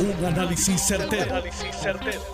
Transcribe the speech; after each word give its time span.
Un 0.00 0.24
análisis 0.24 0.80
certero, 0.80 1.42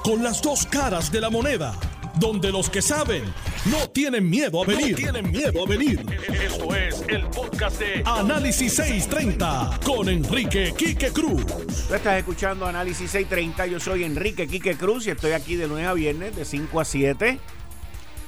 Con 0.02 0.22
las 0.22 0.42
dos 0.42 0.66
caras 0.66 1.10
de 1.10 1.20
la 1.20 1.30
moneda. 1.30 1.74
Donde 2.16 2.52
los 2.52 2.68
que 2.68 2.82
saben 2.82 3.24
no 3.64 3.88
tienen 3.88 4.28
miedo 4.28 4.62
a 4.62 4.66
venir. 4.66 4.94
tienen 4.94 5.30
miedo 5.32 5.64
a 5.64 5.66
venir. 5.66 6.04
Esto 6.28 6.74
es 6.76 7.02
el 7.08 7.24
podcast 7.28 7.80
de 7.80 8.02
Análisis 8.04 8.74
630 8.74 9.80
con 9.84 10.10
Enrique 10.10 10.74
Quique 10.76 11.10
Cruz. 11.10 11.46
Tú 11.46 11.94
estás 11.94 12.18
escuchando 12.18 12.66
Análisis 12.66 13.10
630. 13.10 13.66
Yo 13.66 13.80
soy 13.80 14.04
Enrique 14.04 14.46
Quique 14.46 14.76
Cruz 14.76 15.06
y 15.06 15.10
estoy 15.10 15.32
aquí 15.32 15.56
de 15.56 15.66
lunes 15.66 15.86
a 15.86 15.94
viernes 15.94 16.36
de 16.36 16.44
5 16.44 16.80
a 16.80 16.84
7. 16.84 17.38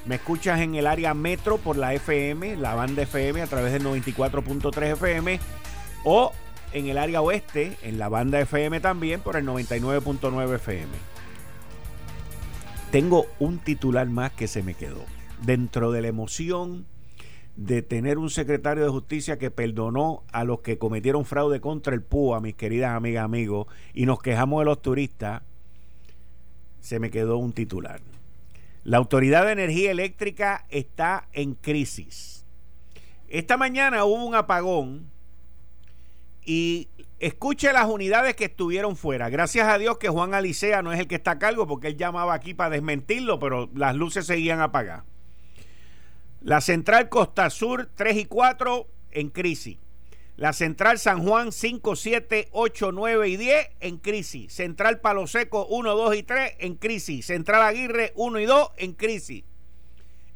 Me 0.06 0.14
escuchas 0.14 0.60
en 0.60 0.74
el 0.76 0.86
área 0.86 1.12
metro 1.12 1.58
por 1.58 1.76
la 1.76 1.92
FM, 1.92 2.56
la 2.56 2.74
banda 2.74 3.02
FM 3.02 3.42
a 3.42 3.46
través 3.46 3.72
del 3.72 3.84
94.3 3.84 4.92
FM 4.92 5.38
o 6.04 6.32
en 6.76 6.88
el 6.88 6.98
área 6.98 7.22
oeste, 7.22 7.78
en 7.82 7.98
la 7.98 8.10
banda 8.10 8.38
FM 8.38 8.80
también, 8.80 9.22
por 9.22 9.36
el 9.36 9.46
99.9 9.46 10.56
FM. 10.56 10.92
Tengo 12.90 13.24
un 13.38 13.60
titular 13.60 14.06
más 14.06 14.32
que 14.32 14.46
se 14.46 14.62
me 14.62 14.74
quedó. 14.74 15.02
Dentro 15.40 15.90
de 15.90 16.02
la 16.02 16.08
emoción 16.08 16.84
de 17.56 17.80
tener 17.80 18.18
un 18.18 18.28
secretario 18.28 18.84
de 18.84 18.90
justicia 18.90 19.38
que 19.38 19.50
perdonó 19.50 20.24
a 20.30 20.44
los 20.44 20.60
que 20.60 20.76
cometieron 20.76 21.24
fraude 21.24 21.62
contra 21.62 21.94
el 21.94 22.02
PUA, 22.02 22.40
mis 22.42 22.56
queridas 22.56 22.94
amigas, 22.94 23.24
amigos, 23.24 23.68
y 23.94 24.04
nos 24.04 24.20
quejamos 24.20 24.60
de 24.60 24.66
los 24.66 24.82
turistas, 24.82 25.40
se 26.80 27.00
me 27.00 27.10
quedó 27.10 27.38
un 27.38 27.54
titular. 27.54 28.02
La 28.84 28.98
Autoridad 28.98 29.46
de 29.46 29.52
Energía 29.52 29.92
Eléctrica 29.92 30.66
está 30.68 31.26
en 31.32 31.54
crisis. 31.54 32.44
Esta 33.28 33.56
mañana 33.56 34.04
hubo 34.04 34.26
un 34.26 34.34
apagón 34.34 35.15
y 36.46 36.88
escuche 37.18 37.72
las 37.72 37.86
unidades 37.86 38.36
que 38.36 38.44
estuvieron 38.44 38.96
fuera. 38.96 39.28
Gracias 39.28 39.68
a 39.68 39.78
Dios 39.78 39.98
que 39.98 40.08
Juan 40.08 40.32
Alicea 40.32 40.80
no 40.80 40.92
es 40.92 41.00
el 41.00 41.08
que 41.08 41.16
está 41.16 41.32
a 41.32 41.38
cargo 41.38 41.66
porque 41.66 41.88
él 41.88 41.96
llamaba 41.96 42.32
aquí 42.32 42.54
para 42.54 42.70
desmentirlo, 42.70 43.38
pero 43.38 43.68
las 43.74 43.96
luces 43.96 44.26
seguían 44.26 44.60
apagadas. 44.60 45.04
La 46.40 46.60
central 46.60 47.08
Costa 47.08 47.50
Sur 47.50 47.90
3 47.96 48.16
y 48.18 48.24
4 48.26 48.86
en 49.10 49.30
crisis. 49.30 49.78
La 50.36 50.52
central 50.52 50.98
San 50.98 51.26
Juan 51.26 51.50
5, 51.50 51.96
7, 51.96 52.48
8, 52.52 52.92
9 52.92 53.28
y 53.28 53.36
10 53.36 53.68
en 53.80 53.96
crisis. 53.96 54.52
Central 54.52 55.00
Palo 55.00 55.26
Seco 55.26 55.66
1, 55.66 55.94
2 55.96 56.16
y 56.16 56.22
3 56.22 56.52
en 56.60 56.74
crisis. 56.76 57.26
Central 57.26 57.62
Aguirre 57.62 58.12
1 58.14 58.38
y 58.40 58.44
2 58.44 58.70
en 58.76 58.92
crisis. 58.92 59.44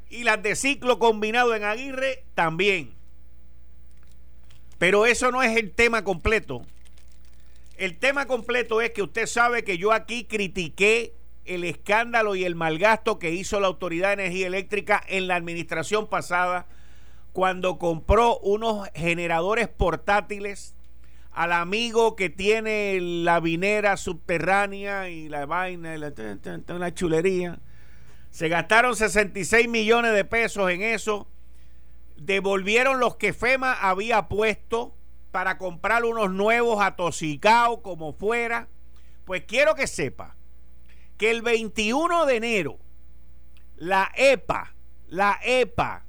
Y 0.09 0.25
las 0.25 0.43
de 0.43 0.57
ciclo 0.57 0.99
combinado 0.99 1.55
en 1.55 1.65
Aguirre 1.65 2.25
también. 2.35 3.00
Pero 4.81 5.05
eso 5.05 5.31
no 5.31 5.43
es 5.43 5.59
el 5.59 5.73
tema 5.73 6.05
completo. 6.05 6.63
El 7.77 7.99
tema 7.99 8.25
completo 8.25 8.81
es 8.81 8.93
que 8.93 9.03
usted 9.03 9.27
sabe 9.27 9.63
que 9.63 9.77
yo 9.77 9.93
aquí 9.93 10.25
critiqué 10.25 11.13
el 11.45 11.65
escándalo 11.65 12.35
y 12.35 12.47
el 12.47 12.55
malgasto 12.55 13.19
que 13.19 13.31
hizo 13.31 13.61
la 13.61 13.67
Autoridad 13.67 14.09
de 14.09 14.25
Energía 14.25 14.47
Eléctrica 14.47 15.03
en 15.07 15.27
la 15.27 15.37
administración 15.37 16.09
pasada 16.09 16.67
cuando 17.35 17.79
compró 17.79 18.39
unos 18.39 18.89
generadores 18.95 19.69
portátiles 19.69 20.75
al 21.31 21.53
amigo 21.53 22.17
que 22.17 22.31
tiene 22.31 22.99
la 23.03 23.39
vinera 23.39 23.99
subterránea 23.99 25.11
y 25.11 25.29
la 25.29 25.45
vaina 25.45 25.95
y 25.95 25.99
la, 25.99 26.15
la 26.67 26.95
chulería. 26.95 27.59
Se 28.31 28.49
gastaron 28.49 28.97
66 28.97 29.69
millones 29.69 30.15
de 30.15 30.25
pesos 30.25 30.71
en 30.71 30.81
eso 30.81 31.29
devolvieron 32.21 33.01
los 33.01 33.17
que 33.17 33.33
FEMA 33.33 33.73
había 33.73 34.29
puesto 34.29 34.95
para 35.31 35.59
comprar 35.59 36.05
unos 36.05 36.31
nuevos 36.31 36.83
atosicados 36.83 37.81
como 37.81 38.13
fuera. 38.13 38.69
Pues 39.25 39.45
quiero 39.47 39.75
que 39.75 39.87
sepa 39.87 40.37
que 41.17 41.31
el 41.31 41.43
21 41.43 42.27
de 42.27 42.37
enero 42.37 42.79
la 43.77 44.13
EPA, 44.15 44.75
la 45.09 45.41
EPA, 45.43 46.05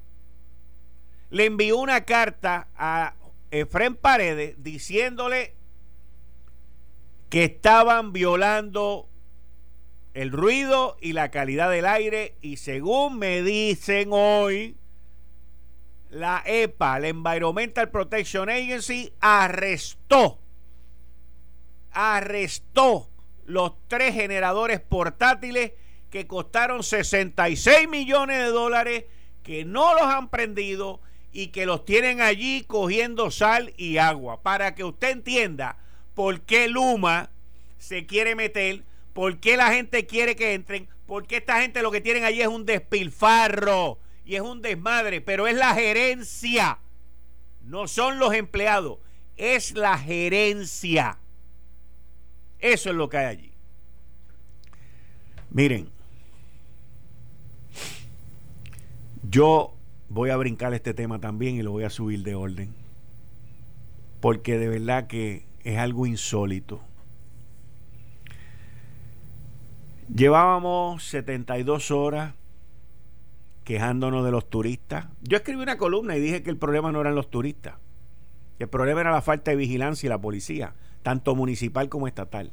le 1.30 1.46
envió 1.46 1.78
una 1.78 2.04
carta 2.04 2.68
a 2.76 3.14
Efren 3.50 3.94
Paredes 3.96 4.62
diciéndole 4.62 5.54
que 7.30 7.44
estaban 7.44 8.12
violando 8.12 9.08
el 10.12 10.30
ruido 10.30 10.98
y 11.00 11.14
la 11.14 11.30
calidad 11.30 11.70
del 11.70 11.86
aire 11.86 12.36
y 12.42 12.58
según 12.58 13.18
me 13.18 13.42
dicen 13.42 14.10
hoy, 14.12 14.76
la 16.12 16.42
EPA, 16.44 16.98
la 17.00 17.08
Environmental 17.08 17.88
Protection 17.90 18.50
Agency, 18.50 19.14
arrestó, 19.20 20.38
arrestó 21.90 23.08
los 23.46 23.72
tres 23.88 24.14
generadores 24.14 24.78
portátiles 24.80 25.72
que 26.10 26.26
costaron 26.26 26.82
66 26.82 27.88
millones 27.88 28.38
de 28.38 28.50
dólares, 28.50 29.04
que 29.42 29.64
no 29.64 29.94
los 29.94 30.02
han 30.02 30.28
prendido 30.28 31.00
y 31.32 31.46
que 31.46 31.64
los 31.64 31.86
tienen 31.86 32.20
allí 32.20 32.64
cogiendo 32.66 33.30
sal 33.30 33.72
y 33.78 33.96
agua. 33.96 34.42
Para 34.42 34.74
que 34.74 34.84
usted 34.84 35.12
entienda 35.12 35.78
por 36.14 36.42
qué 36.42 36.68
Luma 36.68 37.30
se 37.78 38.04
quiere 38.04 38.34
meter, 38.34 38.84
por 39.14 39.38
qué 39.38 39.56
la 39.56 39.72
gente 39.72 40.06
quiere 40.06 40.36
que 40.36 40.52
entren, 40.52 40.88
porque 41.06 41.38
esta 41.38 41.62
gente 41.62 41.80
lo 41.80 41.90
que 41.90 42.02
tienen 42.02 42.24
allí 42.24 42.42
es 42.42 42.48
un 42.48 42.66
despilfarro 42.66 43.98
es 44.36 44.42
un 44.42 44.62
desmadre, 44.62 45.20
pero 45.20 45.46
es 45.46 45.56
la 45.56 45.74
gerencia. 45.74 46.78
No 47.62 47.88
son 47.88 48.18
los 48.18 48.34
empleados, 48.34 48.98
es 49.36 49.72
la 49.72 49.98
gerencia. 49.98 51.18
Eso 52.58 52.90
es 52.90 52.96
lo 52.96 53.08
que 53.08 53.18
hay 53.18 53.26
allí. 53.26 53.52
Miren, 55.50 55.88
yo 59.28 59.74
voy 60.08 60.30
a 60.30 60.36
brincar 60.36 60.74
este 60.74 60.94
tema 60.94 61.20
también 61.20 61.56
y 61.56 61.62
lo 61.62 61.72
voy 61.72 61.84
a 61.84 61.90
subir 61.90 62.22
de 62.22 62.34
orden. 62.34 62.74
Porque 64.20 64.58
de 64.58 64.68
verdad 64.68 65.08
que 65.08 65.44
es 65.64 65.78
algo 65.78 66.06
insólito. 66.06 66.80
Llevábamos 70.14 71.04
72 71.04 71.90
horas 71.90 72.34
quejándonos 73.64 74.24
de 74.24 74.30
los 74.30 74.48
turistas. 74.48 75.06
Yo 75.22 75.36
escribí 75.36 75.62
una 75.62 75.76
columna 75.76 76.16
y 76.16 76.20
dije 76.20 76.42
que 76.42 76.50
el 76.50 76.56
problema 76.56 76.92
no 76.92 77.00
eran 77.00 77.14
los 77.14 77.30
turistas, 77.30 77.74
que 78.58 78.64
el 78.64 78.70
problema 78.70 79.00
era 79.00 79.10
la 79.10 79.22
falta 79.22 79.50
de 79.50 79.56
vigilancia 79.56 80.06
y 80.06 80.10
la 80.10 80.20
policía, 80.20 80.74
tanto 81.02 81.34
municipal 81.34 81.88
como 81.88 82.06
estatal. 82.06 82.52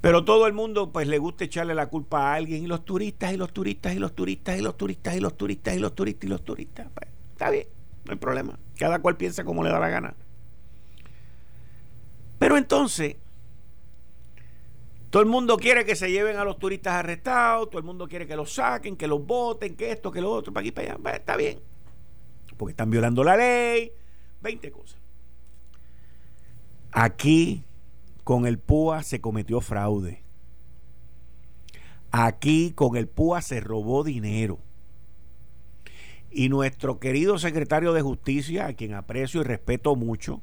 Pero 0.00 0.24
todo 0.24 0.48
el 0.48 0.52
mundo 0.52 0.92
pues 0.92 1.06
le 1.06 1.18
gusta 1.18 1.44
echarle 1.44 1.74
la 1.74 1.86
culpa 1.86 2.32
a 2.32 2.34
alguien 2.34 2.64
y 2.64 2.66
los 2.66 2.84
turistas 2.84 3.32
y 3.32 3.36
los 3.36 3.52
turistas 3.52 3.94
y 3.94 4.00
los 4.00 4.14
turistas 4.14 4.58
y 4.58 4.60
los 4.60 4.76
turistas 4.76 5.14
y 5.16 5.20
los 5.20 5.36
turistas 5.36 5.76
y 5.76 5.78
los 5.78 5.94
turistas 5.94 6.24
y 6.24 6.28
los 6.28 6.44
turistas. 6.44 6.88
Pues, 6.92 7.08
está 7.32 7.50
bien, 7.50 7.66
no 8.04 8.12
hay 8.12 8.18
problema. 8.18 8.58
Cada 8.76 9.00
cual 9.00 9.16
piensa 9.16 9.44
como 9.44 9.62
le 9.62 9.70
da 9.70 9.78
la 9.78 9.88
gana. 9.88 10.14
Pero 12.40 12.56
entonces, 12.56 13.16
todo 15.12 15.22
el 15.22 15.28
mundo 15.28 15.58
quiere 15.58 15.84
que 15.84 15.94
se 15.94 16.10
lleven 16.10 16.38
a 16.38 16.44
los 16.44 16.58
turistas 16.58 16.94
arrestados, 16.94 17.68
todo 17.68 17.78
el 17.78 17.84
mundo 17.84 18.08
quiere 18.08 18.26
que 18.26 18.34
los 18.34 18.54
saquen, 18.54 18.96
que 18.96 19.06
los 19.06 19.26
voten, 19.26 19.76
que 19.76 19.92
esto, 19.92 20.10
que 20.10 20.22
lo 20.22 20.30
otro, 20.32 20.54
para 20.54 20.62
aquí, 20.62 20.72
para 20.72 20.94
allá. 20.94 21.16
está 21.16 21.36
bien. 21.36 21.60
Porque 22.56 22.70
están 22.70 22.88
violando 22.88 23.22
la 23.22 23.36
ley, 23.36 23.92
20 24.40 24.72
cosas. 24.72 24.98
Aquí, 26.92 27.62
con 28.24 28.46
el 28.46 28.58
PUA, 28.58 29.02
se 29.02 29.20
cometió 29.20 29.60
fraude. 29.60 30.22
Aquí, 32.10 32.72
con 32.72 32.96
el 32.96 33.06
PUA, 33.06 33.42
se 33.42 33.60
robó 33.60 34.04
dinero. 34.04 34.60
Y 36.30 36.48
nuestro 36.48 37.00
querido 37.00 37.38
secretario 37.38 37.92
de 37.92 38.00
Justicia, 38.00 38.64
a 38.64 38.72
quien 38.72 38.94
aprecio 38.94 39.42
y 39.42 39.44
respeto 39.44 39.94
mucho, 39.94 40.40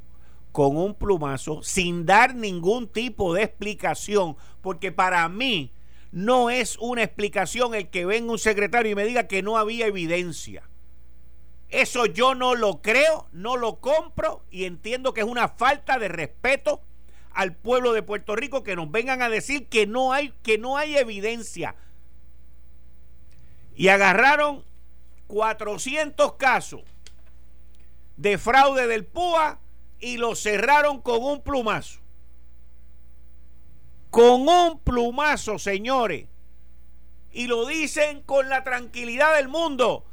con 0.51 0.77
un 0.77 0.95
plumazo 0.95 1.61
sin 1.63 2.05
dar 2.05 2.35
ningún 2.35 2.87
tipo 2.87 3.33
de 3.33 3.43
explicación, 3.43 4.35
porque 4.61 4.91
para 4.91 5.27
mí 5.29 5.71
no 6.11 6.49
es 6.49 6.77
una 6.79 7.03
explicación 7.03 7.75
el 7.75 7.89
que 7.89 8.05
venga 8.05 8.31
un 8.31 8.39
secretario 8.39 8.91
y 8.91 8.95
me 8.95 9.05
diga 9.05 9.27
que 9.27 9.43
no 9.43 9.57
había 9.57 9.87
evidencia. 9.87 10.63
Eso 11.69 12.07
yo 12.07 12.33
no 12.33 12.55
lo 12.55 12.81
creo, 12.81 13.27
no 13.31 13.55
lo 13.55 13.79
compro 13.79 14.43
y 14.49 14.65
entiendo 14.65 15.13
que 15.13 15.21
es 15.21 15.27
una 15.27 15.49
falta 15.49 15.99
de 15.99 16.07
respeto 16.07 16.81
al 17.31 17.55
pueblo 17.55 17.93
de 17.93 18.01
Puerto 18.01 18.35
Rico 18.35 18.63
que 18.63 18.75
nos 18.75 18.89
vengan 18.89 19.21
a 19.21 19.29
decir 19.29 19.67
que 19.67 19.85
no 19.85 20.11
hay 20.11 20.33
que 20.41 20.57
no 20.57 20.77
hay 20.77 20.97
evidencia. 20.97 21.75
Y 23.75 23.89
agarraron 23.89 24.65
400 25.27 26.33
casos 26.33 26.81
de 28.17 28.39
fraude 28.39 28.87
del 28.87 29.05
PUA 29.05 29.59
y 29.99 30.17
lo 30.17 30.35
cerraron 30.35 31.01
con 31.01 31.23
un 31.23 31.41
plumazo. 31.41 31.99
Con 34.09 34.47
un 34.47 34.79
plumazo, 34.79 35.59
señores. 35.59 36.27
Y 37.31 37.47
lo 37.47 37.67
dicen 37.67 38.21
con 38.23 38.49
la 38.49 38.63
tranquilidad 38.63 39.35
del 39.35 39.49
mundo. 39.49 40.03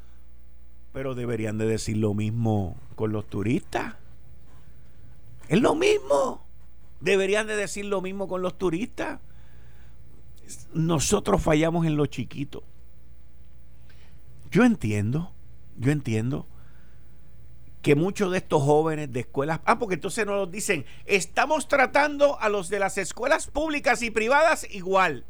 Pero 0.92 1.14
deberían 1.14 1.58
de 1.58 1.66
decir 1.66 1.96
lo 1.96 2.14
mismo 2.14 2.76
con 2.94 3.12
los 3.12 3.26
turistas. 3.26 3.94
Es 5.48 5.60
lo 5.60 5.74
mismo. 5.74 6.44
Deberían 7.00 7.46
de 7.46 7.56
decir 7.56 7.84
lo 7.86 8.02
mismo 8.02 8.28
con 8.28 8.42
los 8.42 8.58
turistas. 8.58 9.20
Nosotros 10.72 11.42
fallamos 11.42 11.86
en 11.86 11.96
lo 11.96 12.06
chiquito. 12.06 12.62
Yo 14.50 14.64
entiendo, 14.64 15.32
yo 15.76 15.92
entiendo 15.92 16.46
que 17.86 17.94
muchos 17.94 18.32
de 18.32 18.38
estos 18.38 18.64
jóvenes 18.64 19.12
de 19.12 19.20
escuelas, 19.20 19.60
ah, 19.64 19.78
porque 19.78 19.94
entonces 19.94 20.26
nos 20.26 20.50
dicen, 20.50 20.84
estamos 21.04 21.68
tratando 21.68 22.36
a 22.40 22.48
los 22.48 22.68
de 22.68 22.80
las 22.80 22.98
escuelas 22.98 23.46
públicas 23.46 24.02
y 24.02 24.10
privadas 24.10 24.66
igual. 24.74 25.24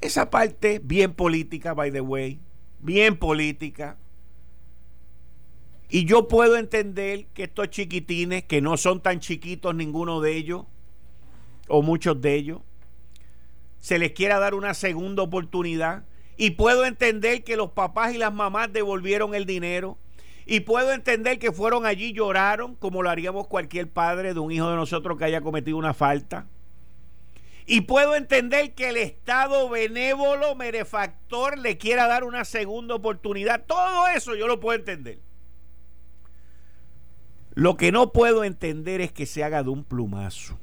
Esa 0.00 0.30
parte 0.30 0.80
bien 0.82 1.12
política, 1.12 1.74
by 1.74 1.92
the 1.92 2.00
way, 2.00 2.40
bien 2.80 3.18
política. 3.18 3.98
Y 5.90 6.06
yo 6.06 6.26
puedo 6.26 6.56
entender 6.56 7.26
que 7.34 7.42
estos 7.42 7.68
chiquitines, 7.68 8.44
que 8.44 8.62
no 8.62 8.78
son 8.78 9.02
tan 9.02 9.20
chiquitos 9.20 9.74
ninguno 9.74 10.22
de 10.22 10.38
ellos, 10.38 10.64
o 11.68 11.82
muchos 11.82 12.18
de 12.22 12.34
ellos, 12.34 12.62
se 13.78 13.98
les 13.98 14.12
quiera 14.12 14.38
dar 14.38 14.54
una 14.54 14.72
segunda 14.72 15.22
oportunidad. 15.22 16.06
Y 16.38 16.52
puedo 16.52 16.86
entender 16.86 17.44
que 17.44 17.56
los 17.56 17.72
papás 17.72 18.14
y 18.14 18.16
las 18.16 18.32
mamás 18.32 18.72
devolvieron 18.72 19.34
el 19.34 19.44
dinero 19.44 19.98
y 20.46 20.60
puedo 20.60 20.92
entender 20.92 21.38
que 21.38 21.52
fueron 21.52 21.86
allí, 21.86 22.12
lloraron, 22.12 22.74
como 22.74 23.02
lo 23.02 23.10
haríamos 23.10 23.46
cualquier 23.48 23.90
padre 23.90 24.34
de 24.34 24.40
un 24.40 24.52
hijo 24.52 24.68
de 24.68 24.76
nosotros 24.76 25.16
que 25.16 25.24
haya 25.24 25.40
cometido 25.40 25.78
una 25.78 25.94
falta. 25.94 26.46
Y 27.66 27.82
puedo 27.82 28.14
entender 28.14 28.74
que 28.74 28.90
el 28.90 28.98
Estado 28.98 29.70
benévolo, 29.70 30.54
merefactor, 30.54 31.58
le 31.58 31.78
quiera 31.78 32.06
dar 32.06 32.24
una 32.24 32.44
segunda 32.44 32.94
oportunidad. 32.94 33.64
Todo 33.64 34.06
eso 34.08 34.34
yo 34.34 34.46
lo 34.46 34.60
puedo 34.60 34.78
entender. 34.78 35.18
Lo 37.54 37.76
que 37.78 37.90
no 37.90 38.12
puedo 38.12 38.44
entender 38.44 39.00
es 39.00 39.12
que 39.12 39.24
se 39.24 39.44
haga 39.44 39.62
de 39.62 39.70
un 39.70 39.84
plumazo. 39.84 40.58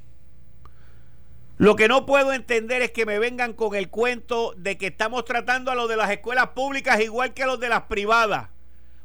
Lo 1.57 1.75
que 1.75 1.87
no 1.87 2.05
puedo 2.05 2.33
entender 2.33 2.83
es 2.83 2.91
que 2.91 3.05
me 3.05 3.17
vengan 3.17 3.53
con 3.53 3.75
el 3.75 3.89
cuento 3.89 4.53
de 4.57 4.77
que 4.77 4.87
estamos 4.87 5.25
tratando 5.25 5.71
a 5.71 5.75
los 5.75 5.89
de 5.89 5.95
las 5.95 6.11
escuelas 6.11 6.49
públicas 6.49 6.99
igual 7.01 7.33
que 7.33 7.43
a 7.43 7.47
los 7.47 7.59
de 7.59 7.69
las 7.69 7.83
privadas. 7.83 8.50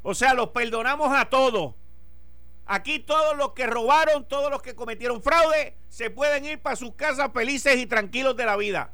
O 0.09 0.13
sea, 0.13 0.33
los 0.33 0.51
perdonamos 0.51 1.11
a 1.11 1.25
todos. 1.25 1.75
Aquí 2.65 2.99
todos 2.99 3.35
los 3.35 3.51
que 3.51 3.67
robaron, 3.67 4.25
todos 4.25 4.49
los 4.49 4.61
que 4.61 4.73
cometieron 4.73 5.21
fraude, 5.21 5.75
se 5.89 6.09
pueden 6.09 6.45
ir 6.45 6.61
para 6.61 6.77
sus 6.77 6.93
casas 6.93 7.29
felices 7.33 7.75
y 7.75 7.87
tranquilos 7.87 8.37
de 8.37 8.45
la 8.45 8.55
vida. 8.55 8.93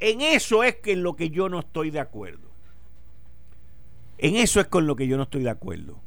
En 0.00 0.20
eso 0.20 0.64
es 0.64 0.74
que 0.78 0.90
en 0.90 1.04
lo 1.04 1.14
que 1.14 1.30
yo 1.30 1.48
no 1.48 1.60
estoy 1.60 1.92
de 1.92 2.00
acuerdo. 2.00 2.50
En 4.18 4.34
eso 4.34 4.58
es 4.58 4.66
con 4.66 4.88
lo 4.88 4.96
que 4.96 5.06
yo 5.06 5.16
no 5.16 5.22
estoy 5.22 5.44
de 5.44 5.50
acuerdo. 5.50 6.00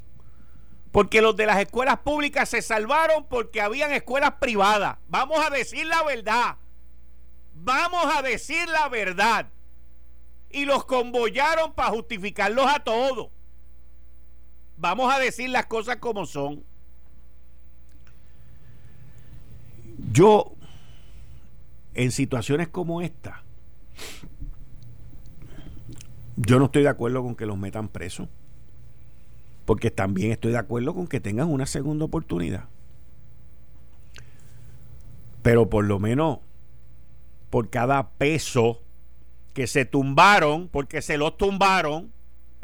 Porque 0.92 1.22
los 1.22 1.34
de 1.34 1.46
las 1.46 1.58
escuelas 1.58 2.00
públicas 2.00 2.50
se 2.50 2.60
salvaron 2.60 3.24
porque 3.26 3.62
habían 3.62 3.90
escuelas 3.90 4.32
privadas. 4.32 4.98
Vamos 5.08 5.38
a 5.42 5.48
decir 5.48 5.86
la 5.86 6.02
verdad. 6.02 6.56
Vamos 7.54 8.14
a 8.14 8.20
decir 8.20 8.68
la 8.68 8.90
verdad. 8.90 9.48
Y 10.50 10.66
los 10.66 10.84
convoyaron 10.84 11.72
para 11.72 11.88
justificarlos 11.88 12.66
a 12.66 12.80
todos. 12.80 13.30
Vamos 14.76 15.12
a 15.12 15.18
decir 15.18 15.50
las 15.50 15.66
cosas 15.66 15.96
como 15.96 16.26
son. 16.26 16.62
Yo, 20.12 20.54
en 21.94 22.10
situaciones 22.10 22.68
como 22.68 23.00
esta, 23.00 23.42
yo 26.36 26.58
no 26.58 26.66
estoy 26.66 26.82
de 26.82 26.88
acuerdo 26.88 27.22
con 27.22 27.34
que 27.34 27.46
los 27.46 27.56
metan 27.56 27.88
presos. 27.88 28.28
Porque 29.64 29.90
también 29.90 30.30
estoy 30.30 30.52
de 30.52 30.58
acuerdo 30.58 30.94
con 30.94 31.08
que 31.08 31.18
tengan 31.18 31.50
una 31.50 31.66
segunda 31.66 32.04
oportunidad. 32.04 32.66
Pero 35.42 35.68
por 35.68 35.84
lo 35.84 35.98
menos, 35.98 36.38
por 37.50 37.70
cada 37.70 38.10
peso 38.10 38.82
que 39.54 39.66
se 39.66 39.84
tumbaron, 39.84 40.68
porque 40.68 41.02
se 41.02 41.16
los 41.16 41.36
tumbaron, 41.36 42.12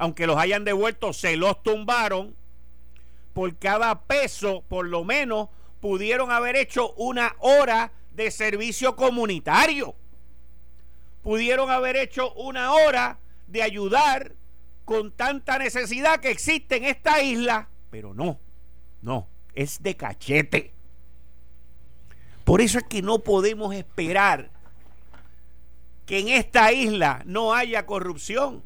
aunque 0.03 0.27
los 0.27 0.37
hayan 0.37 0.65
devuelto, 0.65 1.13
se 1.13 1.37
los 1.37 1.63
tumbaron. 1.63 2.35
Por 3.35 3.57
cada 3.57 4.03
peso, 4.03 4.65
por 4.69 4.89
lo 4.89 5.05
menos, 5.05 5.49
pudieron 5.81 6.33
haber 6.33 6.57
hecho 6.57 6.93
una 6.95 7.37
hora 7.39 7.93
de 8.11 8.33
servicio 8.33 8.97
comunitario. 8.97 9.95
Pudieron 11.23 11.71
haber 11.71 11.95
hecho 11.95 12.33
una 12.33 12.73
hora 12.73 13.21
de 13.47 13.63
ayudar 13.63 14.33
con 14.85 15.13
tanta 15.13 15.57
necesidad 15.61 16.19
que 16.19 16.33
existe 16.33 16.79
en 16.79 16.85
esta 16.87 17.23
isla, 17.23 17.69
pero 17.89 18.13
no, 18.13 18.41
no, 19.03 19.29
es 19.55 19.85
de 19.85 19.97
cachete. 19.97 20.73
Por 22.43 22.61
eso 22.61 22.79
es 22.79 22.85
que 22.85 23.03
no 23.03 23.21
podemos 23.21 23.73
esperar 23.73 24.51
que 26.07 26.19
en 26.19 26.29
esta 26.29 26.73
isla 26.73 27.23
no 27.25 27.55
haya 27.55 27.87
corrupción 27.87 28.65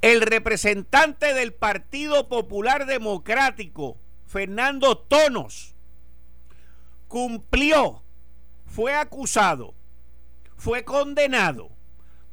el 0.00 0.20
representante 0.20 1.34
del 1.34 1.52
Partido 1.52 2.28
Popular 2.28 2.86
Democrático, 2.86 3.98
Fernando 4.26 4.98
Tonos, 4.98 5.74
cumplió, 7.08 8.02
fue 8.66 8.94
acusado, 8.94 9.74
fue 10.56 10.84
condenado, 10.84 11.70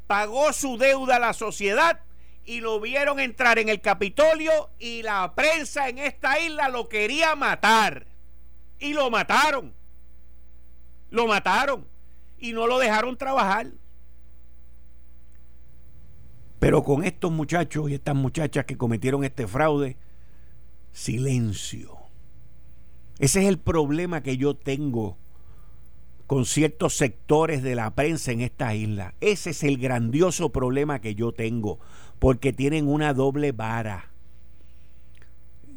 pagó 0.07 0.53
su 0.53 0.77
deuda 0.77 1.15
a 1.15 1.19
la 1.19 1.33
sociedad 1.33 2.01
y 2.43 2.61
lo 2.61 2.79
vieron 2.79 3.19
entrar 3.19 3.57
en 3.57 3.69
el 3.69 3.81
Capitolio 3.81 4.69
y 4.77 5.01
la 5.01 5.33
prensa 5.33 5.89
en 5.89 5.97
esta 5.97 6.39
isla 6.39 6.69
lo 6.69 6.87
quería 6.87 7.35
matar. 7.35 8.05
Y 8.77 8.93
lo 8.93 9.09
mataron. 9.09 9.73
Lo 11.09 11.25
mataron. 11.25 11.87
Y 12.37 12.53
no 12.53 12.67
lo 12.67 12.77
dejaron 12.77 13.17
trabajar. 13.17 13.67
Pero 16.65 16.81
con 16.81 17.03
estos 17.03 17.31
muchachos 17.31 17.91
y 17.91 17.93
estas 17.93 18.15
muchachas 18.15 18.65
que 18.65 18.75
cometieron 18.75 19.23
este 19.23 19.45
fraude, 19.45 19.97
silencio. 20.93 21.95
Ese 23.19 23.43
es 23.43 23.47
el 23.47 23.59
problema 23.59 24.23
que 24.23 24.37
yo 24.37 24.55
tengo 24.55 25.15
con 26.25 26.43
ciertos 26.47 26.97
sectores 26.97 27.61
de 27.61 27.75
la 27.75 27.93
prensa 27.93 28.31
en 28.31 28.41
esta 28.41 28.73
isla. 28.73 29.13
Ese 29.21 29.51
es 29.51 29.63
el 29.63 29.77
grandioso 29.77 30.51
problema 30.51 31.01
que 31.01 31.13
yo 31.13 31.33
tengo, 31.33 31.77
porque 32.17 32.51
tienen 32.51 32.87
una 32.87 33.13
doble 33.13 33.51
vara. 33.51 34.09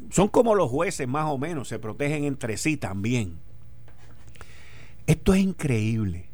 Son 0.09 0.27
como 0.27 0.55
los 0.55 0.71
jueces 0.71 1.07
más 1.07 1.29
o 1.29 1.37
menos, 1.37 1.67
se 1.67 1.77
protegen 1.77 2.23
entre 2.23 2.57
sí 2.57 2.77
también. 2.77 3.37
Esto 5.05 5.35
es 5.35 5.41
increíble. 5.41 6.28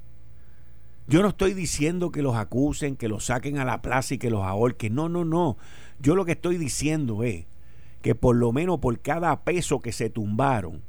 Yo 1.07 1.21
no 1.21 1.29
estoy 1.29 1.53
diciendo 1.53 2.12
que 2.12 2.24
los 2.24 2.35
acusen, 2.35 2.95
que 2.95 3.07
los 3.07 3.25
saquen 3.25 3.59
a 3.59 3.65
la 3.65 3.81
plaza 3.81 4.15
y 4.15 4.17
que 4.17 4.31
los 4.31 4.43
ahorquen. 4.43 4.95
No, 4.95 5.07
no, 5.07 5.24
no. 5.24 5.57
Yo 6.00 6.15
lo 6.15 6.25
que 6.25 6.31
estoy 6.31 6.57
diciendo 6.57 7.24
es 7.24 7.45
que 8.01 8.15
por 8.15 8.35
lo 8.35 8.51
menos 8.51 8.79
por 8.79 9.00
cada 9.00 9.43
peso 9.43 9.79
que 9.79 9.91
se 9.91 10.09
tumbaron, 10.09 10.81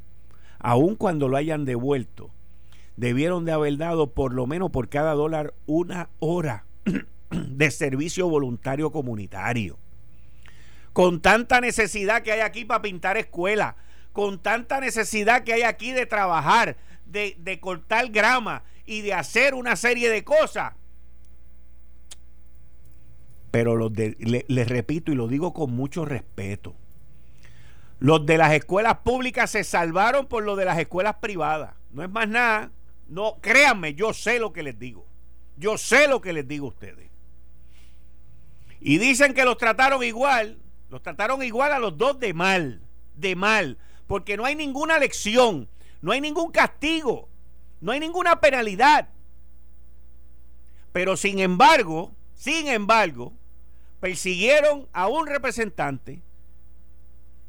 aun 0.59 0.97
cuando 0.97 1.29
lo 1.29 1.37
hayan 1.37 1.65
devuelto, 1.67 2.31
debieron 2.97 3.45
de 3.45 3.53
haber 3.53 3.77
dado 3.77 4.13
por 4.13 4.33
lo 4.33 4.47
menos 4.47 4.71
por 4.71 4.89
cada 4.89 5.13
dólar 5.13 5.53
una 5.67 6.09
hora 6.19 6.65
de 7.31 7.71
servicio 7.71 8.29
voluntario 8.29 8.91
comunitario. 8.91 9.79
Con 10.95 11.21
tanta 11.21 11.61
necesidad 11.61 12.23
que 12.23 12.33
hay 12.33 12.41
aquí 12.41 12.65
para 12.65 12.81
pintar 12.81 13.19
escuelas, 13.19 13.75
con 14.15 14.39
tanta 14.39 14.81
necesidad 14.81 15.45
que 15.45 15.53
hay 15.53 15.63
aquí 15.63 15.93
de 15.93 16.07
trabajar, 16.07 16.79
de, 17.07 17.37
de 17.39 17.61
cortar 17.61 18.11
grama 18.11 18.65
y 18.85 19.01
de 19.01 19.15
hacer 19.15 19.55
una 19.55 19.77
serie 19.77 20.11
de 20.11 20.25
cosas. 20.25 20.75
Pero 23.51 23.75
los 23.75 23.93
de, 23.93 24.45
les 24.49 24.69
repito 24.69 25.13
y 25.13 25.15
lo 25.15 25.29
digo 25.29 25.55
con 25.55 25.73
mucho 25.75 26.05
respeto, 26.05 26.77
los 27.99 28.27
de 28.27 28.37
las 28.37 28.53
escuelas 28.53 28.99
públicas 28.99 29.51
se 29.51 29.65
salvaron 29.65 30.27
por 30.27 30.45
lo 30.45 30.57
de 30.57 30.67
las 30.67 30.79
escuelas 30.79 31.17
privadas. 31.17 31.75
No 31.91 32.03
es 32.03 32.11
más 32.11 32.29
nada. 32.29 32.71
No, 33.09 33.39
créanme, 33.41 33.95
yo 33.95 34.13
sé 34.13 34.39
lo 34.39 34.53
que 34.53 34.63
les 34.63 34.79
digo. 34.79 35.07
Yo 35.57 35.79
sé 35.79 36.07
lo 36.07 36.21
que 36.21 36.35
les 36.35 36.47
digo 36.47 36.67
a 36.67 36.71
ustedes. 36.71 37.11
Y 38.81 38.99
dicen 38.99 39.33
que 39.33 39.45
los 39.45 39.57
trataron 39.57 40.03
igual. 40.05 40.59
Los 40.91 41.03
trataron 41.03 41.43
igual 41.43 41.73
a 41.73 41.79
los 41.79 41.97
dos 41.97 42.21
de 42.21 42.35
mal. 42.35 42.83
De 43.15 43.35
mal. 43.35 43.79
Porque 44.07 44.37
no 44.37 44.45
hay 44.45 44.55
ninguna 44.55 44.99
lección. 44.99 45.69
No 46.07 46.13
hay 46.13 46.21
ningún 46.21 46.53
castigo. 46.53 47.29
No 47.81 47.91
hay 47.91 47.99
ninguna 47.99 48.41
penalidad. 48.41 49.09
Pero 50.93 51.17
sin 51.17 51.41
embargo, 51.41 52.13
sin 52.37 52.69
embargo, 52.69 53.33
persiguieron 53.99 54.87
a 54.93 55.09
un 55.09 55.27
representante 55.27 56.23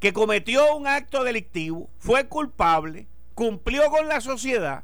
que 0.00 0.12
cometió 0.12 0.74
un 0.74 0.88
acto 0.88 1.22
delictivo, 1.22 1.88
fue 2.00 2.26
culpable, 2.26 3.06
cumplió 3.34 3.90
con 3.90 4.08
la 4.08 4.20
sociedad 4.20 4.82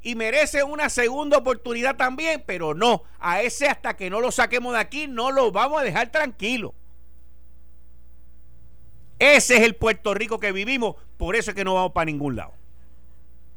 y 0.00 0.14
merece 0.14 0.64
una 0.64 0.88
segunda 0.88 1.36
oportunidad 1.36 1.96
también, 1.96 2.42
pero 2.46 2.72
no, 2.72 3.02
a 3.18 3.42
ese 3.42 3.68
hasta 3.68 3.94
que 3.94 4.08
no 4.08 4.20
lo 4.20 4.32
saquemos 4.32 4.72
de 4.72 4.80
aquí 4.80 5.06
no 5.06 5.30
lo 5.32 5.52
vamos 5.52 5.82
a 5.82 5.84
dejar 5.84 6.10
tranquilo. 6.10 6.72
Ese 9.18 9.58
es 9.58 9.64
el 9.64 9.76
Puerto 9.76 10.14
Rico 10.14 10.40
que 10.40 10.50
vivimos, 10.50 10.96
por 11.18 11.36
eso 11.36 11.50
es 11.50 11.54
que 11.54 11.64
no 11.64 11.74
vamos 11.74 11.92
para 11.92 12.06
ningún 12.06 12.36
lado. 12.36 12.61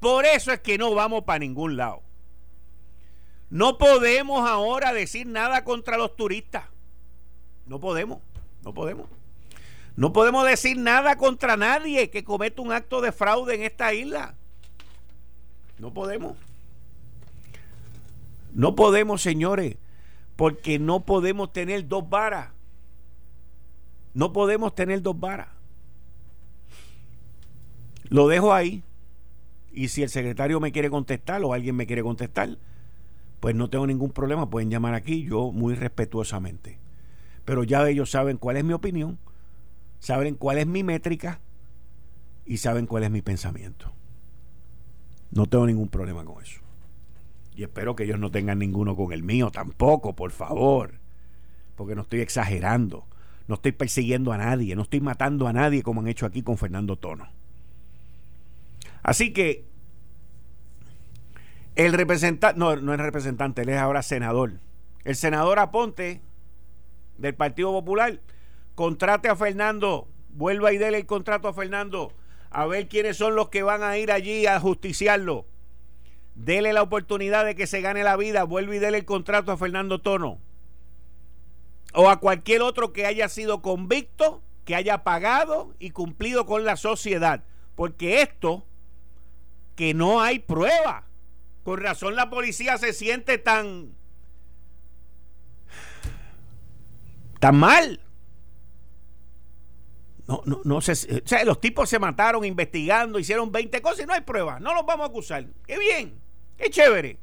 Por 0.06 0.28
eso 0.28 0.52
es 0.52 0.60
que 0.60 0.78
no 0.78 0.94
vamos 0.94 1.24
para 1.24 1.40
ningún 1.40 1.78
lado. 1.78 2.04
No 3.50 3.80
podemos 3.80 4.48
ahora 4.48 4.94
decir 4.94 5.26
nada 5.26 5.64
contra 5.64 5.98
los 5.98 6.16
turistas. 6.16 6.66
No 7.66 7.80
podemos, 7.80 8.20
no 8.64 8.72
podemos. 8.72 9.08
No 9.96 10.14
podemos 10.14 10.46
decir 10.46 10.78
nada 10.78 11.16
contra 11.18 11.58
nadie 11.58 12.12
que 12.12 12.24
cometa 12.24 12.62
un 12.62 12.72
acto 12.72 13.02
de 13.02 13.12
fraude 13.12 13.56
en 13.56 13.64
esta 13.64 13.96
isla. 13.96 14.36
No 15.80 15.92
podemos. 15.92 16.38
No 18.54 18.76
podemos, 18.76 19.24
señores, 19.24 19.76
porque 20.36 20.78
no 20.78 21.00
podemos 21.00 21.52
tener 21.52 21.88
dos 21.88 22.08
varas. 22.08 22.52
No 24.14 24.34
podemos 24.34 24.76
tener 24.76 25.02
dos 25.02 25.20
varas. 25.20 25.48
Lo 28.10 28.28
dejo 28.28 28.54
ahí. 28.54 28.84
Y 29.76 29.90
si 29.90 30.04
el 30.04 30.10
secretario 30.10 30.62
me 30.62 30.72
quiere 30.72 30.90
contestar 30.90 31.44
o 31.44 31.52
alguien 31.52 31.76
me 31.76 31.86
quiere 31.86 32.02
contestar, 32.02 32.58
pues 33.42 33.56
no 33.56 33.70
tengo 33.70 33.86
ningún 33.86 34.12
problema. 34.12 34.50
Pueden 34.50 34.70
llamar 34.70 34.94
aquí, 34.94 35.24
yo 35.24 35.52
muy 35.52 35.76
respetuosamente. 35.76 36.80
Pero 37.44 37.66
ya 37.66 37.88
ellos 37.88 38.10
saben 38.10 38.38
cuál 38.38 38.56
es 38.56 38.64
mi 38.64 38.72
opinión, 38.72 39.20
saben 40.00 40.36
cuál 40.36 40.60
es 40.60 40.66
mi 40.66 40.84
métrica 40.84 41.42
y 42.46 42.58
saben 42.58 42.88
cuál 42.88 43.04
es 43.04 43.12
mi 43.12 43.22
pensamiento. 43.22 43.92
No 45.32 45.46
tengo 45.46 45.68
ningún 45.68 45.90
problema 45.90 46.24
con 46.24 46.42
eso. 46.42 46.62
Y 47.54 47.64
espero 47.64 47.98
que 47.98 48.06
ellos 48.06 48.18
no 48.20 48.32
tengan 48.32 48.60
ninguno 48.60 48.96
con 48.96 49.12
el 49.12 49.24
mío 49.24 49.52
tampoco, 49.52 50.16
por 50.16 50.32
favor. 50.32 50.94
Porque 51.76 51.96
no 51.96 52.04
estoy 52.04 52.22
exagerando. 52.22 53.06
No 53.50 53.56
estoy 53.56 53.74
persiguiendo 53.74 54.32
a 54.32 54.38
nadie. 54.38 54.74
No 54.78 54.84
estoy 54.84 55.02
matando 55.02 55.48
a 55.48 55.54
nadie 55.54 55.84
como 55.84 56.00
han 56.00 56.08
hecho 56.08 56.26
aquí 56.26 56.44
con 56.44 56.58
Fernando 56.58 56.96
Tono. 56.96 57.28
Así 59.06 59.34
que 59.34 59.64
el 61.76 61.94
representante, 61.94 62.58
no, 62.58 62.76
no 62.76 62.92
es 62.92 63.00
representante, 63.00 63.62
él 63.62 63.70
es 63.70 63.78
ahora 63.78 64.02
senador. 64.02 64.54
El 65.04 65.16
senador 65.16 65.60
Aponte 65.60 66.22
del 67.20 67.36
Partido 67.36 67.72
Popular 67.72 68.20
contrate 68.74 69.30
a 69.30 69.36
Fernando, 69.36 70.08
vuelva 70.30 70.74
y 70.74 70.80
déle 70.80 70.98
el 70.98 71.06
contrato 71.06 71.48
a 71.48 71.54
Fernando, 71.54 72.14
a 72.50 72.66
ver 72.66 72.88
quiénes 72.88 73.18
son 73.18 73.36
los 73.36 73.50
que 73.50 73.62
van 73.62 73.84
a 73.84 73.96
ir 74.00 74.12
allí 74.12 74.48
a 74.48 74.60
justiciarlo. 74.60 75.46
Dele 76.34 76.74
la 76.74 76.82
oportunidad 76.82 77.46
de 77.46 77.54
que 77.54 77.68
se 77.68 77.82
gane 77.82 78.04
la 78.04 78.18
vida, 78.18 78.44
vuelva 78.44 78.76
y 78.76 78.80
déle 78.80 78.98
el 78.98 79.06
contrato 79.06 79.52
a 79.52 79.58
Fernando 79.58 80.02
Tono. 80.02 80.40
O 81.94 82.10
a 82.10 82.20
cualquier 82.20 82.64
otro 82.64 82.92
que 82.92 83.06
haya 83.06 83.30
sido 83.30 83.62
convicto, 83.62 84.42
que 84.66 84.74
haya 84.74 85.04
pagado 85.04 85.76
y 85.78 85.92
cumplido 85.92 86.48
con 86.48 86.66
la 86.66 86.76
sociedad. 86.76 87.44
Porque 87.76 88.24
esto 88.24 88.66
que 89.76 89.94
no 89.94 90.22
hay 90.22 90.40
prueba. 90.40 91.08
Con 91.64 91.80
razón 91.82 92.16
la 92.16 92.30
policía 92.30 92.78
se 92.78 92.94
siente 92.94 93.38
tan 93.38 93.96
tan 97.40 97.58
mal. 97.58 98.00
No, 100.28 100.42
no, 100.46 100.62
no 100.64 100.82
sé. 100.82 100.94
O 100.94 101.28
sea, 101.28 101.44
los 101.46 101.62
tipos 101.62 101.90
se 101.90 102.00
mataron 102.00 102.46
investigando, 102.46 103.20
hicieron 103.20 103.52
20 103.52 103.82
cosas 103.82 104.02
y 104.02 104.08
no 104.08 104.14
hay 104.14 104.22
prueba. 104.22 104.60
No 104.60 104.74
los 104.74 104.86
vamos 104.86 105.08
a 105.08 105.10
acusar. 105.10 105.46
Qué 105.68 105.78
bien. 105.78 106.20
Qué 106.58 106.70
chévere. 106.70 107.20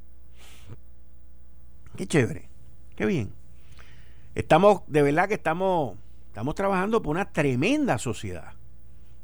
Qué 1.97 2.07
chévere. 2.07 2.49
Qué 2.95 3.07
bien. 3.07 3.33
Estamos, 4.35 4.83
de 4.87 5.03
verdad 5.03 5.29
que 5.29 5.35
estamos, 5.35 5.99
estamos 6.29 6.55
trabajando 6.55 7.03
por 7.03 7.11
una 7.11 7.33
tremenda 7.33 7.99
sociedad. 7.99 8.53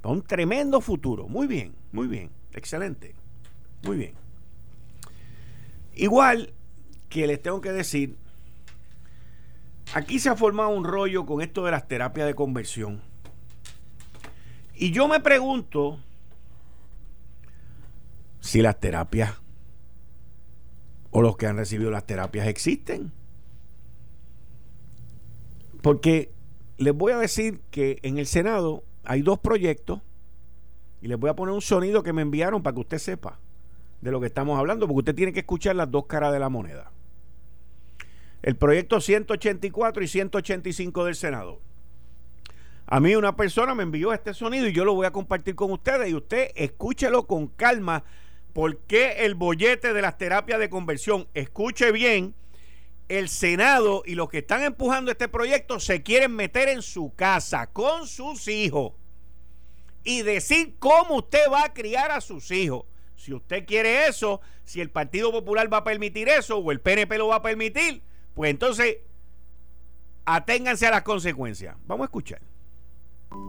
Para 0.00 0.14
un 0.14 0.22
tremendo 0.22 0.80
futuro. 0.80 1.28
Muy 1.28 1.46
bien, 1.46 1.74
muy 1.92 2.08
bien. 2.08 2.30
Excelente. 2.58 3.14
Muy 3.84 3.96
bien. 3.96 4.14
Igual 5.94 6.52
que 7.08 7.28
les 7.28 7.40
tengo 7.40 7.60
que 7.60 7.70
decir, 7.70 8.18
aquí 9.94 10.18
se 10.18 10.28
ha 10.28 10.34
formado 10.34 10.70
un 10.70 10.82
rollo 10.84 11.24
con 11.24 11.40
esto 11.40 11.64
de 11.64 11.70
las 11.70 11.86
terapias 11.86 12.26
de 12.26 12.34
conversión. 12.34 13.00
Y 14.74 14.90
yo 14.90 15.06
me 15.06 15.20
pregunto 15.20 16.00
si 18.40 18.60
las 18.60 18.80
terapias 18.80 19.34
o 21.10 21.22
los 21.22 21.36
que 21.36 21.46
han 21.46 21.58
recibido 21.58 21.92
las 21.92 22.06
terapias 22.06 22.48
existen. 22.48 23.12
Porque 25.80 26.32
les 26.76 26.92
voy 26.92 27.12
a 27.12 27.18
decir 27.18 27.60
que 27.70 28.00
en 28.02 28.18
el 28.18 28.26
Senado 28.26 28.82
hay 29.04 29.22
dos 29.22 29.38
proyectos 29.38 30.02
y 31.00 31.08
les 31.08 31.18
voy 31.18 31.30
a 31.30 31.36
poner 31.36 31.54
un 31.54 31.62
sonido 31.62 32.02
que 32.02 32.12
me 32.12 32.22
enviaron 32.22 32.62
para 32.62 32.74
que 32.74 32.80
usted 32.80 32.98
sepa 32.98 33.38
de 34.00 34.10
lo 34.10 34.20
que 34.20 34.26
estamos 34.26 34.58
hablando, 34.58 34.86
porque 34.86 34.98
usted 34.98 35.14
tiene 35.14 35.32
que 35.32 35.40
escuchar 35.40 35.76
las 35.76 35.90
dos 35.90 36.06
caras 36.06 36.32
de 36.32 36.38
la 36.38 36.48
moneda. 36.48 36.90
El 38.42 38.56
proyecto 38.56 39.00
184 39.00 40.02
y 40.02 40.08
185 40.08 41.04
del 41.04 41.16
Senado. 41.16 41.60
A 42.86 43.00
mí 43.00 43.14
una 43.16 43.36
persona 43.36 43.74
me 43.74 43.82
envió 43.82 44.12
este 44.12 44.32
sonido 44.32 44.66
y 44.66 44.72
yo 44.72 44.84
lo 44.84 44.94
voy 44.94 45.06
a 45.06 45.10
compartir 45.10 45.54
con 45.54 45.72
ustedes 45.72 46.08
y 46.08 46.14
usted 46.14 46.50
escúchelo 46.54 47.26
con 47.26 47.48
calma. 47.48 48.04
porque 48.54 49.24
el 49.24 49.36
bollete 49.36 49.92
de 49.92 50.02
las 50.02 50.18
terapias 50.18 50.58
de 50.58 50.70
conversión? 50.70 51.28
Escuche 51.34 51.92
bien, 51.92 52.34
el 53.08 53.28
Senado 53.28 54.02
y 54.04 54.14
los 54.14 54.28
que 54.28 54.38
están 54.38 54.62
empujando 54.64 55.12
este 55.12 55.28
proyecto 55.28 55.78
se 55.78 56.02
quieren 56.02 56.34
meter 56.34 56.68
en 56.68 56.82
su 56.82 57.14
casa 57.14 57.68
con 57.68 58.06
sus 58.06 58.48
hijos 58.48 58.94
y 60.08 60.22
decir 60.22 60.76
cómo 60.78 61.16
usted 61.16 61.50
va 61.52 61.64
a 61.64 61.74
criar 61.74 62.10
a 62.10 62.22
sus 62.22 62.50
hijos. 62.50 62.84
Si 63.14 63.34
usted 63.34 63.66
quiere 63.66 64.06
eso, 64.06 64.40
si 64.64 64.80
el 64.80 64.90
Partido 64.90 65.30
Popular 65.30 65.70
va 65.70 65.78
a 65.78 65.84
permitir 65.84 66.30
eso 66.30 66.56
o 66.56 66.72
el 66.72 66.80
PNP 66.80 67.18
lo 67.18 67.28
va 67.28 67.36
a 67.36 67.42
permitir, 67.42 68.02
pues 68.32 68.50
entonces 68.50 68.96
aténganse 70.24 70.86
a 70.86 70.92
las 70.92 71.02
consecuencias. 71.02 71.76
Vamos 71.84 72.04
a 72.04 72.06
escuchar. 72.06 72.40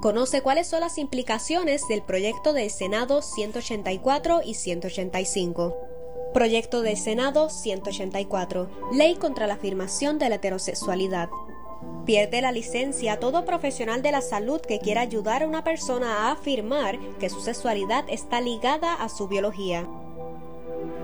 Conoce 0.01 0.41
cuáles 0.41 0.67
son 0.67 0.81
las 0.81 0.97
implicaciones 0.97 1.87
del 1.87 2.03
proyecto 2.03 2.51
del 2.51 2.69
Senado 2.69 3.21
184 3.21 4.41
y 4.43 4.55
185. 4.55 5.77
Proyecto 6.33 6.81
del 6.81 6.97
Senado 6.97 7.49
184. 7.49 8.69
Ley 8.91 9.15
contra 9.15 9.47
la 9.47 9.53
afirmación 9.53 10.19
de 10.19 10.27
la 10.27 10.35
heterosexualidad. 10.35 11.29
Pierde 12.09 12.41
la 12.41 12.51
licencia 12.51 13.19
todo 13.19 13.45
profesional 13.45 14.01
de 14.01 14.11
la 14.11 14.21
salud 14.21 14.59
que 14.61 14.79
quiera 14.79 15.01
ayudar 15.01 15.43
a 15.43 15.47
una 15.47 15.63
persona 15.63 16.25
a 16.25 16.31
afirmar 16.31 16.97
que 17.19 17.29
su 17.29 17.39
sexualidad 17.39 18.03
está 18.07 18.41
ligada 18.41 18.95
a 18.95 19.09
su 19.09 19.27
biología. 19.27 19.87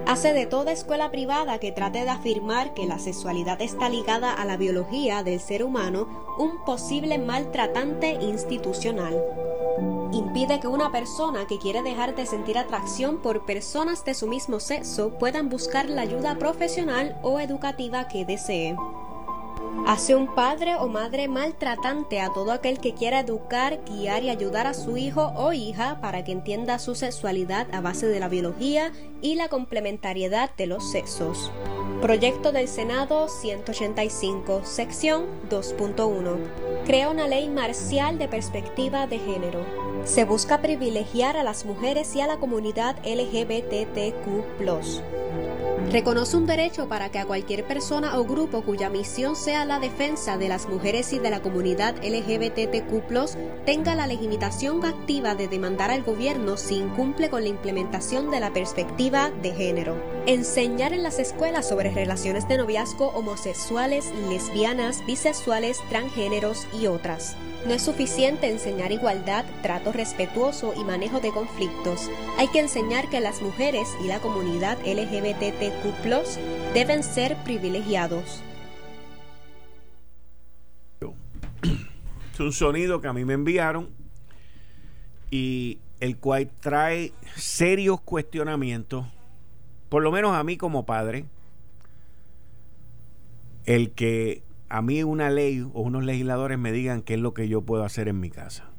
Hace 0.07 0.33
de 0.33 0.47
toda 0.47 0.71
escuela 0.71 1.11
privada 1.11 1.59
que 1.59 1.71
trate 1.71 2.05
de 2.05 2.09
afirmar 2.09 2.73
que 2.73 2.87
la 2.87 2.97
sexualidad 2.97 3.61
está 3.61 3.87
ligada 3.87 4.33
a 4.33 4.45
la 4.45 4.57
biología 4.57 5.21
del 5.21 5.39
ser 5.39 5.63
humano 5.63 6.07
un 6.39 6.65
posible 6.65 7.19
maltratante 7.19 8.13
institucional. 8.13 9.23
Impide 10.11 10.59
que 10.59 10.67
una 10.67 10.91
persona 10.91 11.45
que 11.45 11.59
quiere 11.59 11.83
dejar 11.83 12.15
de 12.15 12.25
sentir 12.25 12.57
atracción 12.57 13.21
por 13.21 13.45
personas 13.45 14.03
de 14.05 14.15
su 14.15 14.25
mismo 14.25 14.59
sexo 14.59 15.11
puedan 15.19 15.49
buscar 15.49 15.87
la 15.87 16.01
ayuda 16.01 16.39
profesional 16.39 17.15
o 17.21 17.39
educativa 17.39 18.07
que 18.07 18.25
desee. 18.25 18.75
Hace 19.85 20.15
un 20.15 20.33
padre 20.33 20.75
o 20.77 20.87
madre 20.87 21.27
maltratante 21.27 22.19
a 22.19 22.33
todo 22.33 22.51
aquel 22.51 22.79
que 22.79 22.95
quiera 22.95 23.19
educar, 23.19 23.81
guiar 23.85 24.23
y 24.23 24.31
ayudar 24.31 24.65
a 24.65 24.73
su 24.73 24.97
hijo 24.97 25.31
o 25.35 25.53
hija 25.53 26.01
para 26.01 26.23
que 26.23 26.31
entienda 26.31 26.79
su 26.79 26.95
sexualidad 26.95 27.67
a 27.71 27.81
base 27.81 28.07
de 28.07 28.19
la 28.19 28.27
biología 28.27 28.91
y 29.21 29.35
la 29.35 29.47
complementariedad 29.47 30.49
de 30.57 30.65
los 30.65 30.89
sexos. 30.89 31.51
Proyecto 32.01 32.51
del 32.51 32.67
Senado 32.67 33.27
185, 33.29 34.61
sección 34.63 35.25
2.1. 35.51 36.83
Crea 36.85 37.09
una 37.09 37.27
ley 37.27 37.47
marcial 37.47 38.17
de 38.17 38.27
perspectiva 38.27 39.05
de 39.05 39.19
género. 39.19 39.63
Se 40.03 40.25
busca 40.25 40.63
privilegiar 40.63 41.37
a 41.37 41.43
las 41.43 41.63
mujeres 41.63 42.15
y 42.15 42.21
a 42.21 42.27
la 42.27 42.37
comunidad 42.37 42.97
LGBTQ. 43.05 44.61
Reconoce 45.91 46.35
un 46.35 46.45
derecho 46.45 46.89
para 46.89 47.09
que 47.09 47.19
a 47.19 47.25
cualquier 47.25 47.63
persona 47.63 48.17
o 48.17 48.25
grupo 48.25 48.63
cuya 48.63 48.89
misión 48.89 49.35
sea 49.35 49.65
la 49.65 49.79
defensa 49.79 50.37
de 50.37 50.49
las 50.49 50.67
mujeres 50.67 51.13
y 51.13 51.19
de 51.19 51.29
la 51.29 51.41
comunidad 51.41 51.95
LGBTQ 52.03 53.65
tenga 53.65 53.95
la 53.95 54.07
legitimación 54.07 54.83
activa 54.83 55.35
de 55.35 55.47
demandar 55.47 55.91
al 55.91 56.03
gobierno 56.03 56.57
si 56.57 56.75
incumple 56.75 57.29
con 57.29 57.43
la 57.43 57.49
implementación 57.49 58.31
de 58.31 58.39
la 58.39 58.51
perspectiva 58.51 59.29
de 59.29 59.53
género. 59.53 59.95
Enseñar 60.25 60.91
en 60.91 61.03
las 61.03 61.19
escuelas 61.19 61.69
sobre 61.69 61.91
relaciones 61.91 62.47
de 62.47 62.57
noviazgo 62.57 63.09
homosexuales, 63.09 64.11
lesbianas, 64.27 65.05
bisexuales, 65.05 65.79
transgéneros 65.89 66.67
y 66.73 66.87
otras. 66.87 67.35
No 67.65 67.73
es 67.73 67.81
suficiente 67.81 68.47
enseñar 68.47 68.91
igualdad, 68.91 69.43
trato 69.63 69.91
respetuoso 69.91 70.73
y 70.77 70.83
manejo 70.83 71.19
de 71.19 71.31
conflictos. 71.31 72.11
Hay 72.37 72.47
que 72.49 72.59
enseñar 72.59 73.09
que 73.09 73.19
las 73.19 73.41
mujeres 73.41 73.87
y 74.03 74.07
la 74.07 74.19
comunidad 74.19 74.77
LGBTQ 74.85 75.74
deben 76.73 77.03
ser 77.03 77.35
privilegiados. 77.43 78.41
Es 82.33 82.39
un 82.39 82.51
sonido 82.51 82.99
que 82.99 83.07
a 83.07 83.13
mí 83.13 83.23
me 83.23 83.33
enviaron 83.33 83.89
y 85.31 85.79
el 86.01 86.17
cual 86.17 86.51
trae 86.59 87.13
serios 87.35 88.01
cuestionamientos, 88.01 89.05
por 89.87 90.03
lo 90.03 90.11
menos 90.11 90.35
a 90.35 90.43
mí 90.43 90.57
como 90.57 90.85
padre, 90.85 91.25
el 93.65 93.91
que 93.91 94.43
a 94.67 94.81
mí 94.81 95.01
una 95.01 95.29
ley 95.29 95.61
o 95.61 95.81
unos 95.81 96.03
legisladores 96.03 96.59
me 96.59 96.73
digan 96.73 97.01
qué 97.01 97.13
es 97.13 97.21
lo 97.21 97.33
que 97.33 97.47
yo 97.47 97.61
puedo 97.61 97.85
hacer 97.85 98.09
en 98.09 98.19
mi 98.19 98.29
casa. 98.29 98.69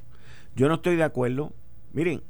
Yo 0.55 0.69
no 0.69 0.75
estoy 0.75 0.97
de 0.97 1.05
acuerdo, 1.05 1.53
miren, 1.95 2.23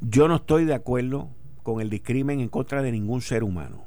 yo 0.00 0.26
no 0.26 0.36
estoy 0.36 0.64
de 0.64 0.74
acuerdo 0.74 1.30
con 1.66 1.80
el 1.80 1.90
discrimen 1.90 2.38
en 2.38 2.48
contra 2.48 2.80
de 2.80 2.92
ningún 2.92 3.22
ser 3.22 3.42
humano. 3.42 3.86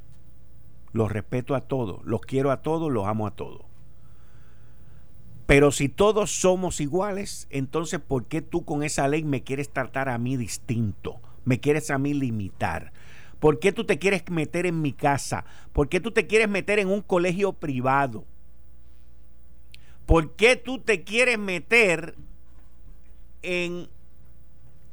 Los 0.92 1.10
respeto 1.10 1.56
a 1.56 1.62
todos, 1.62 2.04
los 2.04 2.20
quiero 2.20 2.52
a 2.52 2.62
todos, 2.62 2.92
los 2.92 3.08
amo 3.08 3.26
a 3.26 3.32
todos. 3.32 3.62
Pero 5.46 5.72
si 5.72 5.88
todos 5.88 6.30
somos 6.30 6.82
iguales, 6.82 7.48
entonces 7.50 8.02
¿por 8.02 8.26
qué 8.26 8.42
tú 8.42 8.66
con 8.66 8.84
esa 8.84 9.08
ley 9.08 9.24
me 9.24 9.44
quieres 9.44 9.70
tratar 9.70 10.10
a 10.10 10.18
mí 10.18 10.36
distinto? 10.36 11.22
Me 11.46 11.62
quieres 11.62 11.90
a 11.90 11.98
mí 11.98 12.14
limitar. 12.14 12.92
¿Por 13.40 13.60
qué 13.60 13.72
tú 13.72 13.86
te 13.86 13.98
quieres 13.98 14.30
meter 14.30 14.66
en 14.66 14.82
mi 14.82 14.92
casa? 14.92 15.46
¿Por 15.72 15.88
qué 15.88 16.02
tú 16.02 16.12
te 16.12 16.28
quieres 16.28 16.50
meter 16.50 16.80
en 16.80 16.90
un 16.90 17.02
colegio 17.02 17.54
privado? 17.54 18.26
¿Por 20.06 20.34
qué 20.34 20.58
tú 20.58 20.80
te 20.80 21.06
quieres 21.06 21.40
meter 21.40 22.16
en, 23.42 23.88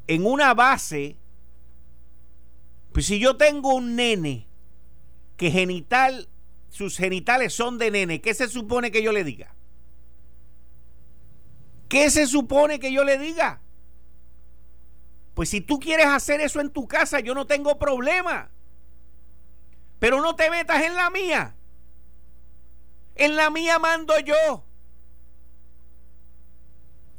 en 0.07 0.25
una 0.25 0.55
base? 0.55 1.17
Pues 2.97 3.05
si 3.05 3.19
yo 3.19 3.37
tengo 3.37 3.75
un 3.75 3.95
nene 3.95 4.47
que 5.37 5.51
genital, 5.51 6.31
sus 6.71 6.97
genitales 6.97 7.53
son 7.53 7.77
de 7.77 7.91
nene, 7.91 8.23
¿qué 8.23 8.33
se 8.33 8.49
supone 8.49 8.91
que 8.91 9.03
yo 9.03 9.13
le 9.13 9.23
diga? 9.23 9.55
¿Qué 11.91 12.09
se 12.09 12.27
supone 12.27 12.79
que 12.81 12.91
yo 12.95 13.05
le 13.05 13.19
diga? 13.19 13.61
Pues 15.35 15.51
si 15.51 15.61
tú 15.61 15.79
quieres 15.79 16.07
hacer 16.07 16.41
eso 16.41 16.59
en 16.63 16.71
tu 16.71 16.89
casa, 16.89 17.21
yo 17.21 17.35
no 17.35 17.47
tengo 17.47 17.79
problema. 17.79 18.49
Pero 19.99 20.23
no 20.23 20.35
te 20.35 20.49
metas 20.49 20.83
en 20.83 20.95
la 20.95 21.11
mía. 21.11 21.55
En 23.15 23.37
la 23.37 23.51
mía 23.51 23.79
mando 23.79 24.19
yo. 24.21 24.65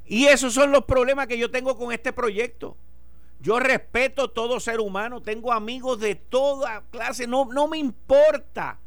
Y 0.07 0.25
esos 0.25 0.55
son 0.55 0.71
los 0.71 0.85
problemas 0.85 1.27
que 1.27 1.37
yo 1.37 1.51
tengo 1.51 1.77
con 1.77 1.91
este 1.91 2.13
proyecto. 2.13 2.77
Yo 3.39 3.59
respeto 3.59 4.29
todo 4.29 4.59
ser 4.59 4.79
humano, 4.79 5.21
tengo 5.21 5.53
amigos 5.53 5.99
de 5.99 6.15
toda 6.15 6.83
clase, 6.89 7.27
no, 7.27 7.45
no 7.45 7.67
me 7.67 7.77
importa 7.77 8.79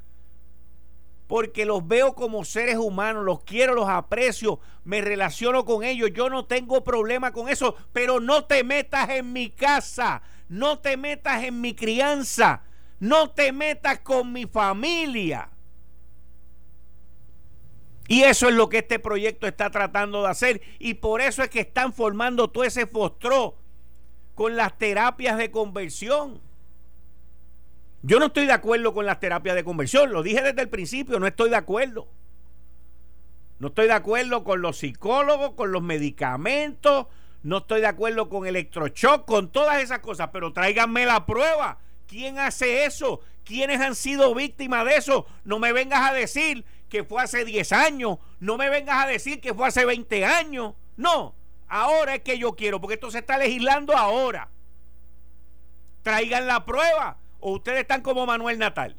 porque 1.31 1.65
los 1.65 1.87
veo 1.87 2.17
como 2.17 2.45
seres 2.45 2.75
humanos, 2.75 3.25
los 3.25 3.45
quiero, 3.45 3.73
los 3.73 3.89
aprecio, 3.89 4.59
me 4.83 5.01
relaciono 5.01 5.65
con 5.65 5.85
ellos, 5.85 6.11
yo 6.13 6.29
no 6.29 6.47
tengo 6.47 6.83
problema 6.83 7.31
con 7.31 7.49
eso, 7.49 7.77
pero 7.93 8.19
no 8.19 8.47
te 8.47 8.65
metas 8.65 9.09
en 9.11 9.33
mi 9.33 9.49
casa, 9.49 10.23
no 10.49 10.81
te 10.81 10.97
metas 10.97 11.45
en 11.45 11.61
mi 11.61 11.73
crianza, 11.73 12.65
no 12.99 13.31
te 13.31 13.53
metas 13.53 14.01
con 14.01 14.33
mi 14.33 14.47
familia. 14.47 15.51
Y 18.09 18.25
eso 18.25 18.49
es 18.49 18.55
lo 18.57 18.69
que 18.69 18.79
este 18.79 18.99
proyecto 18.99 19.47
está 19.47 19.71
tratando 19.71 20.23
de 20.23 20.31
hacer. 20.31 20.61
Y 20.81 20.95
por 20.95 21.21
eso 21.21 21.45
es 21.45 21.49
que 21.49 21.61
están 21.61 21.93
formando 21.93 22.51
todo 22.51 22.65
ese 22.65 22.89
fostró 22.89 23.55
con 24.41 24.57
las 24.57 24.79
terapias 24.79 25.37
de 25.37 25.51
conversión. 25.51 26.41
Yo 28.01 28.19
no 28.19 28.29
estoy 28.29 28.47
de 28.47 28.55
acuerdo 28.55 28.95
con 28.95 29.05
las 29.05 29.21
terapias 29.21 29.55
de 29.55 29.65
conversión, 29.65 30.13
lo 30.13 30.23
dije 30.23 30.41
desde 30.41 30.63
el 30.63 30.71
principio, 30.71 31.21
no 31.21 31.27
estoy 31.27 31.51
de 31.51 31.57
acuerdo. 31.57 32.09
No 33.59 33.69
estoy 33.69 33.87
de 33.87 33.93
acuerdo 33.93 34.43
con 34.43 34.63
los 34.63 34.79
psicólogos, 34.79 35.53
con 35.53 35.73
los 35.73 35.83
medicamentos, 35.83 37.09
no 37.43 37.59
estoy 37.59 37.83
de 37.83 37.89
acuerdo 37.89 38.31
con 38.31 38.47
electroshock, 38.47 39.27
con 39.27 39.53
todas 39.53 39.83
esas 39.83 39.99
cosas, 39.99 40.31
pero 40.33 40.55
tráiganme 40.55 41.05
la 41.05 41.27
prueba. 41.27 41.79
¿Quién 42.07 42.39
hace 42.39 42.87
eso? 42.87 43.21
¿Quiénes 43.45 43.79
han 43.83 43.95
sido 43.95 44.35
víctimas 44.35 44.87
de 44.87 44.97
eso? 44.97 45.27
No 45.45 45.59
me 45.59 45.75
vengas 45.75 46.11
a 46.11 46.15
decir 46.15 46.65
que 46.89 47.05
fue 47.05 47.23
hace 47.23 47.45
10 47.45 47.73
años, 47.73 48.17
no 48.39 48.57
me 48.57 48.71
vengas 48.71 49.05
a 49.05 49.07
decir 49.07 49.43
que 49.43 49.53
fue 49.53 49.69
hace 49.69 49.85
20 49.85 50.25
años. 50.25 50.73
No, 50.97 51.35
ahora 51.71 52.17
es 52.17 52.23
que 52.23 52.39
yo 52.39 52.53
quiero, 52.53 52.81
porque 52.81 52.95
esto 52.95 53.11
se 53.11 53.21
está 53.21 53.39
legislando 53.39 53.97
ahora. 53.97 54.51
Traigan 56.03 56.47
la 56.47 56.67
prueba 56.67 57.17
o 57.39 57.53
ustedes 57.53 57.81
están 57.81 58.03
como 58.03 58.27
Manuel 58.27 58.59
Natal, 58.59 58.97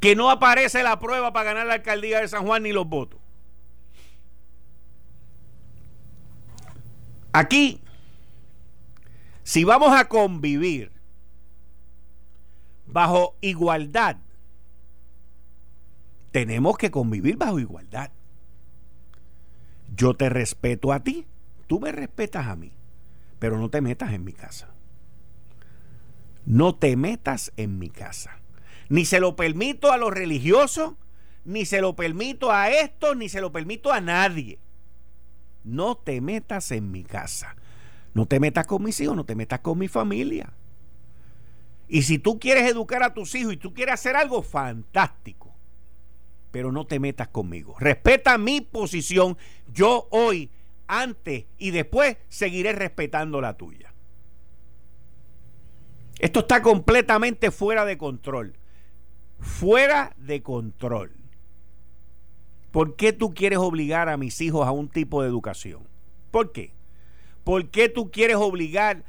que 0.00 0.14
no 0.14 0.30
aparece 0.30 0.82
la 0.82 0.98
prueba 0.98 1.32
para 1.32 1.44
ganar 1.44 1.66
la 1.66 1.74
alcaldía 1.74 2.20
de 2.20 2.28
San 2.28 2.44
Juan 2.44 2.64
ni 2.64 2.72
los 2.72 2.86
votos. 2.86 3.20
Aquí, 7.32 7.82
si 9.42 9.64
vamos 9.64 9.94
a 9.94 10.08
convivir 10.08 10.90
bajo 12.86 13.36
igualdad, 13.40 14.16
tenemos 16.32 16.78
que 16.78 16.90
convivir 16.90 17.36
bajo 17.36 17.58
igualdad. 17.58 18.10
Yo 19.96 20.14
te 20.14 20.28
respeto 20.28 20.92
a 20.92 21.00
ti, 21.00 21.26
tú 21.66 21.80
me 21.80 21.92
respetas 21.92 22.46
a 22.46 22.56
mí, 22.56 22.72
pero 23.38 23.58
no 23.58 23.70
te 23.70 23.80
metas 23.80 24.12
en 24.12 24.24
mi 24.24 24.32
casa 24.32 24.76
no 26.46 26.76
te 26.76 26.96
metas 26.96 27.52
en 27.56 27.78
mi 27.78 27.90
casa. 27.90 28.38
Ni 28.88 29.04
se 29.04 29.20
lo 29.20 29.36
permito 29.36 29.92
a 29.92 29.98
los 29.98 30.12
religiosos, 30.12 30.94
ni 31.44 31.66
se 31.66 31.80
lo 31.80 31.96
permito 31.96 32.52
a 32.52 32.70
esto, 32.70 33.14
ni 33.16 33.28
se 33.28 33.40
lo 33.40 33.52
permito 33.52 33.92
a 33.92 34.00
nadie. 34.00 34.60
No 35.64 35.96
te 35.96 36.20
metas 36.20 36.70
en 36.70 36.92
mi 36.92 37.02
casa. 37.02 37.56
No 38.14 38.26
te 38.26 38.40
metas 38.40 38.66
con 38.66 38.82
mis 38.82 38.98
hijos, 39.00 39.16
no 39.16 39.24
te 39.24 39.34
metas 39.34 39.60
con 39.60 39.76
mi 39.78 39.88
familia. 39.88 40.52
Y 41.88 42.02
si 42.02 42.18
tú 42.18 42.38
quieres 42.38 42.70
educar 42.70 43.02
a 43.02 43.12
tus 43.12 43.34
hijos 43.34 43.52
y 43.52 43.56
tú 43.56 43.74
quieres 43.74 43.94
hacer 43.94 44.16
algo 44.16 44.42
fantástico, 44.42 45.45
pero 46.56 46.72
no 46.72 46.86
te 46.86 46.98
metas 46.98 47.28
conmigo. 47.28 47.76
Respeta 47.78 48.38
mi 48.38 48.62
posición. 48.62 49.36
Yo 49.74 50.08
hoy, 50.10 50.50
antes 50.86 51.44
y 51.58 51.70
después 51.70 52.16
seguiré 52.30 52.72
respetando 52.72 53.42
la 53.42 53.58
tuya. 53.58 53.92
Esto 56.18 56.40
está 56.40 56.62
completamente 56.62 57.50
fuera 57.50 57.84
de 57.84 57.98
control. 57.98 58.56
Fuera 59.38 60.14
de 60.16 60.42
control. 60.42 61.12
¿Por 62.70 62.96
qué 62.96 63.12
tú 63.12 63.34
quieres 63.34 63.58
obligar 63.58 64.08
a 64.08 64.16
mis 64.16 64.40
hijos 64.40 64.66
a 64.66 64.70
un 64.70 64.88
tipo 64.88 65.20
de 65.20 65.28
educación? 65.28 65.86
¿Por 66.30 66.52
qué? 66.52 66.72
¿Por 67.44 67.68
qué 67.68 67.90
tú 67.90 68.10
quieres 68.10 68.36
obligar 68.36 69.04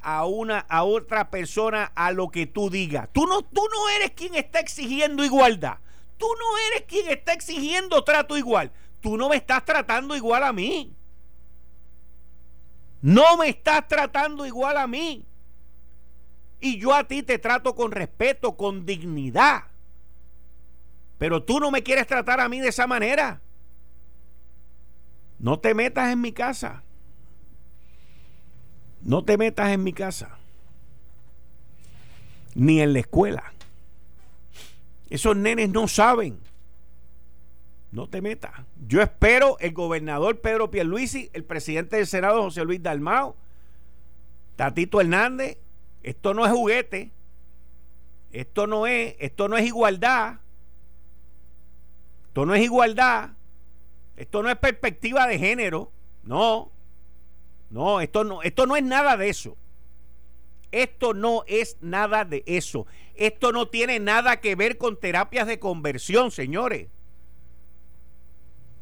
a 0.00 0.24
una 0.24 0.60
a 0.60 0.84
otra 0.84 1.28
persona 1.28 1.92
a 1.94 2.10
lo 2.12 2.30
que 2.30 2.46
tú 2.46 2.70
digas? 2.70 3.10
Tú 3.12 3.26
no 3.26 3.42
tú 3.42 3.60
no 3.70 3.90
eres 3.96 4.12
quien 4.12 4.34
está 4.34 4.60
exigiendo 4.60 5.26
igualdad. 5.26 5.80
Tú 6.18 6.26
no 6.26 6.58
eres 6.68 6.86
quien 6.86 7.08
está 7.08 7.32
exigiendo 7.32 8.02
trato 8.04 8.36
igual. 8.36 8.72
Tú 9.00 9.16
no 9.16 9.28
me 9.28 9.36
estás 9.36 9.64
tratando 9.64 10.16
igual 10.16 10.42
a 10.42 10.52
mí. 10.52 10.96
No 13.02 13.36
me 13.36 13.48
estás 13.48 13.86
tratando 13.86 14.46
igual 14.46 14.76
a 14.76 14.86
mí. 14.86 15.26
Y 16.60 16.78
yo 16.78 16.94
a 16.94 17.04
ti 17.04 17.22
te 17.22 17.38
trato 17.38 17.74
con 17.74 17.92
respeto, 17.92 18.56
con 18.56 18.86
dignidad. 18.86 19.64
Pero 21.18 21.42
tú 21.42 21.60
no 21.60 21.70
me 21.70 21.82
quieres 21.82 22.06
tratar 22.06 22.40
a 22.40 22.48
mí 22.48 22.60
de 22.60 22.68
esa 22.68 22.86
manera. 22.86 23.40
No 25.38 25.60
te 25.60 25.74
metas 25.74 26.12
en 26.12 26.20
mi 26.20 26.32
casa. 26.32 26.82
No 29.02 29.24
te 29.24 29.36
metas 29.36 29.70
en 29.70 29.84
mi 29.84 29.92
casa. 29.92 30.38
Ni 32.54 32.80
en 32.80 32.94
la 32.94 33.00
escuela. 33.00 33.52
Esos 35.10 35.36
nenes 35.36 35.70
no 35.70 35.88
saben. 35.88 36.38
No 37.92 38.08
te 38.08 38.20
metas. 38.20 38.52
Yo 38.86 39.00
espero 39.00 39.56
el 39.60 39.72
gobernador 39.72 40.40
Pedro 40.40 40.70
Pierluisi, 40.70 41.30
el 41.32 41.44
presidente 41.44 41.96
del 41.96 42.06
Senado 42.06 42.42
José 42.42 42.64
Luis 42.64 42.82
Dalmao, 42.82 43.36
Tatito 44.56 45.00
Hernández, 45.00 45.58
esto 46.02 46.34
no 46.34 46.46
es 46.46 46.52
juguete. 46.52 47.10
Esto 48.30 48.66
no 48.66 48.86
es, 48.86 49.16
esto 49.18 49.48
no 49.48 49.56
es 49.56 49.66
igualdad. 49.66 50.40
Esto 52.28 52.46
no 52.46 52.54
es 52.54 52.62
igualdad. 52.62 53.30
Esto 54.16 54.42
no 54.42 54.48
es 54.48 54.56
perspectiva 54.56 55.26
de 55.26 55.38
género. 55.38 55.90
No. 56.22 56.70
No, 57.70 58.00
esto 58.00 58.22
no, 58.22 58.42
esto 58.42 58.66
no 58.66 58.76
es 58.76 58.84
nada 58.84 59.16
de 59.16 59.28
eso. 59.28 59.56
Esto 60.70 61.12
no 61.12 61.42
es 61.48 61.76
nada 61.80 62.24
de 62.24 62.44
eso. 62.46 62.86
Esto 63.16 63.52
no 63.52 63.68
tiene 63.68 63.98
nada 63.98 64.40
que 64.40 64.54
ver 64.54 64.78
con 64.78 64.98
terapias 64.98 65.46
de 65.46 65.58
conversión, 65.58 66.30
señores. 66.30 66.88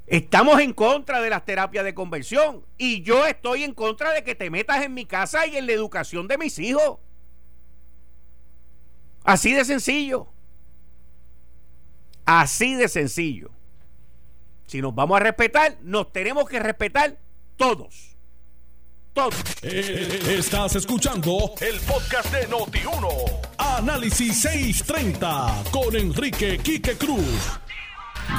Estamos 0.06 0.60
en 0.60 0.72
contra 0.74 1.22
de 1.22 1.30
las 1.30 1.44
terapias 1.44 1.84
de 1.84 1.94
conversión 1.94 2.64
y 2.76 3.02
yo 3.02 3.24
estoy 3.26 3.64
en 3.64 3.72
contra 3.72 4.12
de 4.12 4.22
que 4.22 4.34
te 4.34 4.50
metas 4.50 4.84
en 4.84 4.92
mi 4.92 5.06
casa 5.06 5.46
y 5.46 5.56
en 5.56 5.66
la 5.66 5.72
educación 5.72 6.28
de 6.28 6.36
mis 6.36 6.58
hijos. 6.58 6.98
Así 9.24 9.52
de 9.54 9.64
sencillo. 9.64 10.28
Así 12.26 12.74
de 12.74 12.88
sencillo. 12.88 13.50
Si 14.66 14.82
nos 14.82 14.94
vamos 14.94 15.16
a 15.16 15.20
respetar, 15.20 15.78
nos 15.82 16.12
tenemos 16.12 16.48
que 16.48 16.58
respetar 16.58 17.18
Todos. 17.56 18.16
Todos. 19.12 19.34
Eh, 19.62 20.36
estás 20.38 20.74
escuchando 20.74 21.54
el 21.60 21.78
podcast 21.80 22.32
de 22.32 22.48
Noti1. 22.48 23.53
Análisis 23.76 24.40
630 24.40 25.64
con 25.72 25.96
Enrique 25.96 26.58
Quique 26.58 26.96
Cruz. 26.96 27.58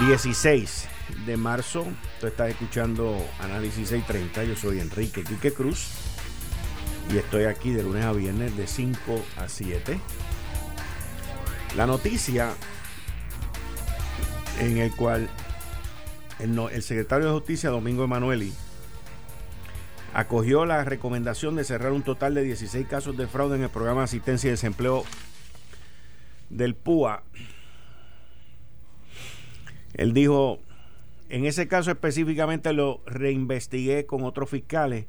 16 0.08 0.88
de 1.26 1.36
marzo. 1.36 1.86
Tú 2.22 2.28
estás 2.28 2.52
escuchando 2.52 3.18
Análisis 3.40 3.90
630. 3.90 4.46
Yo 4.46 4.56
soy 4.56 4.80
Enrique 4.80 5.26
Quique 5.26 5.52
Cruz. 5.52 5.90
Y 7.14 7.18
estoy 7.18 7.44
aquí 7.44 7.72
de 7.72 7.84
lunes 7.84 8.06
a 8.06 8.14
viernes 8.14 8.56
de 8.56 8.66
5 8.66 9.26
a 9.38 9.50
7. 9.50 10.00
La 11.76 11.86
noticia 11.86 12.54
en 14.62 14.78
el 14.78 14.96
cual 14.96 15.30
el, 16.40 16.82
secretario 16.82 17.28
de 17.28 17.34
Justicia, 17.34 17.70
Domingo 17.72 18.06
Emanueli, 18.06 18.54
acogió 20.16 20.66
la 20.66 20.86
recomendación 20.86 21.58
de 21.58 21.66
cerrar 21.66 21.92
un 21.92 22.02
total 22.02 22.36
de 22.36 22.44
16 22.44 22.88
casos 22.88 23.18
de 23.18 23.28
fraude 23.28 23.58
en 23.58 23.64
el 23.64 23.70
programa 23.70 24.00
de 24.00 24.06
asistencia 24.06 24.48
y 24.48 24.52
desempleo 24.52 25.04
del 26.50 26.74
PUA. 26.74 27.22
Él 29.94 30.14
dijo, 30.14 30.60
en 31.28 31.44
ese 31.44 31.68
caso 31.68 31.92
específicamente 31.92 32.72
lo 32.72 33.02
reinvestigué 33.06 34.06
con 34.06 34.24
otros 34.24 34.50
fiscales. 34.50 35.06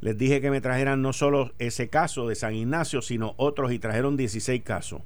Les 0.00 0.16
dije 0.16 0.40
que 0.40 0.52
me 0.52 0.60
trajeran 0.60 1.02
no 1.02 1.12
solo 1.12 1.52
ese 1.58 1.88
caso 1.88 2.28
de 2.28 2.36
San 2.36 2.54
Ignacio, 2.54 3.02
sino 3.02 3.34
otros 3.38 3.72
y 3.72 3.80
trajeron 3.80 4.16
16 4.16 4.62
casos. 4.62 5.02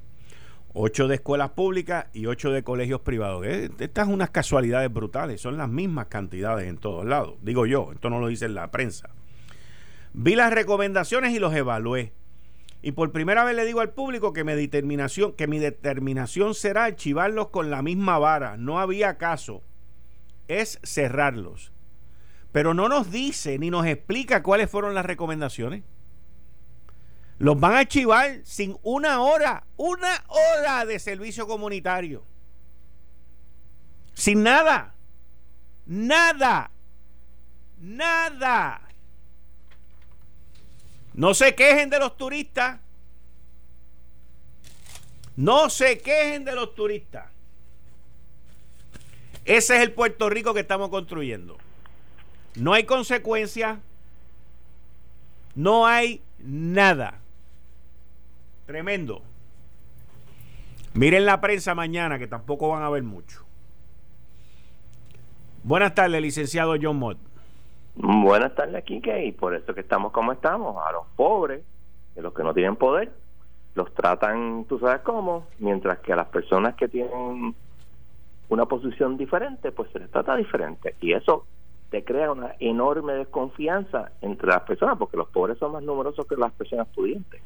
8 0.75 1.07
de 1.07 1.15
escuelas 1.15 1.49
públicas 1.49 2.05
y 2.13 2.27
8 2.27 2.51
de 2.51 2.63
colegios 2.63 3.01
privados. 3.01 3.43
Eh, 3.47 3.71
estas 3.79 4.05
son 4.05 4.13
unas 4.13 4.29
casualidades 4.29 4.93
brutales, 4.93 5.41
son 5.41 5.57
las 5.57 5.67
mismas 5.67 6.07
cantidades 6.07 6.67
en 6.67 6.77
todos 6.77 7.07
lados. 7.07 7.39
Digo 7.41 7.65
yo, 7.65 7.91
esto 7.91 8.11
no 8.11 8.19
lo 8.19 8.27
dice 8.27 8.47
la 8.47 8.69
prensa. 8.69 9.09
Vi 10.13 10.35
las 10.35 10.51
recomendaciones 10.53 11.33
y 11.33 11.39
los 11.39 11.53
evalué. 11.53 12.13
Y 12.81 12.93
por 12.93 13.11
primera 13.11 13.43
vez 13.43 13.55
le 13.55 13.65
digo 13.65 13.79
al 13.79 13.91
público 13.91 14.33
que 14.33 14.43
mi 14.43 14.53
determinación, 14.53 15.33
que 15.33 15.47
mi 15.47 15.59
determinación 15.59 16.55
será 16.55 16.85
archivarlos 16.85 17.49
con 17.49 17.69
la 17.69 17.81
misma 17.81 18.17
vara. 18.17 18.57
No 18.57 18.79
había 18.79 19.17
caso. 19.17 19.63
Es 20.47 20.79
cerrarlos. 20.83 21.71
Pero 22.51 22.73
no 22.73 22.89
nos 22.89 23.11
dice 23.11 23.57
ni 23.59 23.69
nos 23.69 23.85
explica 23.85 24.43
cuáles 24.43 24.69
fueron 24.69 24.95
las 24.95 25.05
recomendaciones. 25.05 25.83
Los 27.37 27.59
van 27.59 27.73
a 27.73 27.79
archivar 27.79 28.41
sin 28.43 28.77
una 28.83 29.21
hora, 29.21 29.65
una 29.77 30.23
hora 30.27 30.85
de 30.85 30.99
servicio 30.99 31.47
comunitario. 31.47 32.23
Sin 34.13 34.43
nada. 34.43 34.95
Nada. 35.85 36.71
Nada. 37.79 38.90
No 41.13 41.33
se 41.33 41.55
quejen 41.55 41.89
de 41.89 41.99
los 41.99 42.17
turistas. 42.17 42.79
No 45.35 45.69
se 45.69 45.99
quejen 45.99 46.45
de 46.45 46.55
los 46.55 46.75
turistas. 46.75 47.25
Ese 49.45 49.75
es 49.75 49.81
el 49.81 49.91
Puerto 49.93 50.29
Rico 50.29 50.53
que 50.53 50.59
estamos 50.59 50.89
construyendo. 50.89 51.57
No 52.55 52.73
hay 52.73 52.83
consecuencias. 52.83 53.79
No 55.55 55.87
hay 55.87 56.21
nada. 56.39 57.19
Tremendo. 58.65 59.23
Miren 60.93 61.25
la 61.25 61.41
prensa 61.41 61.73
mañana, 61.73 62.19
que 62.19 62.27
tampoco 62.27 62.69
van 62.69 62.83
a 62.83 62.89
ver 62.89 63.03
mucho. 63.03 63.45
Buenas 65.63 65.95
tardes, 65.95 66.21
licenciado 66.21 66.75
John 66.81 66.97
Mott. 66.97 67.30
Buenas 67.95 68.55
tardes, 68.55 68.83
Kike, 68.83 69.25
y 69.25 69.31
por 69.31 69.53
eso 69.53 69.73
que 69.73 69.81
estamos 69.81 70.11
como 70.11 70.31
estamos. 70.31 70.77
A 70.85 70.91
los 70.91 71.07
pobres, 71.15 71.63
a 72.17 72.21
los 72.21 72.33
que 72.33 72.43
no 72.43 72.53
tienen 72.53 72.75
poder, 72.75 73.11
los 73.75 73.93
tratan, 73.93 74.65
tú 74.65 74.79
sabes 74.79 75.01
cómo, 75.01 75.47
mientras 75.59 75.99
que 75.99 76.13
a 76.13 76.15
las 76.15 76.27
personas 76.27 76.75
que 76.75 76.87
tienen 76.87 77.55
una 78.49 78.65
posición 78.65 79.17
diferente, 79.17 79.71
pues 79.71 79.91
se 79.91 79.99
les 79.99 80.09
trata 80.09 80.35
diferente. 80.35 80.95
Y 81.01 81.13
eso 81.13 81.45
te 81.89 82.03
crea 82.03 82.31
una 82.31 82.55
enorme 82.59 83.13
desconfianza 83.13 84.11
entre 84.21 84.47
las 84.47 84.61
personas, 84.61 84.97
porque 84.97 85.17
los 85.17 85.27
pobres 85.29 85.57
son 85.57 85.73
más 85.73 85.83
numerosos 85.83 86.25
que 86.25 86.35
las 86.35 86.51
personas 86.53 86.87
pudientes. 86.89 87.41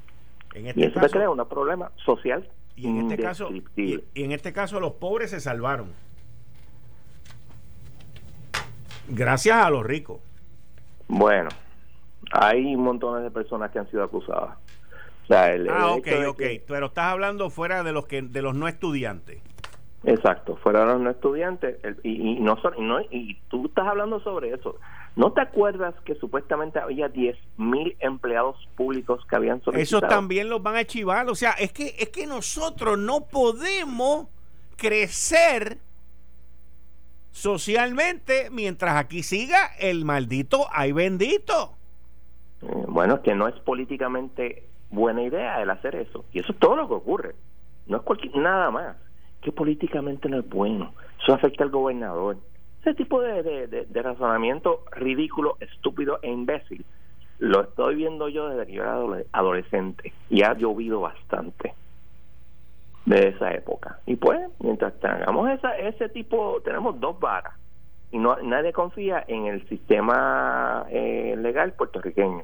Este 0.54 0.80
y 0.80 0.84
eso 0.84 1.00
te 1.00 1.10
crea 1.10 1.30
un 1.30 1.46
problema 1.48 1.92
social. 2.06 2.48
Y 2.76 2.88
en, 2.88 3.12
este 3.12 3.24
caso, 3.24 3.50
y 3.76 4.04
en 4.16 4.32
este 4.32 4.54
caso 4.54 4.80
los 4.80 4.94
pobres 4.94 5.32
se 5.32 5.40
salvaron. 5.40 5.92
Gracias 9.08 9.58
a 9.58 9.70
los 9.70 9.86
ricos. 9.86 10.20
Bueno, 11.08 11.50
hay 12.32 12.76
montones 12.76 13.24
de 13.24 13.32
personas 13.32 13.72
que 13.72 13.80
han 13.80 13.90
sido 13.90 14.04
acusadas. 14.04 14.58
O 15.24 15.28
sea, 15.28 15.54
el, 15.54 15.70
ah, 15.70 15.92
ok, 15.92 16.08
ok. 16.28 16.42
Pero 16.68 16.88
estás 16.88 17.06
hablando 17.06 17.50
fuera 17.50 17.84
de 17.84 17.92
los 17.92 18.06
que 18.06 18.22
de 18.22 18.42
los 18.42 18.56
no 18.56 18.68
estudiantes. 18.68 19.42
Exacto, 20.04 20.56
fuera 20.58 20.82
de 20.82 20.86
los 20.86 21.02
no 21.02 21.10
estudiantes. 21.10 21.78
y, 22.04 22.40
no, 22.40 22.60
no, 22.78 23.02
y 23.10 23.40
tú 23.50 23.66
estás 23.66 23.88
hablando 23.88 24.20
sobre 24.20 24.54
eso. 24.54 24.78
¿No 25.16 25.32
te 25.32 25.42
acuerdas 25.42 25.96
que 26.04 26.14
supuestamente 26.16 26.78
había 26.78 27.08
10 27.08 27.38
mil 27.58 27.96
empleados 28.00 28.58
públicos 28.76 29.26
que 29.28 29.36
habían 29.36 29.64
solicitado? 29.64 30.06
Eso 30.06 30.14
también 30.14 30.50
los 30.50 30.62
van 30.62 30.76
a 30.76 30.80
archivar. 30.80 31.28
O 31.30 31.36
sea, 31.36 31.52
es 31.52 31.72
que, 31.72 31.96
es 31.98 32.10
que 32.10 32.28
nosotros 32.28 33.00
no 33.00 33.22
podemos 33.22 34.28
crecer 34.76 35.78
socialmente 37.36 38.50
mientras 38.50 38.96
aquí 38.96 39.22
siga 39.22 39.58
el 39.78 40.06
maldito 40.06 40.68
ay 40.72 40.94
bendito. 40.94 41.74
Eh, 42.62 42.86
bueno, 42.88 43.16
es 43.16 43.20
que 43.20 43.36
no 43.36 43.50
es 43.50 43.56
políticamente 43.56 44.64
buena 44.90 45.22
idea 45.22 45.62
el 45.62 45.70
hacer 45.70 45.96
eso. 45.96 46.24
Y 46.32 46.40
eso 46.40 46.54
es 46.54 46.60
todo 46.60 46.78
lo 46.78 46.88
que 46.88 46.94
ocurre. 46.94 47.36
No 47.88 47.98
es 47.98 48.04
cualquier, 48.04 48.38
nada 48.38 48.72
más. 48.72 48.96
Que 49.42 49.52
políticamente 49.52 50.30
no 50.30 50.40
es 50.40 50.50
bueno. 50.50 50.94
Eso 51.22 51.34
afecta 51.34 51.66
al 51.66 51.72
gobernador. 51.72 52.38
Ese 52.80 52.94
tipo 52.94 53.22
de, 53.22 53.68
de, 53.68 54.02
razonamiento 54.02 54.86
ridículo, 54.94 55.58
estúpido 55.60 56.20
e 56.22 56.32
imbécil 56.32 56.86
lo 57.40 57.64
estoy 57.64 57.96
viendo 57.96 58.30
yo 58.30 58.48
desde 58.48 58.66
que 58.68 58.74
yo 58.74 58.84
era 58.84 59.26
adolescente 59.34 60.14
y 60.30 60.44
ha 60.44 60.54
llovido 60.54 61.02
bastante 61.02 61.74
de 63.06 63.30
esa 63.30 63.54
época. 63.54 64.00
Y 64.06 64.16
pues, 64.16 64.40
mientras 64.60 64.94
tengamos 65.00 65.50
esa, 65.50 65.78
ese 65.78 66.10
tipo, 66.10 66.62
tenemos 66.64 67.00
dos 67.00 67.20
varas 67.20 67.54
y 68.12 68.18
no 68.18 68.38
nadie 68.44 68.74
confía 68.74 69.24
en 69.28 69.46
el 69.46 69.68
sistema 69.68 70.86
eh, 70.90 71.36
legal 71.38 71.74
puertorriqueño. 71.74 72.44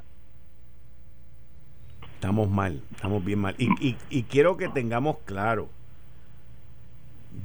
Estamos 2.15 2.49
mal, 2.49 2.81
estamos 2.91 3.23
bien 3.25 3.39
mal. 3.39 3.55
Y, 3.57 3.69
y, 3.85 3.97
y 4.09 4.23
quiero 4.23 4.55
que 4.57 4.69
tengamos 4.69 5.17
claro, 5.25 5.69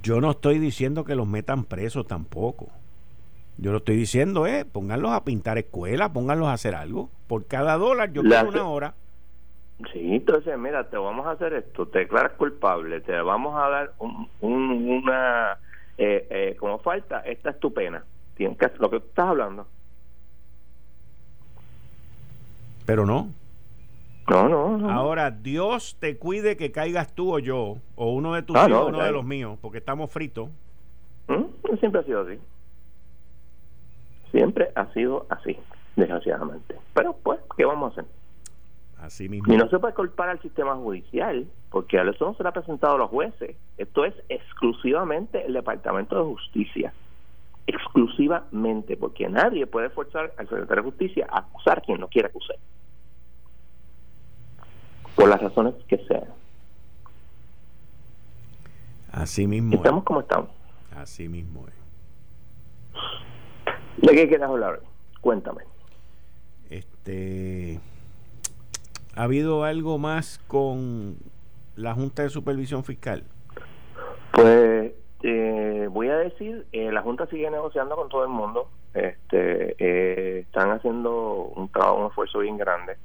yo 0.02 0.20
no 0.20 0.32
estoy 0.32 0.58
diciendo 0.58 1.04
que 1.04 1.14
los 1.14 1.26
metan 1.26 1.64
presos 1.64 2.06
tampoco. 2.06 2.68
Yo 3.58 3.72
lo 3.72 3.78
estoy 3.78 3.96
diciendo, 3.96 4.46
eh, 4.46 4.66
pónganlos 4.66 5.12
a 5.12 5.24
pintar 5.24 5.56
escuelas, 5.56 6.10
pónganlos 6.10 6.48
a 6.48 6.52
hacer 6.52 6.74
algo. 6.74 7.08
Por 7.26 7.46
cada 7.46 7.76
dólar 7.78 8.12
yo 8.12 8.22
quiero 8.22 8.48
una 8.48 8.68
hora. 8.68 8.94
Sí, 9.92 10.14
entonces 10.14 10.58
mira, 10.58 10.88
te 10.88 10.96
vamos 10.96 11.26
a 11.26 11.32
hacer 11.32 11.52
esto, 11.52 11.86
te 11.86 12.00
declaras 12.00 12.32
culpable, 12.32 13.00
te 13.02 13.12
vamos 13.20 13.54
a 13.56 13.68
dar 13.68 13.92
un, 13.98 14.28
una, 14.40 15.58
eh, 15.98 16.26
eh, 16.30 16.56
como 16.58 16.78
falta, 16.78 17.20
esta 17.20 17.50
es 17.50 17.60
tu 17.60 17.74
pena. 17.74 18.02
Tienes 18.36 18.56
que 18.58 18.66
hacer 18.66 18.80
lo 18.80 18.90
que 18.90 19.00
tú 19.00 19.06
estás 19.08 19.28
hablando. 19.28 19.66
Pero 22.86 23.04
no. 23.04 23.28
No, 24.28 24.48
no, 24.48 24.90
Ahora, 24.90 25.30
Dios 25.30 25.96
te 26.00 26.16
cuide 26.16 26.56
que 26.56 26.72
caigas 26.72 27.14
tú 27.14 27.34
o 27.34 27.38
yo, 27.38 27.76
o 27.94 28.12
uno 28.12 28.34
de 28.34 28.42
tus 28.42 28.56
ah, 28.56 28.66
hijos, 28.68 28.82
o 28.82 28.86
uno 28.88 29.02
de 29.02 29.12
los 29.12 29.24
míos, 29.24 29.56
porque 29.60 29.78
estamos 29.78 30.10
fritos. 30.10 30.48
¿Mm? 31.28 31.76
Siempre 31.78 32.00
ha 32.00 32.04
sido 32.04 32.20
así. 32.22 32.38
Siempre 34.32 34.72
ha 34.74 34.92
sido 34.92 35.26
así, 35.28 35.56
desgraciadamente. 35.94 36.74
Pero 36.92 37.12
pues, 37.22 37.38
¿qué 37.56 37.64
vamos 37.64 37.90
a 37.90 38.00
hacer? 38.00 38.10
Y 39.18 39.56
no 39.56 39.68
se 39.68 39.78
puede 39.78 39.94
culpar 39.94 40.30
al 40.30 40.40
sistema 40.40 40.74
judicial, 40.74 41.46
porque 41.70 41.98
a 41.98 42.02
eso 42.02 42.24
no 42.24 42.34
se 42.34 42.42
le 42.42 42.48
ha 42.48 42.52
presentado 42.52 42.94
a 42.94 42.98
los 42.98 43.10
jueces. 43.10 43.56
Esto 43.76 44.04
es 44.04 44.14
exclusivamente 44.28 45.44
el 45.44 45.52
Departamento 45.52 46.16
de 46.16 46.24
Justicia. 46.24 46.92
Exclusivamente, 47.66 48.96
porque 48.96 49.28
nadie 49.28 49.66
puede 49.66 49.90
forzar 49.90 50.32
al 50.38 50.48
secretario 50.48 50.82
de 50.82 50.90
Justicia 50.90 51.26
a 51.30 51.40
acusar 51.40 51.78
a 51.78 51.80
quien 51.82 52.00
no 52.00 52.08
quiere 52.08 52.28
acusar. 52.28 52.56
Por 55.14 55.28
las 55.28 55.40
razones 55.40 55.74
que 55.88 55.98
sean. 55.98 56.24
Así 59.12 59.46
mismo. 59.46 59.74
Estamos 59.74 60.04
como 60.04 60.20
estamos. 60.20 60.50
Así 60.96 61.28
mismo 61.28 61.66
¿De 63.98 64.08
qué 64.08 64.28
quieres 64.28 64.42
hablar? 64.42 64.80
Cuéntame. 65.20 65.62
Este 66.70 67.80
¿Ha 69.16 69.22
habido 69.22 69.64
algo 69.64 69.96
más 69.96 70.38
con 70.46 71.16
la 71.74 71.94
Junta 71.94 72.22
de 72.22 72.28
Supervisión 72.28 72.84
Fiscal? 72.84 73.24
Pues, 74.32 74.92
eh, 75.22 75.88
voy 75.90 76.08
a 76.08 76.18
decir, 76.18 76.66
eh, 76.72 76.92
la 76.92 77.00
Junta 77.00 77.26
sigue 77.28 77.50
negociando 77.50 77.96
con 77.96 78.10
todo 78.10 78.24
el 78.24 78.28
mundo. 78.28 78.68
Este, 78.92 79.74
eh, 79.78 80.40
están 80.40 80.70
haciendo 80.70 81.50
un 81.56 81.70
trabajo, 81.70 82.00
un 82.00 82.06
esfuerzo 82.08 82.40
bien 82.40 82.58
grande. 82.58 82.98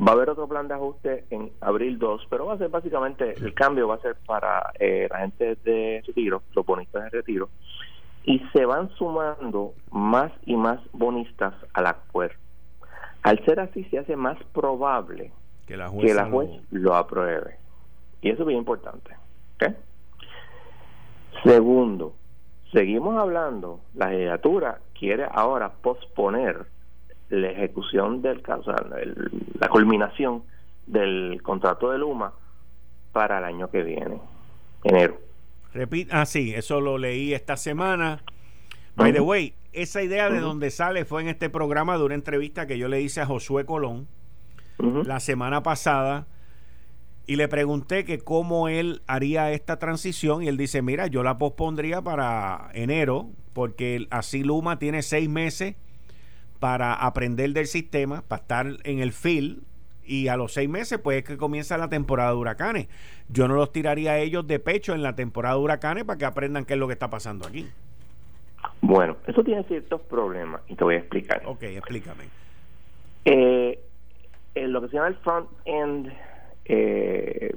Va 0.00 0.12
a 0.12 0.14
haber 0.14 0.30
otro 0.30 0.48
plan 0.48 0.66
de 0.66 0.74
ajuste 0.74 1.24
en 1.30 1.52
abril 1.60 2.00
2, 2.00 2.26
pero 2.28 2.46
va 2.46 2.54
a 2.54 2.58
ser 2.58 2.68
básicamente, 2.68 3.34
el 3.34 3.54
cambio 3.54 3.86
va 3.86 3.94
a 3.94 4.00
ser 4.00 4.16
para 4.26 4.72
eh, 4.80 5.06
la 5.08 5.20
gente 5.20 5.56
de 5.64 6.02
retiro, 6.04 6.42
los 6.56 6.66
bonistas 6.66 7.04
de 7.04 7.10
retiro, 7.10 7.50
y 8.24 8.40
se 8.52 8.66
van 8.66 8.90
sumando 8.96 9.74
más 9.92 10.32
y 10.44 10.56
más 10.56 10.80
bonistas 10.92 11.54
al 11.72 11.86
acuerdo. 11.86 12.45
Al 13.26 13.44
ser 13.44 13.58
así, 13.58 13.82
se 13.90 13.98
hace 13.98 14.14
más 14.14 14.38
probable 14.52 15.32
que 15.66 15.76
la, 15.76 15.88
juez 15.88 16.14
lo... 16.70 16.94
apruebe. 16.94 17.56
Y 18.22 18.30
eso 18.30 18.42
es 18.42 18.46
bien 18.46 18.60
importante. 18.60 19.16
Segundo, 21.42 22.14
seguimos 22.70 23.18
hablando, 23.18 23.80
la 23.94 24.10
legislatura 24.10 24.78
quiere 24.96 25.26
ahora 25.28 25.72
posponer 25.72 26.66
la 27.28 27.50
ejecución 27.50 28.22
del 28.22 28.42
caso, 28.42 28.72
la 29.58 29.68
culminación 29.70 30.44
del 30.86 31.42
contrato 31.42 31.90
de 31.90 31.98
Luma 31.98 32.32
para 33.12 33.38
el 33.38 33.44
año 33.44 33.68
que 33.70 33.82
viene, 33.82 34.20
enero. 34.84 35.18
Repita, 35.74 36.20
ah, 36.20 36.26
sí, 36.26 36.54
eso 36.54 36.80
lo 36.80 36.96
leí 36.96 37.34
esta 37.34 37.56
semana. 37.56 38.22
By 38.94 39.12
the 39.12 39.20
way, 39.20 39.52
esa 39.76 40.02
idea 40.02 40.30
de 40.30 40.40
donde 40.40 40.70
sale 40.70 41.04
fue 41.04 41.22
en 41.22 41.28
este 41.28 41.50
programa 41.50 41.98
de 41.98 42.04
una 42.04 42.14
entrevista 42.14 42.66
que 42.66 42.78
yo 42.78 42.88
le 42.88 43.02
hice 43.02 43.20
a 43.20 43.26
Josué 43.26 43.66
Colón 43.66 44.08
la 44.78 45.20
semana 45.20 45.62
pasada 45.62 46.26
y 47.26 47.36
le 47.36 47.48
pregunté 47.48 48.04
que 48.04 48.18
cómo 48.18 48.68
él 48.68 49.02
haría 49.06 49.52
esta 49.52 49.78
transición 49.78 50.42
y 50.42 50.48
él 50.48 50.56
dice, 50.56 50.80
mira, 50.80 51.06
yo 51.08 51.22
la 51.22 51.38
pospondría 51.38 52.02
para 52.02 52.70
enero 52.72 53.30
porque 53.52 54.06
así 54.10 54.42
Luma 54.42 54.78
tiene 54.78 55.02
seis 55.02 55.28
meses 55.28 55.76
para 56.58 56.94
aprender 56.94 57.52
del 57.52 57.66
sistema, 57.66 58.22
para 58.22 58.42
estar 58.42 58.66
en 58.84 59.00
el 59.00 59.12
field 59.12 59.62
y 60.04 60.28
a 60.28 60.36
los 60.36 60.52
seis 60.52 60.68
meses 60.68 60.98
pues 61.02 61.18
es 61.18 61.24
que 61.24 61.36
comienza 61.36 61.76
la 61.76 61.88
temporada 61.88 62.30
de 62.30 62.36
huracanes. 62.36 62.88
Yo 63.28 63.48
no 63.48 63.56
los 63.56 63.72
tiraría 63.72 64.12
a 64.12 64.18
ellos 64.18 64.46
de 64.46 64.58
pecho 64.58 64.94
en 64.94 65.02
la 65.02 65.16
temporada 65.16 65.56
de 65.56 65.60
huracanes 65.60 66.04
para 66.04 66.18
que 66.18 66.24
aprendan 66.24 66.64
qué 66.64 66.74
es 66.74 66.78
lo 66.78 66.86
que 66.86 66.94
está 66.94 67.10
pasando 67.10 67.46
aquí. 67.46 67.66
Bueno, 68.86 69.16
eso 69.26 69.42
tiene 69.42 69.64
ciertos 69.64 70.00
problemas 70.02 70.62
y 70.68 70.76
te 70.76 70.84
voy 70.84 70.94
a 70.94 70.98
explicar. 70.98 71.42
Ok, 71.44 71.62
explícame. 71.64 72.24
Eh, 73.24 73.80
lo 74.54 74.80
que 74.80 74.88
se 74.88 74.94
llama 74.94 75.08
el 75.08 75.16
front 75.16 75.48
end 75.64 76.12
eh, 76.66 77.52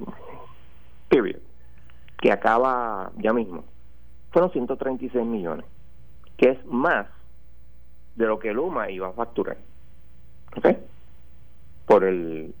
period, 1.08 1.40
que 2.20 2.32
acaba 2.32 3.12
ya 3.16 3.32
mismo, 3.32 3.64
fueron 4.32 4.50
136 4.50 5.24
millones, 5.24 5.66
que 6.36 6.50
es 6.50 6.66
más 6.66 7.06
de 8.16 8.26
lo 8.26 8.40
que 8.40 8.52
Luma 8.52 8.90
iba 8.90 9.08
a 9.08 9.12
facturar. 9.12 9.56
¿Ok? 10.56 10.66
Por 11.86 12.04
el, 12.04 12.54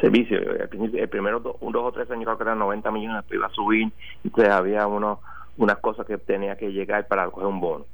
servicio. 0.00 0.38
El, 0.38 1.08
primero, 1.08 1.40
dos, 1.40 1.56
o 1.60 1.92
tres 1.92 2.10
años 2.10 2.24
creo 2.24 2.36
que 2.36 2.42
eran 2.42 2.58
90 2.58 2.90
millones, 2.90 3.16
después 3.18 3.38
iba 3.38 3.46
a 3.46 3.50
subir, 3.50 3.92
y 4.24 4.28
entonces 4.28 4.52
había 4.52 4.86
uno, 4.86 5.20
unas 5.56 5.78
cosas 5.78 6.06
que 6.06 6.18
tenía 6.18 6.56
que 6.56 6.72
llegar 6.72 7.06
para 7.08 7.30
coger 7.30 7.46
un 7.46 7.60
bono. 7.60 7.86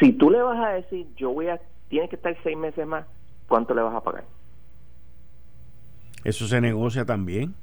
Si 0.00 0.12
tú 0.12 0.30
le 0.30 0.42
vas 0.42 0.58
a 0.58 0.70
decir, 0.70 1.06
yo 1.16 1.30
voy 1.32 1.48
a, 1.48 1.60
tiene 1.88 2.08
que 2.08 2.16
estar 2.16 2.36
seis 2.42 2.56
meses 2.56 2.86
más, 2.86 3.06
¿cuánto 3.48 3.74
le 3.74 3.82
vas 3.82 3.94
a 3.94 4.00
pagar? 4.00 4.24
Eso 6.24 6.46
se 6.46 6.60
negocia 6.60 7.04
también. 7.04 7.54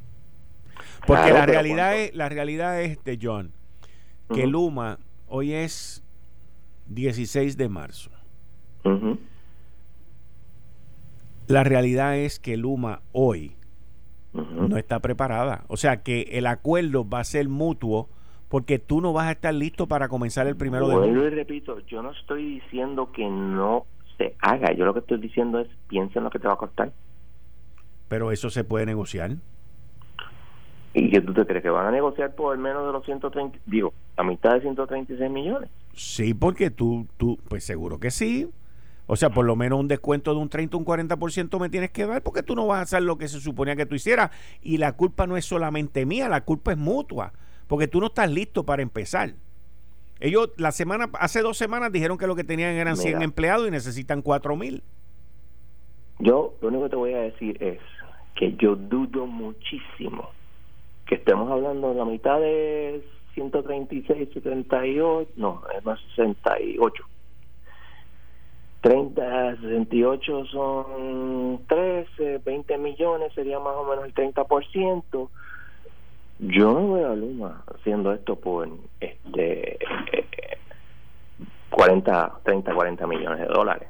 Porque 1.06 1.32
la 1.32 1.46
realidad 1.46 1.98
es, 1.98 2.14
la 2.14 2.30
realidad 2.30 2.82
es, 2.82 3.04
de 3.04 3.18
John, 3.22 3.52
que 4.34 4.48
Luma 4.48 5.00
hoy 5.28 5.54
es 5.54 6.04
16 6.88 7.58
de 7.58 7.70
marzo. 7.70 8.12
La 11.48 11.64
realidad 11.64 12.18
es 12.18 12.40
que 12.40 12.58
Luma 12.58 13.02
hoy 13.12 13.56
no 14.34 14.78
está 14.78 15.00
preparada. 15.00 15.66
O 15.68 15.78
sea 15.78 16.04
que 16.04 16.22
el 16.32 16.48
acuerdo 16.48 17.08
va 17.08 17.20
a 17.20 17.24
ser 17.24 17.50
mutuo 17.50 18.10
porque 18.50 18.80
tú 18.80 19.00
no 19.00 19.14
vas 19.14 19.28
a 19.28 19.32
estar 19.32 19.54
listo 19.54 19.88
para 19.88 20.10
comenzar 20.10 20.48
el 20.48 20.56
primero 20.56 20.88
de 20.88 20.96
julio. 20.96 21.28
y 21.28 21.30
repito, 21.30 21.80
yo 21.88 22.02
no 22.02 22.12
estoy 22.12 22.60
diciendo 22.60 23.12
que 23.12 23.28
no 23.30 23.86
se 24.18 24.36
haga. 24.42 24.74
Yo 24.74 24.86
lo 24.86 24.94
que 24.94 25.00
estoy 25.00 25.20
diciendo 25.20 25.60
es 25.60 25.68
piensa 25.88 26.20
en 26.20 26.26
lo 26.26 26.32
que 26.32 26.40
te 26.40 26.48
va 26.48 26.56
a 26.56 26.58
costar. 26.58 26.92
Pero 28.08 28.32
eso 28.32 28.50
se 28.50 28.64
puede 28.64 28.88
negociar. 28.88 29.36
¿Y 30.96 31.12
que 31.12 31.22
tú 31.22 31.34
te 31.34 31.46
crees 31.46 31.62
que 31.62 31.70
van 31.70 31.86
a 31.86 31.92
negociar 31.92 32.34
por 32.34 32.58
menos 32.58 32.88
de 32.88 32.92
los 32.92 33.06
130, 33.06 33.60
digo, 33.68 33.94
a 34.18 34.24
mitad 34.24 34.54
de 34.54 34.62
136 34.62 35.30
millones? 35.30 35.70
Sí, 35.94 36.34
porque 36.34 36.72
tú, 36.72 37.08
tú, 37.18 37.38
pues 37.48 37.64
seguro 37.64 38.00
que 38.00 38.10
sí. 38.10 38.50
O 39.12 39.16
sea, 39.16 39.32
por 39.32 39.44
lo 39.44 39.56
menos 39.56 39.80
un 39.80 39.88
descuento 39.88 40.36
de 40.36 40.40
un 40.40 40.50
30 40.50 40.78
un 40.78 40.86
40% 40.86 41.60
me 41.60 41.70
tienes 41.70 41.90
que 41.90 42.06
dar 42.06 42.22
porque 42.22 42.44
tú 42.44 42.54
no 42.54 42.68
vas 42.68 42.78
a 42.78 42.82
hacer 42.84 43.02
lo 43.02 43.18
que 43.18 43.28
se 43.28 43.40
suponía 43.40 43.76
que 43.76 43.88
tú 43.88 43.96
hicieras. 43.96 44.30
Y 44.62 44.78
la 44.78 44.92
culpa 44.92 45.26
no 45.26 45.36
es 45.36 45.46
solamente 45.46 46.06
mía, 46.06 46.30
la 46.30 46.42
culpa 46.42 46.74
es 46.74 46.78
mutua. 46.78 47.34
Porque 47.66 47.88
tú 47.88 48.00
no 48.00 48.06
estás 48.06 48.30
listo 48.30 48.68
para 48.68 48.84
empezar. 48.84 49.34
Ellos 50.20 50.52
la 50.58 50.72
semana, 50.72 51.10
hace 51.14 51.42
dos 51.42 51.58
semanas 51.58 51.92
dijeron 51.92 52.20
que 52.20 52.28
lo 52.28 52.36
que 52.36 52.44
tenían 52.44 52.76
eran 52.76 52.98
100 52.98 53.24
empleados 53.24 53.68
y 53.68 53.72
necesitan 53.72 54.22
4 54.22 54.56
mil. 54.56 54.84
Yo 56.20 56.54
lo 56.62 56.68
único 56.68 56.84
que 56.84 56.90
te 56.92 56.96
voy 56.96 57.14
a 57.14 57.22
decir 57.22 57.58
es 57.64 57.80
que 58.36 58.54
yo 58.58 58.76
dudo 58.76 59.26
muchísimo 59.26 60.30
que 61.08 61.16
estemos 61.16 61.50
hablando 61.50 61.90
de 61.90 61.96
la 61.96 62.06
mitad 62.06 62.40
de 62.40 63.04
136, 63.34 64.30
78, 64.36 65.32
no, 65.36 65.64
es 65.76 65.84
más 65.84 66.00
68. 66.16 67.04
30, 68.82 69.58
68 69.58 70.46
son 70.46 71.66
13, 71.68 72.38
20 72.40 72.78
millones 72.78 73.34
sería 73.34 73.60
más 73.60 73.76
o 73.76 73.84
menos 73.84 74.06
el 74.06 74.14
30%. 74.14 75.30
Yo 76.40 76.74
no 76.74 76.94
veo 76.94 77.12
a 77.12 77.16
Luma 77.16 77.64
haciendo 77.76 78.14
esto 78.14 78.38
por 78.38 78.70
este 79.02 79.80
40, 81.70 82.40
30, 82.44 82.74
40 82.74 83.08
millones 83.08 83.40
de 83.40 83.54
dólares. 83.54 83.90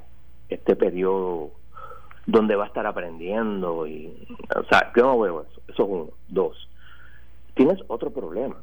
Este 0.50 0.76
periodo 0.76 1.52
donde 2.26 2.56
va 2.56 2.64
a 2.64 2.68
estar 2.68 2.86
aprendiendo 2.88 3.86
y 3.86 4.28
o 4.56 4.64
sea 4.64 4.92
yo 4.96 5.04
no 5.04 5.20
veo 5.20 5.42
eso. 5.42 5.62
Eso 5.68 5.84
es 5.84 5.90
uno. 5.90 6.10
Dos 6.28 6.68
tienes 7.54 7.80
otro 7.88 8.10
problema. 8.10 8.56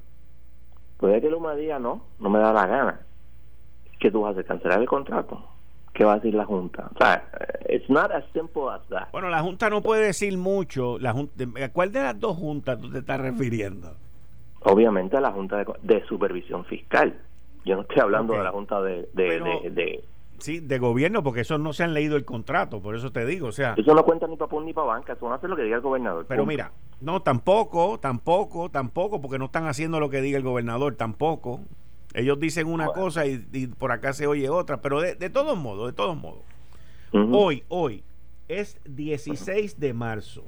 Puede 0.97 1.21
que 1.21 1.31
Luma 1.31 1.55
diga 1.55 1.79
no 1.79 2.03
no 2.19 2.31
me 2.31 2.41
da 2.41 2.53
la 2.53 2.67
gana 2.67 3.01
que 4.01 4.11
tú 4.11 4.23
vas 4.23 4.37
a 4.37 4.43
cancelar 4.43 4.81
el 4.81 4.89
contrato 4.89 5.56
¿qué 5.97 6.05
va 6.05 6.13
a 6.13 6.17
decir 6.17 6.35
la 6.35 6.45
Junta? 6.45 6.91
O 6.95 6.99
sea, 6.99 7.25
it's 7.69 7.89
not 7.89 8.13
as 8.13 8.25
simple 8.33 8.71
as 8.71 8.87
that. 8.89 9.09
Bueno, 9.13 9.31
la 9.31 9.41
Junta 9.41 9.71
no 9.71 9.83
puede 9.83 10.07
decir 10.07 10.37
mucho. 10.37 10.99
La 10.99 11.11
¿A 11.11 11.69
cuál 11.73 11.93
de 11.93 12.03
las 12.03 12.21
dos 12.21 12.37
juntas 12.37 12.79
tú 12.81 12.91
te 12.91 12.99
estás 12.99 13.21
refiriendo? 13.21 13.95
Obviamente 14.65 15.17
a 15.17 15.21
la 15.21 15.33
Junta 15.33 15.65
de, 15.83 16.05
Supervisión 16.07 16.65
Fiscal. 16.67 17.15
Yo 17.65 17.77
no 17.77 17.83
estoy 17.83 18.01
hablando 18.01 18.35
de 18.35 18.45
la 18.45 18.53
Junta 18.53 18.81
de, 18.83 19.09
de 19.15 20.05
Sí, 20.39 20.61
de 20.61 20.79
gobierno, 20.79 21.23
porque 21.23 21.41
esos 21.41 21.59
no 21.59 21.73
se 21.73 21.83
han 21.83 21.95
leído 21.95 22.17
el 22.17 22.27
contrato, 22.27 22.81
por 22.83 22.95
eso 22.95 23.11
te 23.11 23.25
digo, 23.25 23.49
o 23.49 23.53
sea... 23.53 23.75
Eso 23.75 23.95
no 23.95 24.05
cuenta 24.05 24.27
ni 24.27 24.37
para 24.37 24.51
PUN 24.51 24.67
ni 24.67 24.75
para 24.75 24.89
banca, 24.89 25.15
eso 25.15 25.27
no 25.27 25.35
hace 25.35 25.49
lo 25.49 25.57
que 25.57 25.63
diga 25.63 25.77
el 25.77 25.83
gobernador. 25.83 26.27
Pero 26.29 26.45
mira, 26.45 26.73
no, 27.01 27.23
tampoco, 27.23 27.99
tampoco, 27.99 28.69
tampoco, 28.69 29.23
porque 29.23 29.39
no 29.39 29.47
están 29.47 29.67
haciendo 29.67 29.99
lo 29.99 30.11
que 30.11 30.21
diga 30.21 30.37
el 30.37 30.45
gobernador, 30.45 30.95
tampoco. 30.97 31.61
Ellos 32.17 32.41
dicen 32.41 32.67
una 32.67 32.87
cosa 32.87 33.27
y, 33.27 33.39
por 33.79 33.93
acá 33.93 34.13
se 34.13 34.27
oye 34.27 34.49
otra, 34.49 34.81
pero 34.81 35.01
de, 35.01 35.31
todos 35.31 35.57
modos, 35.57 35.89
de 35.89 35.93
todos 35.93 36.17
modos. 36.17 36.43
Hoy, 37.13 37.63
hoy, 37.69 38.03
es 38.49 38.79
16 38.85 39.79
de 39.79 39.93
marzo. 39.93 40.45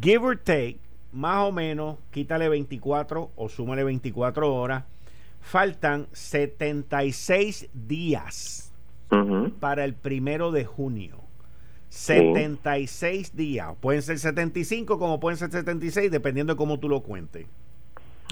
Give 0.00 0.18
or 0.18 0.36
take, 0.36 0.78
más 1.12 1.48
o 1.48 1.52
menos, 1.52 1.96
quítale 2.10 2.48
24 2.48 3.30
o 3.34 3.48
súmale 3.48 3.84
24 3.84 4.54
horas 4.54 4.84
faltan 5.42 6.06
76 6.12 7.68
días 7.74 8.72
para 9.60 9.84
el 9.84 9.94
primero 9.94 10.52
de 10.52 10.64
junio. 10.64 11.18
76 11.90 13.36
días. 13.36 13.74
Pueden 13.80 14.00
ser 14.00 14.18
75 14.18 14.98
como 14.98 15.20
pueden 15.20 15.36
ser 15.36 15.50
76, 15.50 16.10
dependiendo 16.10 16.54
de 16.54 16.56
cómo 16.56 16.78
tú 16.78 16.88
lo 16.88 17.02
cuentes. 17.02 17.46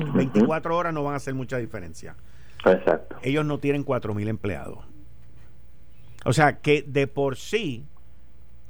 24 0.05 0.77
horas 0.77 0.93
no 0.93 1.03
van 1.05 1.15
a 1.15 1.17
hacer 1.17 1.35
mucha 1.35 1.59
diferencia. 1.59 2.17
Exacto. 2.65 3.17
Ellos 3.23 3.45
no 3.45 3.59
tienen 3.59 3.85
4.000 3.85 4.29
empleados. 4.29 4.79
O 6.25 6.33
sea 6.33 6.61
que 6.61 6.83
de 6.83 7.07
por 7.07 7.37
sí 7.37 7.87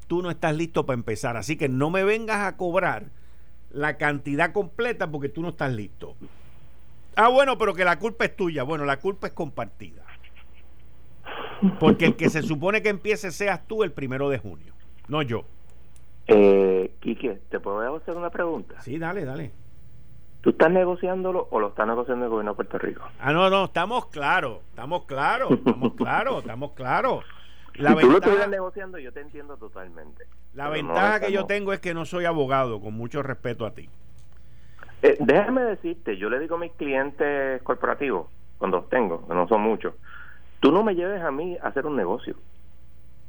tú 0.06 0.22
no 0.22 0.30
estás 0.30 0.56
listo 0.56 0.86
para 0.86 0.94
empezar. 0.94 1.36
Así 1.36 1.56
que 1.56 1.68
no 1.68 1.90
me 1.90 2.04
vengas 2.04 2.46
a 2.46 2.56
cobrar 2.56 3.06
la 3.70 3.96
cantidad 3.96 4.52
completa 4.52 5.10
porque 5.10 5.28
tú 5.28 5.42
no 5.42 5.50
estás 5.50 5.72
listo. 5.72 6.16
Ah, 7.16 7.28
bueno, 7.28 7.58
pero 7.58 7.74
que 7.74 7.84
la 7.84 7.98
culpa 7.98 8.24
es 8.24 8.36
tuya. 8.36 8.62
Bueno, 8.62 8.84
la 8.84 8.98
culpa 8.98 9.26
es 9.26 9.32
compartida. 9.32 10.02
Porque 11.78 12.06
el 12.06 12.16
que 12.16 12.30
se 12.30 12.42
supone 12.42 12.82
que 12.82 12.88
empiece 12.88 13.30
seas 13.30 13.66
tú 13.66 13.82
el 13.82 13.92
primero 13.92 14.30
de 14.30 14.38
junio, 14.38 14.72
no 15.08 15.20
yo. 15.22 15.44
Eh, 16.26 16.94
Quique, 17.00 17.40
¿te 17.50 17.60
puedo 17.60 17.96
hacer 17.96 18.16
una 18.16 18.30
pregunta? 18.30 18.80
Sí, 18.80 18.98
dale, 18.98 19.24
dale. 19.24 19.52
¿Tú 20.40 20.50
estás 20.50 20.70
negociándolo 20.70 21.48
o 21.50 21.60
lo 21.60 21.68
está 21.68 21.84
negociando 21.84 22.24
el 22.24 22.30
gobierno 22.30 22.52
de 22.52 22.56
Puerto 22.56 22.78
Rico? 22.78 23.02
Ah, 23.18 23.32
no, 23.32 23.50
no, 23.50 23.64
estamos 23.64 24.06
claros, 24.06 24.60
estamos 24.70 25.04
claros, 25.04 25.50
estamos 25.50 25.94
claros, 25.96 26.38
estamos 26.38 26.72
claros. 26.72 27.24
La 27.74 27.90
si 27.90 28.00
tú 28.00 28.10
lo 28.10 28.18
estuvieras 28.18 28.48
negociando, 28.48 28.98
yo 28.98 29.12
te 29.12 29.20
entiendo 29.20 29.56
totalmente. 29.56 30.24
La 30.54 30.68
ventaja 30.68 31.20
que 31.20 31.32
yo 31.32 31.46
tengo 31.46 31.72
es 31.72 31.80
que 31.80 31.94
no 31.94 32.04
soy 32.04 32.24
abogado, 32.24 32.80
con 32.80 32.94
mucho 32.94 33.22
respeto 33.22 33.66
a 33.66 33.72
ti. 33.72 33.88
Eh, 35.02 35.16
déjame 35.20 35.62
decirte, 35.62 36.16
yo 36.16 36.28
le 36.28 36.38
digo 36.40 36.56
a 36.56 36.58
mis 36.58 36.72
clientes 36.72 37.62
corporativos, 37.62 38.26
cuando 38.58 38.78
los 38.78 38.88
tengo, 38.88 39.26
que 39.26 39.34
no 39.34 39.46
son 39.46 39.62
muchos, 39.62 39.94
tú 40.60 40.72
no 40.72 40.82
me 40.82 40.94
lleves 40.94 41.22
a 41.22 41.30
mí 41.30 41.56
a 41.62 41.68
hacer 41.68 41.86
un 41.86 41.96
negocio. 41.96 42.34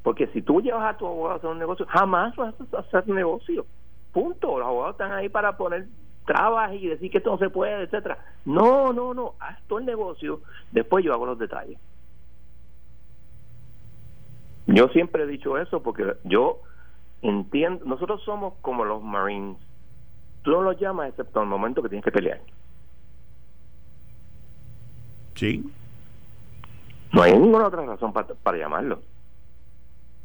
Porque 0.03 0.27
si 0.27 0.41
tú 0.41 0.61
llevas 0.61 0.95
a 0.95 0.97
tu 0.97 1.05
abogado 1.05 1.35
a 1.35 1.37
hacer 1.37 1.49
un 1.49 1.59
negocio, 1.59 1.85
jamás 1.87 2.35
vas 2.35 2.55
a 2.73 2.79
hacer 2.79 3.07
negocio. 3.07 3.65
Punto. 4.11 4.57
Los 4.57 4.67
abogados 4.67 4.95
están 4.95 5.11
ahí 5.11 5.29
para 5.29 5.55
poner 5.57 5.85
trabas 6.25 6.73
y 6.73 6.87
decir 6.87 7.11
que 7.11 7.17
esto 7.17 7.31
no 7.31 7.37
se 7.37 7.49
puede, 7.49 7.83
etcétera. 7.83 8.17
No, 8.45 8.93
no, 8.93 9.13
no. 9.13 9.35
Haz 9.39 9.59
todo 9.67 9.79
el 9.79 9.85
negocio, 9.85 10.41
después 10.71 11.03
yo 11.03 11.13
hago 11.13 11.25
los 11.25 11.39
detalles. 11.39 11.77
Yo 14.67 14.87
siempre 14.89 15.23
he 15.23 15.27
dicho 15.27 15.57
eso 15.57 15.81
porque 15.81 16.15
yo 16.23 16.61
entiendo, 17.21 17.85
nosotros 17.85 18.21
somos 18.23 18.53
como 18.61 18.85
los 18.85 19.03
Marines. 19.03 19.57
Tú 20.43 20.51
no 20.51 20.61
los 20.61 20.79
llamas 20.79 21.09
excepto 21.09 21.39
en 21.39 21.43
el 21.43 21.49
momento 21.49 21.83
que 21.83 21.89
tienes 21.89 22.05
que 22.05 22.11
pelear. 22.11 22.41
Sí. 25.35 25.69
No 27.11 27.21
hay 27.21 27.33
ninguna 27.33 27.67
otra 27.67 27.85
razón 27.85 28.13
para, 28.13 28.27
para 28.27 28.57
llamarlo. 28.57 29.01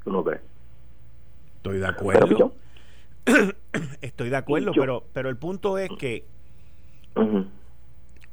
¿Tú 0.05 0.13
no 0.13 0.23
crees? 0.23 0.43
Estoy 1.57 1.79
de 1.79 1.87
acuerdo. 1.87 2.53
Estoy 4.01 4.31
de 4.31 4.37
acuerdo, 4.37 4.73
pero, 4.75 5.05
pero 5.13 5.29
el 5.29 5.37
punto 5.37 5.79
es 5.79 5.91
que 5.99 6.25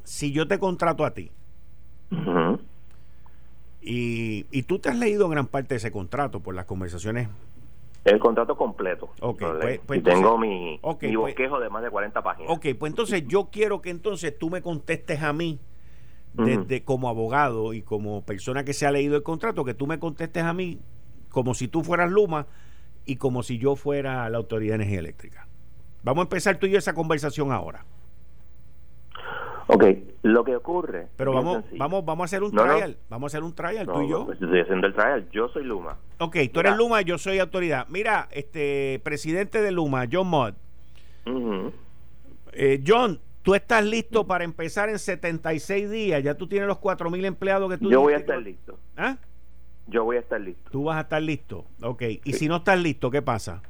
si 0.04 0.32
yo 0.32 0.48
te 0.48 0.60
contrato 0.60 1.06
a 1.06 1.14
ti 1.14 1.32
y, 3.82 4.46
y 4.52 4.64
tú 4.64 4.80
te 4.80 4.90
has 4.90 4.98
leído 4.98 5.30
gran 5.30 5.48
parte 5.48 5.70
de 5.70 5.78
ese 5.78 5.92
contrato 5.92 6.42
por 6.42 6.56
las 6.56 6.66
conversaciones 6.66 7.28
el 8.06 8.20
contrato 8.20 8.58
completo. 8.58 9.10
Ok, 9.22 9.44
pues, 9.62 9.80
pues 9.86 10.00
y 10.00 10.04
tengo 10.04 10.38
mi, 10.38 10.72
mi 10.74 10.80
pues 10.82 11.16
bosquejo 11.16 11.60
de 11.60 11.70
más 11.70 11.84
de 11.84 11.90
40 11.90 12.22
páginas. 12.22 12.52
Ok, 12.52 12.68
pues 12.78 12.92
entonces 12.92 13.24
yo 13.28 13.50
quiero 13.50 13.82
que 13.82 13.92
entonces 13.92 14.38
tú 14.38 14.50
me 14.50 14.62
contestes 14.62 15.22
a 15.22 15.32
mí, 15.32 15.60
desde 16.34 16.84
como 16.84 17.08
abogado 17.10 17.74
y 17.74 17.82
como 17.82 18.26
persona 18.26 18.66
que 18.66 18.74
se 18.74 18.86
ha 18.86 18.92
leído 18.92 19.16
el 19.16 19.24
contrato, 19.24 19.64
que 19.64 19.74
tú 19.74 19.88
me 19.88 20.00
contestes 20.00 20.44
a 20.44 20.52
mí 20.52 20.80
como 21.30 21.54
si 21.54 21.68
tú 21.68 21.84
fueras 21.84 22.12
Luma 22.12 22.48
y 23.06 23.18
como 23.18 23.44
si 23.44 23.58
yo 23.58 23.76
fuera 23.76 24.30
la 24.30 24.38
Autoridad 24.38 24.72
de 24.72 24.84
Energía 24.84 25.00
Eléctrica. 25.00 25.48
Vamos 26.04 26.24
a 26.24 26.26
empezar 26.26 26.58
tú 26.58 26.66
y 26.66 26.72
yo 26.72 26.78
esa 26.78 26.94
conversación 26.94 27.52
ahora. 27.52 27.86
Ok, 29.68 29.86
lo 30.24 30.44
que 30.44 30.56
ocurre. 30.56 31.08
Pero 31.16 31.34
vamos, 31.34 31.64
vamos, 31.78 32.04
vamos 32.04 32.24
a 32.24 32.26
hacer 32.26 32.44
un 32.44 32.52
trial. 32.52 32.98
Vamos 33.10 33.34
a 33.34 33.38
hacer 33.38 33.44
un 33.44 33.56
trial, 33.56 33.88
tú 33.88 34.02
y 34.02 34.10
yo. 34.10 34.26
Pues 34.26 34.42
estoy 34.42 34.60
haciendo 34.60 34.88
el 34.88 34.94
trial. 34.94 35.28
Yo 35.32 35.48
soy 35.50 35.64
Luma. 35.64 35.98
Ok, 36.20 36.38
tú 36.52 36.60
eres 36.60 36.76
Luma, 36.76 37.02
yo 37.02 37.18
soy 37.18 37.40
autoridad. 37.40 37.88
Mira, 37.90 38.28
este 38.32 39.00
presidente 39.04 39.62
de 39.62 39.72
Luma, 39.72 40.06
John 40.12 40.28
Mott. 40.28 40.56
Eh, 42.52 42.84
John, 42.86 43.20
tú 43.42 43.56
estás 43.56 43.86
listo 43.86 44.28
para 44.28 44.44
empezar 44.44 44.90
en 44.90 45.00
76 45.00 45.90
días. 45.90 46.22
Ya 46.22 46.36
tú 46.36 46.48
tienes 46.48 46.68
los 46.68 46.80
4.000 46.80 47.26
empleados 47.26 47.72
que 47.72 47.78
tú. 47.78 47.90
Yo 47.90 48.02
voy 48.02 48.14
a 48.14 48.18
estar 48.18 48.42
listo. 48.42 48.78
¿Ah? 48.98 49.18
Yo 49.88 50.04
voy 50.04 50.18
a 50.18 50.20
estar 50.20 50.40
listo. 50.40 50.72
Tú 50.72 50.86
vas 50.86 50.98
a 50.98 51.02
estar 51.02 51.22
listo. 51.22 51.66
Ok. 51.82 52.02
Y 52.24 52.34
si 52.34 52.48
no 52.48 52.58
estás 52.58 52.80
listo, 52.80 53.12
¿qué 53.12 53.22
pasa? 53.22 53.62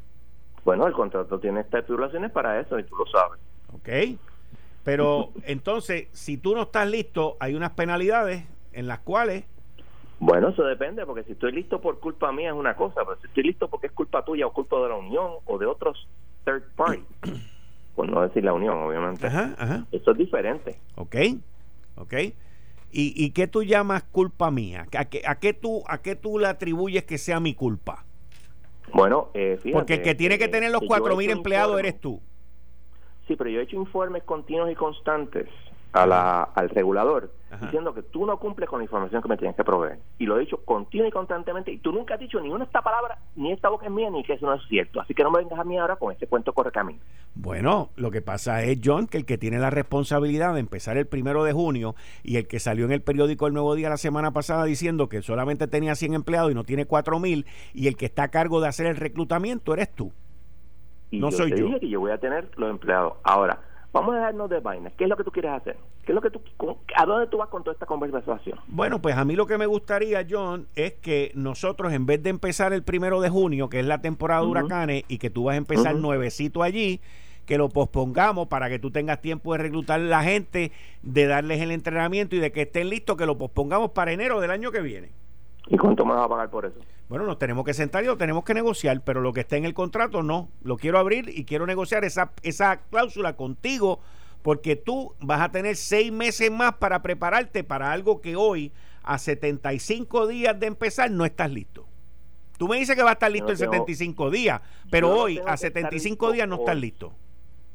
Bueno, 0.63 0.87
el 0.87 0.93
contrato 0.93 1.39
tiene 1.39 1.61
estipulaciones 1.61 2.31
para 2.31 2.59
eso 2.59 2.79
y 2.79 2.83
tú 2.83 2.95
lo 2.95 3.05
sabes. 3.07 3.39
Ok. 3.73 4.19
Pero 4.83 5.31
entonces, 5.45 6.07
si 6.11 6.37
tú 6.37 6.55
no 6.55 6.63
estás 6.63 6.89
listo, 6.89 7.37
hay 7.39 7.55
unas 7.55 7.71
penalidades 7.71 8.45
en 8.73 8.87
las 8.87 8.99
cuales... 8.99 9.45
Bueno, 10.19 10.49
eso 10.49 10.63
depende, 10.63 11.05
porque 11.05 11.23
si 11.23 11.33
estoy 11.33 11.51
listo 11.51 11.81
por 11.81 11.99
culpa 11.99 12.31
mía 12.31 12.49
es 12.49 12.55
una 12.55 12.75
cosa, 12.75 13.03
pero 13.03 13.19
si 13.19 13.27
estoy 13.27 13.43
listo 13.43 13.67
porque 13.67 13.87
es 13.87 13.93
culpa 13.93 14.23
tuya 14.23 14.47
o 14.47 14.53
culpa 14.53 14.79
de 14.81 14.89
la 14.89 14.95
Unión 14.95 15.31
o 15.45 15.57
de 15.57 15.65
otros 15.65 16.07
third 16.45 16.63
party, 16.75 17.03
por 17.95 18.09
no 18.09 18.21
decir 18.21 18.43
la 18.43 18.53
Unión, 18.53 18.77
obviamente, 18.77 19.27
ajá, 19.27 19.85
eso 19.91 20.11
es 20.11 20.17
diferente. 20.17 20.79
Ok, 20.95 21.15
ok. 21.97 22.13
¿Y, 22.93 23.13
¿Y 23.15 23.31
qué 23.31 23.47
tú 23.47 23.63
llamas 23.63 24.03
culpa 24.03 24.51
mía? 24.51 24.85
¿A 24.95 25.05
qué, 25.05 25.23
a, 25.25 25.39
qué 25.39 25.53
tú, 25.53 25.83
¿A 25.87 26.01
qué 26.03 26.15
tú 26.15 26.37
le 26.37 26.47
atribuyes 26.47 27.03
que 27.05 27.17
sea 27.17 27.39
mi 27.39 27.55
culpa? 27.55 28.05
Bueno, 28.93 29.29
eh, 29.33 29.57
fíjate, 29.59 29.73
Porque 29.73 29.93
el 29.95 30.01
que 30.03 30.13
tiene 30.13 30.37
que 30.37 30.47
tener 30.47 30.71
los 30.71 30.83
cuatro 30.87 31.17
mil 31.17 31.31
empleados 31.31 31.79
eres 31.79 31.99
tú. 31.99 32.21
Sí, 33.27 33.35
pero 33.35 33.49
yo 33.49 33.59
he 33.59 33.63
hecho 33.63 33.77
informes 33.77 34.23
continuos 34.23 34.71
y 34.71 34.75
constantes 34.75 35.49
a 35.93 36.05
la, 36.05 36.43
al 36.43 36.69
regulador 36.69 37.31
diciendo 37.61 37.93
que 37.93 38.03
tú 38.03 38.25
no 38.25 38.37
cumples 38.39 38.69
con 38.69 38.79
la 38.79 38.83
información 38.83 39.21
que 39.21 39.27
me 39.29 39.37
tienes 39.37 39.55
que 39.55 39.63
proveer. 39.63 39.99
Y 40.19 40.25
lo 40.25 40.37
he 40.37 40.41
dicho 40.41 40.57
continuo 40.63 41.07
y 41.07 41.11
constantemente. 41.11 41.71
Y 41.71 41.77
tú 41.77 41.91
nunca 41.91 42.15
has 42.15 42.19
dicho 42.19 42.39
ni 42.39 42.49
una 42.49 42.63
esta 42.63 42.81
palabra, 42.81 43.17
ni 43.35 43.51
esta 43.51 43.69
boca 43.69 43.85
es 43.85 43.91
mía, 43.91 44.09
ni 44.09 44.23
que 44.23 44.33
eso 44.33 44.45
no 44.45 44.53
es 44.53 44.61
cierto. 44.67 45.01
Así 45.01 45.13
que 45.13 45.23
no 45.23 45.31
me 45.31 45.39
vengas 45.39 45.59
a 45.59 45.63
mí 45.63 45.77
ahora 45.77 45.95
con 45.95 46.11
ese 46.11 46.27
cuento 46.27 46.53
corre 46.53 46.71
camino. 46.71 46.99
Bueno, 47.35 47.89
lo 47.95 48.11
que 48.11 48.21
pasa 48.21 48.63
es, 48.63 48.79
John, 48.83 49.07
que 49.07 49.17
el 49.17 49.25
que 49.25 49.37
tiene 49.37 49.57
la 49.59 49.69
responsabilidad 49.69 50.53
de 50.53 50.59
empezar 50.59 50.97
el 50.97 51.07
primero 51.07 51.43
de 51.43 51.53
junio 51.53 51.95
y 52.23 52.37
el 52.37 52.47
que 52.47 52.59
salió 52.59 52.85
en 52.85 52.91
el 52.91 53.01
periódico 53.01 53.47
El 53.47 53.53
Nuevo 53.53 53.75
Día 53.75 53.89
la 53.89 53.97
semana 53.97 54.31
pasada 54.31 54.65
diciendo 54.65 55.09
que 55.09 55.21
solamente 55.21 55.67
tenía 55.67 55.95
100 55.95 56.13
empleados 56.13 56.51
y 56.51 56.55
no 56.55 56.63
tiene 56.63 56.85
4 56.85 57.19
mil, 57.19 57.45
y 57.73 57.87
el 57.87 57.97
que 57.97 58.05
está 58.05 58.23
a 58.23 58.27
cargo 58.29 58.61
de 58.61 58.67
hacer 58.67 58.85
el 58.87 58.97
reclutamiento 58.97 59.73
eres 59.73 59.93
tú. 59.93 60.11
Y 61.11 61.19
no 61.19 61.29
yo 61.29 61.37
soy 61.37 61.51
te 61.51 61.59
yo. 61.59 61.65
dije 61.65 61.79
que 61.79 61.89
yo 61.89 61.99
voy 61.99 62.11
a 62.11 62.17
tener 62.17 62.49
los 62.57 62.69
empleados. 62.69 63.13
Ahora, 63.23 63.59
vamos 63.93 64.15
a 64.15 64.17
dejarnos 64.17 64.49
de 64.49 64.59
vainas. 64.59 64.91
¿Qué 64.97 65.05
es 65.05 65.09
lo 65.09 65.15
que 65.15 65.23
tú 65.23 65.31
quieres 65.31 65.51
hacer? 65.51 65.77
¿Qué 66.03 66.11
es 66.11 66.15
lo 66.15 66.21
que 66.21 66.31
tú, 66.31 66.41
¿A 66.95 67.05
dónde 67.05 67.27
tú 67.27 67.37
vas 67.37 67.47
con 67.47 67.63
toda 67.63 67.73
esta 67.73 67.85
conversación? 67.85 68.59
Bueno, 68.67 69.01
pues 69.01 69.15
a 69.15 69.23
mí 69.23 69.35
lo 69.35 69.45
que 69.45 69.57
me 69.57 69.67
gustaría, 69.67 70.25
John, 70.29 70.67
es 70.75 70.93
que 70.93 71.31
nosotros, 71.35 71.93
en 71.93 72.05
vez 72.05 72.21
de 72.21 72.31
empezar 72.31 72.73
el 72.73 72.83
primero 72.83 73.21
de 73.21 73.29
junio, 73.29 73.69
que 73.69 73.79
es 73.79 73.85
la 73.85 74.01
temporada 74.01 74.41
de 74.41 74.47
huracanes, 74.47 75.03
y 75.07 75.19
que 75.19 75.29
tú 75.29 75.45
vas 75.45 75.53
a 75.53 75.57
empezar 75.57 75.95
nuevecito 75.95 76.63
allí, 76.63 76.99
que 77.45 77.57
lo 77.57 77.69
pospongamos 77.69 78.47
para 78.47 78.69
que 78.69 78.79
tú 78.79 78.91
tengas 78.91 79.21
tiempo 79.21 79.53
de 79.53 79.59
reclutar 79.59 79.99
a 79.99 80.03
la 80.03 80.23
gente, 80.23 80.71
de 81.03 81.27
darles 81.27 81.61
el 81.61 81.71
entrenamiento 81.71 82.35
y 82.35 82.39
de 82.39 82.51
que 82.51 82.63
estén 82.63 82.89
listos, 82.89 83.15
que 83.15 83.25
lo 83.25 83.37
pospongamos 83.37 83.91
para 83.91 84.11
enero 84.11 84.39
del 84.39 84.51
año 84.51 84.71
que 84.71 84.81
viene. 84.81 85.11
¿Y 85.67 85.77
cuánto 85.77 86.05
me 86.05 86.13
vas 86.13 86.25
a 86.25 86.29
pagar 86.29 86.49
por 86.49 86.65
eso? 86.65 86.79
Bueno, 87.13 87.27
nos 87.27 87.37
tenemos 87.37 87.63
que 87.63 87.75
sentar 87.75 88.03
y 88.03 88.07
lo 88.07 88.17
tenemos 88.17 88.43
que 88.43 88.55
negociar, 88.55 89.01
pero 89.05 89.21
lo 89.21 89.33
que 89.33 89.41
está 89.41 89.55
en 89.55 89.65
el 89.65 89.75
contrato 89.75 90.23
no. 90.23 90.49
Lo 90.63 90.77
quiero 90.77 90.97
abrir 90.97 91.29
y 91.29 91.45
quiero 91.45 91.67
negociar 91.67 92.03
esa, 92.03 92.31
esa 92.41 92.77
cláusula 92.89 93.35
contigo 93.35 93.99
porque 94.41 94.75
tú 94.75 95.13
vas 95.19 95.39
a 95.41 95.51
tener 95.51 95.75
seis 95.75 96.11
meses 96.11 96.49
más 96.49 96.73
para 96.77 97.03
prepararte 97.03 97.63
para 97.63 97.91
algo 97.91 98.19
que 98.19 98.35
hoy, 98.35 98.71
a 99.03 99.19
75 99.19 100.25
días 100.25 100.59
de 100.59 100.65
empezar, 100.65 101.11
no 101.11 101.23
estás 101.23 101.51
listo. 101.51 101.85
Tú 102.57 102.67
me 102.67 102.79
dices 102.79 102.95
que 102.95 103.03
va 103.03 103.11
a 103.11 103.13
estar 103.13 103.31
listo 103.31 103.51
en 103.51 103.57
75 103.57 104.31
días, 104.31 104.59
pero 104.89 105.15
hoy, 105.15 105.39
a 105.45 105.55
75 105.55 106.31
días, 106.31 106.47
no 106.47 106.55
estás 106.55 106.77
listo. 106.77 107.13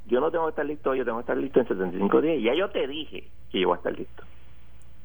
Yo 0.09 0.19
no 0.19 0.33
tengo 0.33 0.47
que 0.47 0.51
estar 0.51 0.67
listo 0.67 0.97
yo 0.97 1.05
tengo 1.05 1.19
que 1.19 1.23
estar 1.23 1.37
listo 1.37 1.61
en 1.61 1.69
75 1.69 2.21
días. 2.23 2.43
Ya 2.43 2.55
yo 2.57 2.71
te 2.71 2.89
dije 2.89 3.31
que 3.53 3.61
yo 3.61 3.69
voy 3.69 3.77
a 3.77 3.79
estar 3.79 3.97
listo. 3.97 4.25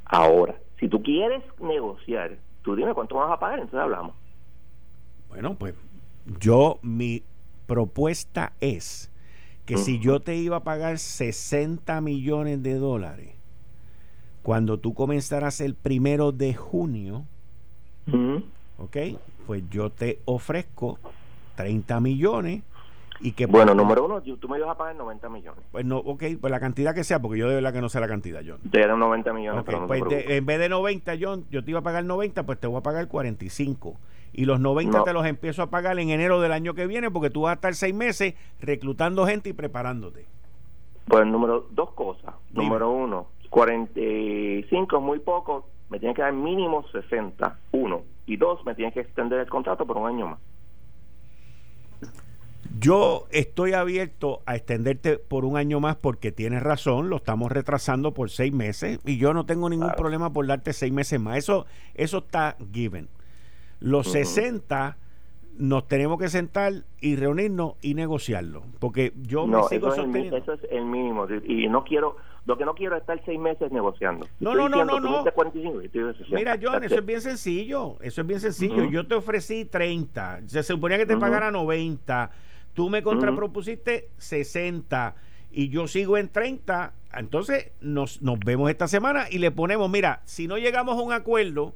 Ahora, 0.05 0.55
si 0.79 0.87
tú 0.87 1.03
quieres 1.03 1.43
negociar 1.59 2.39
tú 2.63 2.75
dime 2.75 2.93
cuánto 2.93 3.15
vas 3.15 3.31
a 3.31 3.39
pagar, 3.39 3.59
entonces 3.59 3.79
hablamos. 3.79 4.15
Bueno, 5.33 5.55
pues 5.55 5.73
yo, 6.39 6.77
mi 6.83 7.23
propuesta 7.65 8.53
es 8.59 9.09
que 9.65 9.77
si 9.77 9.99
yo 9.99 10.19
te 10.19 10.35
iba 10.35 10.57
a 10.57 10.63
pagar 10.63 10.99
60 10.99 12.01
millones 12.01 12.61
de 12.61 12.75
dólares, 12.75 13.31
cuando 14.43 14.77
tú 14.77 14.93
comenzaras 14.93 15.59
el 15.59 15.73
primero 15.73 16.31
de 16.31 16.53
junio, 16.53 17.25
ok, 18.77 18.97
pues 19.47 19.63
yo 19.71 19.89
te 19.89 20.19
ofrezco 20.25 20.99
30 21.55 21.99
millones 21.99 22.61
y 23.19 23.31
que 23.31 23.47
bueno, 23.47 23.73
número 23.73 24.05
uno, 24.05 24.21
tú 24.21 24.47
me 24.47 24.57
ibas 24.57 24.69
a 24.69 24.77
pagar 24.77 24.95
90 24.95 25.29
millones. 25.29 25.63
Pues 25.71 25.83
no, 25.83 25.97
ok, 25.97 26.23
pues 26.39 26.51
la 26.51 26.59
cantidad 26.59 26.93
que 26.93 27.03
sea, 27.03 27.19
porque 27.19 27.39
yo 27.39 27.47
de 27.47 27.55
verdad 27.55 27.73
que 27.73 27.81
no 27.81 27.89
sé 27.89 27.99
la 27.99 28.07
cantidad, 28.07 28.41
John. 28.45 28.59
Te 28.69 28.81
eran 28.81 28.99
90 28.99 29.33
millones. 29.33 29.63
pues 29.87 30.03
en 30.11 30.45
vez 30.45 30.59
de 30.59 30.69
90, 30.69 31.13
John, 31.19 31.45
yo 31.49 31.63
te 31.63 31.71
iba 31.71 31.79
a 31.79 31.83
pagar 31.83 32.03
90, 32.03 32.45
pues 32.45 32.59
te 32.59 32.67
voy 32.67 32.77
a 32.77 32.83
pagar 32.83 33.07
45. 33.07 33.97
Y 34.33 34.45
los 34.45 34.59
90 34.59 35.03
te 35.03 35.13
los 35.13 35.25
empiezo 35.25 35.61
a 35.61 35.69
pagar 35.69 35.99
en 35.99 36.09
enero 36.09 36.41
del 36.41 36.51
año 36.51 36.73
que 36.73 36.87
viene, 36.87 37.11
porque 37.11 37.29
tú 37.29 37.41
vas 37.41 37.51
a 37.51 37.53
estar 37.55 37.75
seis 37.75 37.93
meses 37.93 38.33
reclutando 38.59 39.25
gente 39.27 39.49
y 39.49 39.53
preparándote. 39.53 40.25
Pues 41.07 41.25
número 41.27 41.67
dos 41.71 41.91
cosas. 41.91 42.33
Número 42.51 42.89
uno, 42.89 43.27
45 43.49 44.97
es 44.97 45.03
muy 45.03 45.19
poco, 45.19 45.67
me 45.89 45.99
tiene 45.99 46.15
que 46.15 46.23
dar 46.23 46.33
mínimo 46.33 46.83
60, 46.91 47.59
uno. 47.73 48.01
Y 48.25 48.37
dos, 48.37 48.65
me 48.65 48.73
tiene 48.73 48.91
que 48.91 49.01
extender 49.01 49.39
el 49.39 49.47
contrato 49.47 49.85
por 49.85 49.97
un 49.97 50.07
año 50.07 50.27
más. 50.27 50.39
Yo 52.79 53.27
estoy 53.29 53.73
abierto 53.73 54.41
a 54.45 54.55
extenderte 54.55 55.19
por 55.19 55.45
un 55.45 55.57
año 55.57 55.79
más 55.79 55.95
porque 55.95 56.31
tienes 56.31 56.63
razón, 56.63 57.09
lo 57.09 57.17
estamos 57.17 57.51
retrasando 57.51 58.13
por 58.13 58.31
seis 58.31 58.51
meses 58.51 58.99
y 59.05 59.17
yo 59.17 59.33
no 59.33 59.45
tengo 59.45 59.69
ningún 59.69 59.91
problema 59.95 60.33
por 60.33 60.47
darte 60.47 60.73
seis 60.73 60.91
meses 60.91 61.19
más. 61.19 61.37
Eso, 61.37 61.67
eso 61.93 62.17
está 62.17 62.57
given. 62.73 63.07
Los 63.83 64.07
60 64.13 64.97
nos 65.57 65.87
tenemos 65.87 66.17
que 66.17 66.29
sentar 66.29 66.73
y 67.01 67.17
reunirnos 67.17 67.73
y 67.81 67.93
negociarlo. 67.95 68.63
Porque 68.79 69.11
yo 69.23 69.45
no, 69.45 69.63
me 69.63 69.67
sigo 69.67 69.87
eso 69.87 69.97
sosteniendo. 69.97 70.37
Es 70.37 70.43
eso 70.43 70.53
es 70.53 70.63
el 70.71 70.85
mínimo. 70.85 71.27
Y 71.45 71.67
no 71.67 71.83
quiero, 71.83 72.15
lo 72.45 72.57
que 72.57 72.63
no 72.63 72.75
quiero 72.75 72.95
es 72.95 73.01
estar 73.01 73.21
seis 73.25 73.37
meses 73.37 73.73
negociando. 73.73 74.25
No, 74.39 74.55
no, 74.55 74.69
no, 74.69 74.85
no, 74.85 75.01
no. 75.01 75.25
Mira, 76.31 76.57
John, 76.61 76.83
eso 76.85 76.95
es 76.95 77.05
bien 77.05 77.19
sencillo. 77.19 77.97
Eso 77.99 78.21
es 78.21 78.27
bien 78.27 78.39
sencillo. 78.39 78.85
Yo 78.85 79.05
te 79.05 79.15
ofrecí 79.15 79.65
30. 79.65 80.43
Se 80.47 80.63
suponía 80.63 80.97
que 80.97 81.05
te 81.05 81.17
pagara 81.17 81.51
90. 81.51 82.31
Tú 82.73 82.89
me 82.89 83.03
contrapropusiste 83.03 84.09
60 84.17 85.15
y 85.51 85.67
yo 85.67 85.87
sigo 85.87 86.17
en 86.17 86.29
30. 86.29 86.93
Entonces 87.15 87.71
nos, 87.81 88.21
nos 88.21 88.39
vemos 88.39 88.69
esta 88.69 88.87
semana 88.87 89.25
y 89.29 89.39
le 89.39 89.51
ponemos, 89.51 89.89
mira, 89.89 90.21
si 90.23 90.47
no 90.47 90.57
llegamos 90.57 90.97
a 90.97 91.01
un 91.01 91.11
acuerdo 91.11 91.75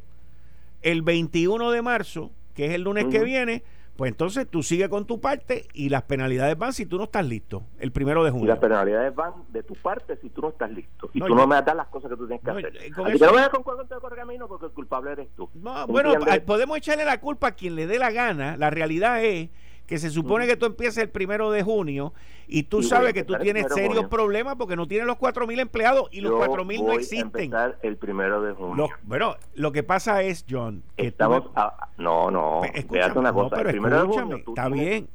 el 0.91 1.01
21 1.01 1.71
de 1.71 1.81
marzo, 1.81 2.31
que 2.53 2.67
es 2.67 2.73
el 2.73 2.83
lunes 2.83 3.05
que 3.07 3.23
viene, 3.23 3.63
pues 3.97 4.11
entonces 4.11 4.47
tú 4.47 4.63
sigues 4.63 4.87
con 4.89 5.05
tu 5.05 5.19
parte 5.19 5.67
y 5.73 5.89
las 5.89 6.03
penalidades 6.03 6.57
van 6.57 6.71
si 6.71 6.85
tú 6.85 6.97
no 6.97 7.05
estás 7.05 7.25
listo, 7.25 7.63
el 7.79 7.91
primero 7.91 8.23
de 8.23 8.31
junio. 8.31 8.45
Y 8.45 8.47
las 8.47 8.59
penalidades 8.59 9.13
van 9.13 9.33
de 9.49 9.63
tu 9.63 9.73
parte 9.75 10.15
si 10.17 10.29
tú 10.29 10.41
no 10.41 10.49
estás 10.49 10.71
listo. 10.71 11.09
Y 11.13 11.19
tú 11.19 11.35
no 11.35 11.45
me 11.45 11.55
das 11.61 11.75
las 11.75 11.87
cosas 11.87 12.11
que 12.11 12.15
tú 12.15 12.25
tienes 12.27 12.43
que 12.43 12.51
hacer. 12.51 12.77
Eh, 12.77 12.91
Así 13.05 13.19
que 13.19 13.25
no 13.25 13.49
con 13.51 13.63
cuál 13.63 14.15
camino 14.15 14.47
porque 14.47 14.67
el 14.67 14.71
culpable 14.71 15.11
eres 15.11 15.27
tú. 15.35 15.49
bueno, 15.87 16.13
podemos 16.45 16.77
echarle 16.77 17.03
la 17.03 17.19
culpa 17.19 17.47
a 17.47 17.51
quien 17.51 17.75
le 17.75 17.85
dé 17.85 17.99
la 17.99 18.11
gana. 18.11 18.55
La 18.55 18.69
realidad 18.69 19.23
es 19.23 19.49
que 19.87 19.97
se 19.97 20.09
supone 20.09 20.45
que 20.45 20.57
tú 20.57 20.65
empieces 20.65 20.97
el 20.97 21.09
primero 21.09 21.49
de 21.49 21.63
junio 21.63 22.13
y 22.47 22.63
tú 22.63 22.83
sabes 22.83 23.13
que 23.13 23.23
tú 23.23 23.35
tienes 23.41 23.67
serios 23.73 24.07
problemas 24.07 24.55
porque 24.55 24.75
no 24.75 24.87
tienes 24.87 25.07
los 25.07 25.17
cuatro 25.17 25.47
mil 25.47 25.59
empleados 25.59 26.09
y 26.11 26.21
los 26.21 26.33
cuatro 26.33 26.65
mil 26.65 26.85
no 26.85 26.93
existen. 26.93 27.51
el 27.81 27.97
primero 27.97 28.41
de 28.41 28.53
junio. 28.53 28.89
bueno, 29.03 29.35
lo 29.55 29.71
que 29.71 29.83
pasa 29.83 30.21
es, 30.21 30.45
John, 30.49 30.83
que 30.95 31.07
estamos. 31.07 31.49
no, 31.97 32.29
no. 32.29 32.61
Escúchame, 32.73 33.19
una 33.19 33.33
cosa. 33.33 33.55
pero 33.55 33.69
escúchame, 33.69 34.43
está 34.47 34.69
bien. 34.69 35.09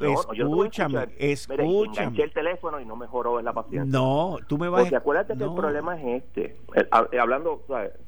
escúchame, 0.00 1.08
escúchame. 1.18 2.22
el 2.22 2.32
teléfono 2.32 2.80
y 2.80 2.86
no 2.86 2.96
mejoró 2.96 3.42
la 3.42 3.52
paciencia. 3.52 3.84
No, 3.84 4.38
tú 4.46 4.58
me 4.58 4.68
vas. 4.68 4.82
Porque 4.82 4.96
acuérdate 4.96 5.36
que 5.36 5.44
el 5.44 5.54
problema 5.54 6.00
es 6.00 6.22
este. 6.22 6.56
Eh, 6.74 6.88
hablando, 6.90 7.64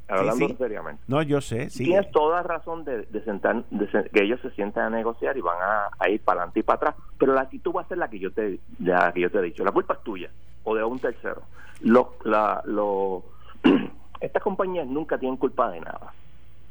hablando 0.09 0.57
seriamente. 0.57 1.03
No, 1.07 1.23
yo 1.23 1.41
sé. 1.41 1.71
Sí. 1.71 1.85
Tienes 1.85 2.11
toda 2.13 2.43
razón 2.43 2.85
de, 2.85 3.07
sentar, 3.25 3.65
que 4.13 4.23
ellos 4.23 4.41
se 4.41 4.51
sientan 4.53 4.85
a 4.85 4.91
negociar 4.97 5.37
y 5.37 5.41
van 5.41 5.59
a, 5.61 5.89
ir 6.09 6.21
para 6.23 6.41
adelante 6.41 6.61
y 6.61 6.63
para 6.63 6.77
atrás. 6.77 6.95
Pero 7.19 7.35
la 7.35 7.43
actitud 7.43 7.73
va 7.75 7.83
a 7.83 7.89
ser 7.89 7.99
la 7.99 8.09
que 8.09 8.19
yo 8.19 8.31
te, 8.33 8.61
ya 8.79 9.13
que 9.13 9.21
yo 9.21 9.31
te 9.31 9.39
he 9.39 9.43
dicho. 9.43 9.65
La 9.65 9.73
culpa 9.73 9.95
es 9.95 10.03
tuya 10.03 10.31
o 10.65 10.75
de 10.75 10.85
un 10.85 10.99
tercero. 10.99 11.43
Lo, 11.81 12.15
la, 12.25 12.63
lo, 12.65 13.23
estas 14.21 14.43
compañías 14.43 14.87
nunca 14.87 15.19
tienen 15.19 15.37
culpa 15.37 15.71
de 15.71 15.81
nada. 15.81 16.13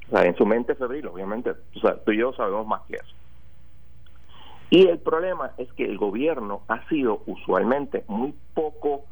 O 0.08 0.12
sea, 0.12 0.26
en 0.26 0.36
su 0.36 0.46
mente 0.46 0.76
febril, 0.76 1.08
obviamente, 1.08 1.52
o 1.52 1.80
sea, 1.80 1.96
tú 2.04 2.12
y 2.12 2.18
yo 2.18 2.34
sabemos 2.34 2.68
más 2.68 2.82
que 2.84 2.98
eso. 2.98 3.16
Y 4.70 4.88
el 4.88 5.00
problema 5.00 5.52
es 5.58 5.72
que 5.74 5.86
el 5.86 5.98
gobierno 5.98 6.62
ha 6.68 6.88
sido 6.90 7.22
usualmente 7.28 8.04
muy 8.08 8.34
poco 8.54 9.06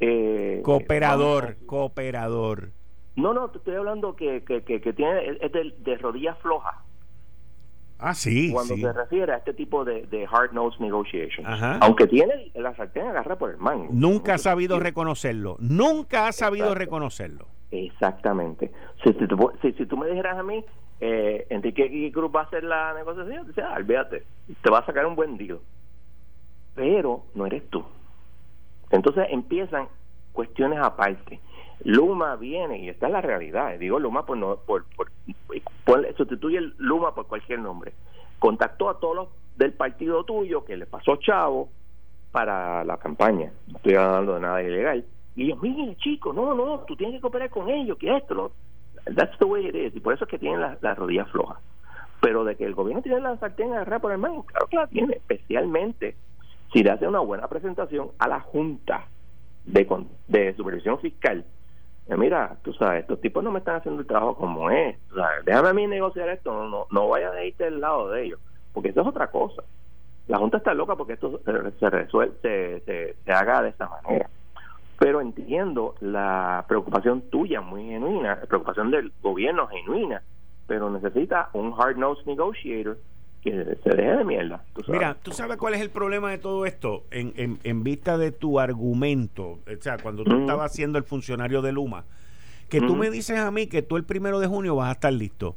eh, 0.00 0.60
cooperador, 0.64 1.56
cooperador. 1.66 2.70
No, 3.16 3.32
no, 3.32 3.48
te 3.48 3.58
estoy 3.58 3.76
hablando 3.76 4.16
que, 4.16 4.42
que, 4.44 4.62
que, 4.62 4.92
tiene, 4.92 5.38
es 5.40 5.52
de, 5.52 5.74
de 5.78 5.96
rodillas 5.98 6.36
flojas. 6.38 6.74
Ah, 8.06 8.14
sí. 8.14 8.52
Cuando 8.52 8.76
se 8.76 8.92
refiere 8.92 9.32
a 9.32 9.36
este 9.38 9.54
tipo 9.54 9.84
de, 9.84 10.06
de 10.06 10.26
hard 10.30 10.52
nose 10.52 10.76
negotiation. 10.78 11.46
Aunque 11.80 12.06
tiene 12.06 12.50
la 12.54 12.74
sartén 12.76 13.06
agarra 13.06 13.36
por 13.36 13.50
el 13.50 13.56
mango. 13.56 13.88
Nunca 13.90 14.34
ha 14.34 14.38
sabido 14.38 14.78
reconocerlo. 14.78 15.56
Nunca 15.58 16.26
ha 16.26 16.32
sabido 16.32 16.74
reconocerlo. 16.74 17.46
Exactamente. 17.70 18.70
Si, 19.02 19.12
si, 19.72 19.86
tú 19.86 19.96
me 19.96 20.08
dijeras 20.08 20.38
a 20.38 20.42
mí, 20.42 20.62
eh, 21.00 21.46
Enrique 21.48 22.10
Cruz 22.12 22.30
va 22.34 22.40
a 22.40 22.44
hacer 22.44 22.62
la 22.62 22.92
negociación, 22.94 23.52
te 23.52 23.62
ah, 23.62 23.74
olvídate, 23.76 24.24
te 24.62 24.70
va 24.70 24.80
a 24.80 24.86
sacar 24.86 25.06
un 25.06 25.16
buen 25.16 25.38
deal. 25.38 25.60
Pero 26.74 27.24
no 27.34 27.46
eres 27.46 27.68
tú. 27.70 27.84
Entonces 28.90 29.26
empiezan 29.30 29.88
cuestiones 30.32 30.78
aparte. 30.78 31.40
Luma 31.82 32.36
viene, 32.36 32.78
y 32.78 32.88
esta 32.88 33.06
es 33.06 33.12
la 33.12 33.20
realidad, 33.20 33.78
digo 33.78 33.98
Luma 33.98 34.24
por, 34.24 34.36
no, 34.36 34.56
por, 34.56 34.84
por, 34.96 35.10
sustituye 36.16 36.60
Luma 36.78 37.14
por 37.14 37.26
cualquier 37.26 37.58
nombre. 37.58 37.92
Contactó 38.38 38.88
a 38.88 38.98
todos 38.98 39.16
los 39.16 39.28
del 39.56 39.72
partido 39.72 40.24
tuyo 40.24 40.64
que 40.64 40.76
le 40.76 40.86
pasó 40.86 41.16
chavo 41.16 41.68
para 42.32 42.84
la 42.84 42.96
campaña, 42.96 43.52
no 43.68 43.76
estoy 43.76 43.94
hablando 43.94 44.34
de 44.34 44.40
nada 44.40 44.62
ilegal. 44.62 45.04
Y 45.36 45.44
ellos, 45.44 45.60
mire 45.62 45.96
chicos, 45.96 46.34
no, 46.34 46.54
no, 46.54 46.80
tú 46.80 46.96
tienes 46.96 47.16
que 47.16 47.20
cooperar 47.20 47.50
con 47.50 47.68
ellos, 47.68 47.98
que 47.98 48.16
esto, 48.16 48.34
lo, 48.34 48.52
that's 49.14 49.36
the 49.38 49.44
way 49.44 49.66
it 49.66 49.74
is, 49.74 49.94
y 49.94 50.00
por 50.00 50.14
eso 50.14 50.24
es 50.24 50.30
que 50.30 50.38
tienen 50.38 50.60
las 50.60 50.82
la 50.82 50.94
rodillas 50.94 51.30
flojas. 51.30 51.58
Pero 52.20 52.44
de 52.44 52.56
que 52.56 52.64
el 52.64 52.74
gobierno 52.74 53.02
tiene 53.02 53.20
la 53.20 53.36
sartén 53.36 53.72
agarrada 53.72 54.00
por 54.00 54.12
el 54.12 54.18
mango, 54.18 54.44
claro 54.44 54.68
que 54.68 54.76
la 54.76 54.86
tiene, 54.86 55.14
especialmente 55.14 56.16
si 56.72 56.82
le 56.82 56.90
hace 56.90 57.06
una 57.06 57.20
buena 57.20 57.46
presentación 57.48 58.10
a 58.18 58.28
la 58.28 58.40
Junta 58.40 59.06
de, 59.64 59.86
de 60.28 60.54
Supervisión 60.54 60.98
Fiscal 60.98 61.44
mira, 62.08 62.56
tú 62.62 62.72
sabes, 62.74 63.02
estos 63.02 63.20
tipos 63.20 63.42
no 63.42 63.50
me 63.50 63.60
están 63.60 63.76
haciendo 63.76 64.02
el 64.02 64.06
trabajo 64.06 64.36
como 64.36 64.70
es, 64.70 64.96
déjame 65.44 65.68
a 65.68 65.72
mí 65.72 65.86
negociar 65.86 66.28
esto, 66.28 66.52
no, 66.52 66.68
no, 66.68 66.86
no 66.90 67.08
vaya 67.08 67.30
a 67.30 67.44
irte 67.44 67.64
del 67.64 67.80
lado 67.80 68.10
de 68.10 68.24
ellos, 68.24 68.40
porque 68.72 68.90
eso 68.90 69.00
es 69.00 69.06
otra 69.06 69.28
cosa. 69.28 69.62
La 70.26 70.38
Junta 70.38 70.56
está 70.56 70.72
loca 70.72 70.96
porque 70.96 71.14
esto 71.14 71.40
se, 71.44 71.90
resuelve, 71.90 72.34
se, 72.40 73.14
se, 73.24 73.32
haga 73.32 73.62
de 73.62 73.70
esta 73.70 73.88
manera. 73.88 74.28
Pero 74.98 75.20
entiendo 75.20 75.96
la 76.00 76.64
preocupación 76.66 77.22
tuya 77.30 77.60
muy 77.60 77.84
genuina, 77.84 78.36
la 78.36 78.46
preocupación 78.46 78.90
del 78.90 79.12
gobierno 79.22 79.66
genuina, 79.66 80.22
pero 80.66 80.88
necesita 80.88 81.50
un 81.52 81.74
hard-nosed 81.78 82.24
negotiator 82.26 82.96
que 83.44 83.76
se 83.82 83.90
deje 83.90 84.16
de 84.16 84.24
mierda. 84.24 84.64
Mira, 84.88 85.16
¿tú 85.22 85.30
sabes 85.32 85.58
cuál 85.58 85.74
es 85.74 85.82
el 85.82 85.90
problema 85.90 86.30
de 86.30 86.38
todo 86.38 86.64
esto? 86.64 87.04
En, 87.10 87.58
en, 87.62 87.84
vista 87.84 88.16
de 88.16 88.32
tu 88.32 88.58
argumento, 88.58 89.60
o 89.66 89.82
sea, 89.82 89.98
cuando 89.98 90.24
tú 90.24 90.40
estabas 90.40 90.72
siendo 90.72 90.96
el 90.96 91.04
funcionario 91.04 91.60
de 91.60 91.72
Luma, 91.72 92.04
que 92.70 92.80
tú 92.80 92.96
me 92.96 93.10
dices 93.10 93.38
a 93.38 93.50
mí 93.50 93.66
que 93.66 93.82
tú 93.82 93.96
el 93.96 94.04
primero 94.04 94.40
de 94.40 94.46
junio 94.46 94.74
vas 94.76 94.88
a 94.88 94.92
estar 94.92 95.12
listo. 95.12 95.56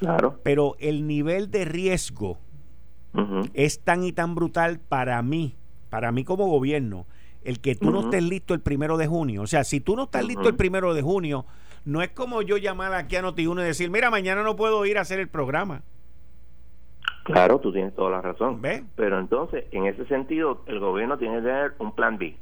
Claro. 0.00 0.40
Pero 0.42 0.74
el 0.80 1.06
nivel 1.06 1.50
de 1.50 1.64
riesgo 1.64 2.38
es 3.54 3.80
tan 3.80 4.02
y 4.02 4.12
tan 4.12 4.34
brutal 4.34 4.80
para 4.80 5.22
mí, 5.22 5.54
para 5.90 6.10
mí 6.10 6.24
como 6.24 6.48
gobierno, 6.48 7.06
el 7.44 7.60
que 7.60 7.76
tú 7.76 7.90
no 7.92 8.00
estés 8.00 8.24
listo 8.24 8.52
el 8.52 8.60
primero 8.60 8.96
de 8.96 9.06
junio. 9.06 9.42
O 9.42 9.46
sea, 9.46 9.62
si 9.62 9.80
tú 9.80 9.94
no 9.94 10.04
estás 10.04 10.24
listo 10.24 10.48
el 10.48 10.56
primero 10.56 10.92
de 10.92 11.02
junio, 11.02 11.46
no 11.84 12.02
es 12.02 12.10
como 12.10 12.42
yo 12.42 12.56
llamar 12.56 12.92
aquí 12.94 13.14
a 13.14 13.22
Noti1 13.22 13.60
y 13.60 13.64
decir, 13.64 13.90
mira, 13.90 14.10
mañana 14.10 14.42
no 14.42 14.56
puedo 14.56 14.84
ir 14.84 14.98
a 14.98 15.02
hacer 15.02 15.20
el 15.20 15.28
programa. 15.28 15.82
Claro, 17.32 17.58
tú 17.60 17.72
tienes 17.72 17.94
toda 17.94 18.10
la 18.10 18.22
razón. 18.22 18.62
Pero 18.96 19.18
entonces, 19.18 19.66
en 19.70 19.84
ese 19.84 20.06
sentido, 20.06 20.62
el 20.66 20.80
gobierno 20.80 21.18
tiene 21.18 21.36
que 21.36 21.42
tener 21.42 21.74
un 21.78 21.94
plan 21.94 22.16
B. 22.16 22.34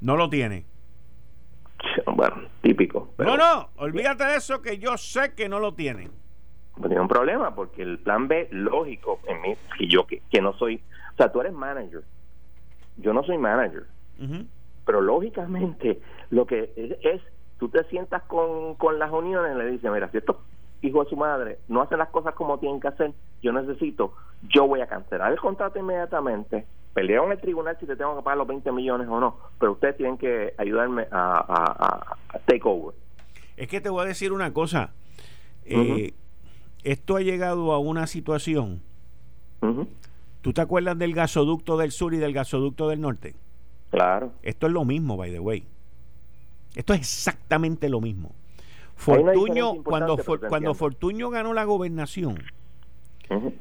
No 0.00 0.16
lo 0.16 0.28
tiene. 0.28 0.64
Bueno, 2.06 2.36
típico. 2.60 3.14
no, 3.18 3.36
no, 3.36 3.70
olvídate 3.76 4.24
de 4.24 4.36
eso 4.36 4.60
que 4.60 4.78
yo 4.78 4.98
sé 4.98 5.34
que 5.34 5.48
no 5.48 5.58
lo 5.58 5.74
tienen. 5.74 6.10
Pues 6.74 6.88
tiene 6.88 7.00
un 7.00 7.08
problema 7.08 7.54
porque 7.54 7.82
el 7.82 7.98
plan 7.98 8.28
B, 8.28 8.48
lógico, 8.50 9.20
en 9.26 9.40
mí, 9.40 9.54
y 9.78 9.88
yo 9.88 10.06
que, 10.06 10.22
que 10.30 10.42
no 10.42 10.52
soy, 10.54 10.82
o 11.14 11.16
sea, 11.16 11.32
tú 11.32 11.40
eres 11.40 11.52
manager, 11.54 12.02
yo 12.98 13.12
no 13.14 13.22
soy 13.22 13.38
manager, 13.38 13.86
pero 14.84 15.00
lógicamente 15.00 16.00
lo 16.28 16.46
que 16.46 16.72
es, 16.76 16.98
es, 17.02 17.22
tú 17.58 17.68
te 17.70 17.82
sientas 17.84 18.22
con, 18.24 18.74
con 18.74 18.98
las 18.98 19.10
uniones 19.10 19.54
y 19.54 19.58
le 19.58 19.70
dices, 19.70 19.90
mira, 19.90 20.10
si 20.10 20.18
esto 20.18 20.42
hijo 20.82 21.04
de 21.04 21.10
su 21.10 21.16
madre, 21.16 21.58
no 21.68 21.82
hacen 21.82 21.98
las 21.98 22.08
cosas 22.08 22.34
como 22.34 22.58
tienen 22.58 22.80
que 22.80 22.88
hacer, 22.88 23.12
yo 23.42 23.52
necesito, 23.52 24.14
yo 24.48 24.66
voy 24.66 24.80
a 24.80 24.86
cancelar 24.86 25.32
el 25.32 25.38
contrato 25.38 25.78
inmediatamente, 25.78 26.66
pelear 26.94 27.24
en 27.24 27.32
el 27.32 27.40
tribunal 27.40 27.76
si 27.78 27.86
te 27.86 27.96
tengo 27.96 28.16
que 28.16 28.22
pagar 28.22 28.38
los 28.38 28.46
20 28.46 28.72
millones 28.72 29.08
o 29.08 29.20
no, 29.20 29.36
pero 29.58 29.72
ustedes 29.72 29.96
tienen 29.96 30.18
que 30.18 30.54
ayudarme 30.58 31.06
a, 31.10 32.16
take 32.46 32.62
over. 32.64 32.94
Es 33.56 33.68
que 33.68 33.80
te 33.80 33.90
voy 33.90 34.04
a 34.04 34.08
decir 34.08 34.32
una 34.32 34.52
cosa, 34.52 34.92
eh, 35.64 36.14
esto 36.82 37.16
ha 37.16 37.20
llegado 37.20 37.72
a 37.72 37.78
una 37.78 38.06
situación, 38.06 38.82
¿tú 40.40 40.52
te 40.52 40.60
acuerdas 40.60 40.98
del 40.98 41.14
gasoducto 41.14 41.76
del 41.76 41.90
sur 41.90 42.14
y 42.14 42.18
del 42.18 42.32
gasoducto 42.32 42.88
del 42.88 43.00
norte? 43.00 43.34
Claro. 43.90 44.32
Esto 44.42 44.66
es 44.66 44.72
lo 44.72 44.84
mismo, 44.84 45.16
by 45.16 45.30
the 45.30 45.40
way. 45.40 45.66
Esto 46.74 46.94
es 46.94 47.00
exactamente 47.00 47.88
lo 47.88 48.00
mismo. 48.00 48.32
Fortuño, 49.00 49.82
cuando, 49.82 50.18
cuando 50.48 50.74
Fortuño 50.74 51.30
ganó 51.30 51.54
la 51.54 51.64
gobernación, 51.64 52.38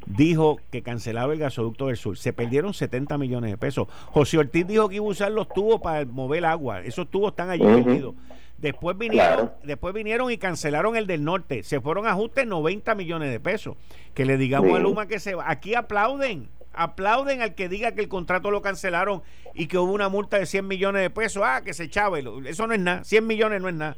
dijo 0.05 0.59
que 0.69 0.81
cancelaba 0.81 1.31
el 1.31 1.39
gasoducto 1.39 1.87
del 1.87 1.95
sur. 1.95 2.17
Se 2.17 2.33
perdieron 2.33 2.73
70 2.73 3.17
millones 3.17 3.51
de 3.51 3.57
pesos. 3.57 3.87
José 4.07 4.37
Ortiz 4.37 4.67
dijo 4.67 4.89
que 4.89 4.95
iba 4.95 5.05
a 5.05 5.09
usar 5.09 5.31
los 5.31 5.47
tubos 5.47 5.79
para 5.79 6.05
mover 6.05 6.45
agua. 6.45 6.81
Esos 6.81 7.09
tubos 7.09 7.31
están 7.31 7.49
allí 7.49 7.63
perdidos. 7.63 8.15
Después 8.57 8.97
vinieron, 8.97 9.53
después 9.63 9.93
vinieron 9.93 10.29
y 10.29 10.37
cancelaron 10.37 10.97
el 10.97 11.07
del 11.07 11.23
norte. 11.23 11.63
Se 11.63 11.79
fueron 11.79 12.05
ajustes 12.05 12.45
90 12.45 12.93
millones 12.95 13.31
de 13.31 13.39
pesos. 13.39 13.77
Que 14.13 14.25
le 14.25 14.37
digamos 14.37 14.75
a 14.75 14.79
Luma 14.79 15.07
que 15.07 15.19
se 15.19 15.35
va. 15.35 15.49
Aquí 15.49 15.73
aplauden. 15.73 16.49
Aplauden 16.73 17.41
al 17.41 17.55
que 17.55 17.69
diga 17.69 17.93
que 17.93 18.01
el 18.01 18.09
contrato 18.09 18.51
lo 18.51 18.61
cancelaron 18.61 19.21
y 19.53 19.67
que 19.67 19.77
hubo 19.77 19.93
una 19.93 20.09
multa 20.09 20.37
de 20.37 20.45
100 20.45 20.67
millones 20.67 21.01
de 21.01 21.09
pesos. 21.09 21.43
Ah, 21.45 21.61
que 21.63 21.73
se 21.73 21.85
echaba. 21.85 22.19
Eso 22.19 22.67
no 22.67 22.73
es 22.73 22.79
nada. 22.81 23.05
100 23.05 23.25
millones 23.25 23.61
no 23.61 23.69
es 23.69 23.75
nada. 23.75 23.97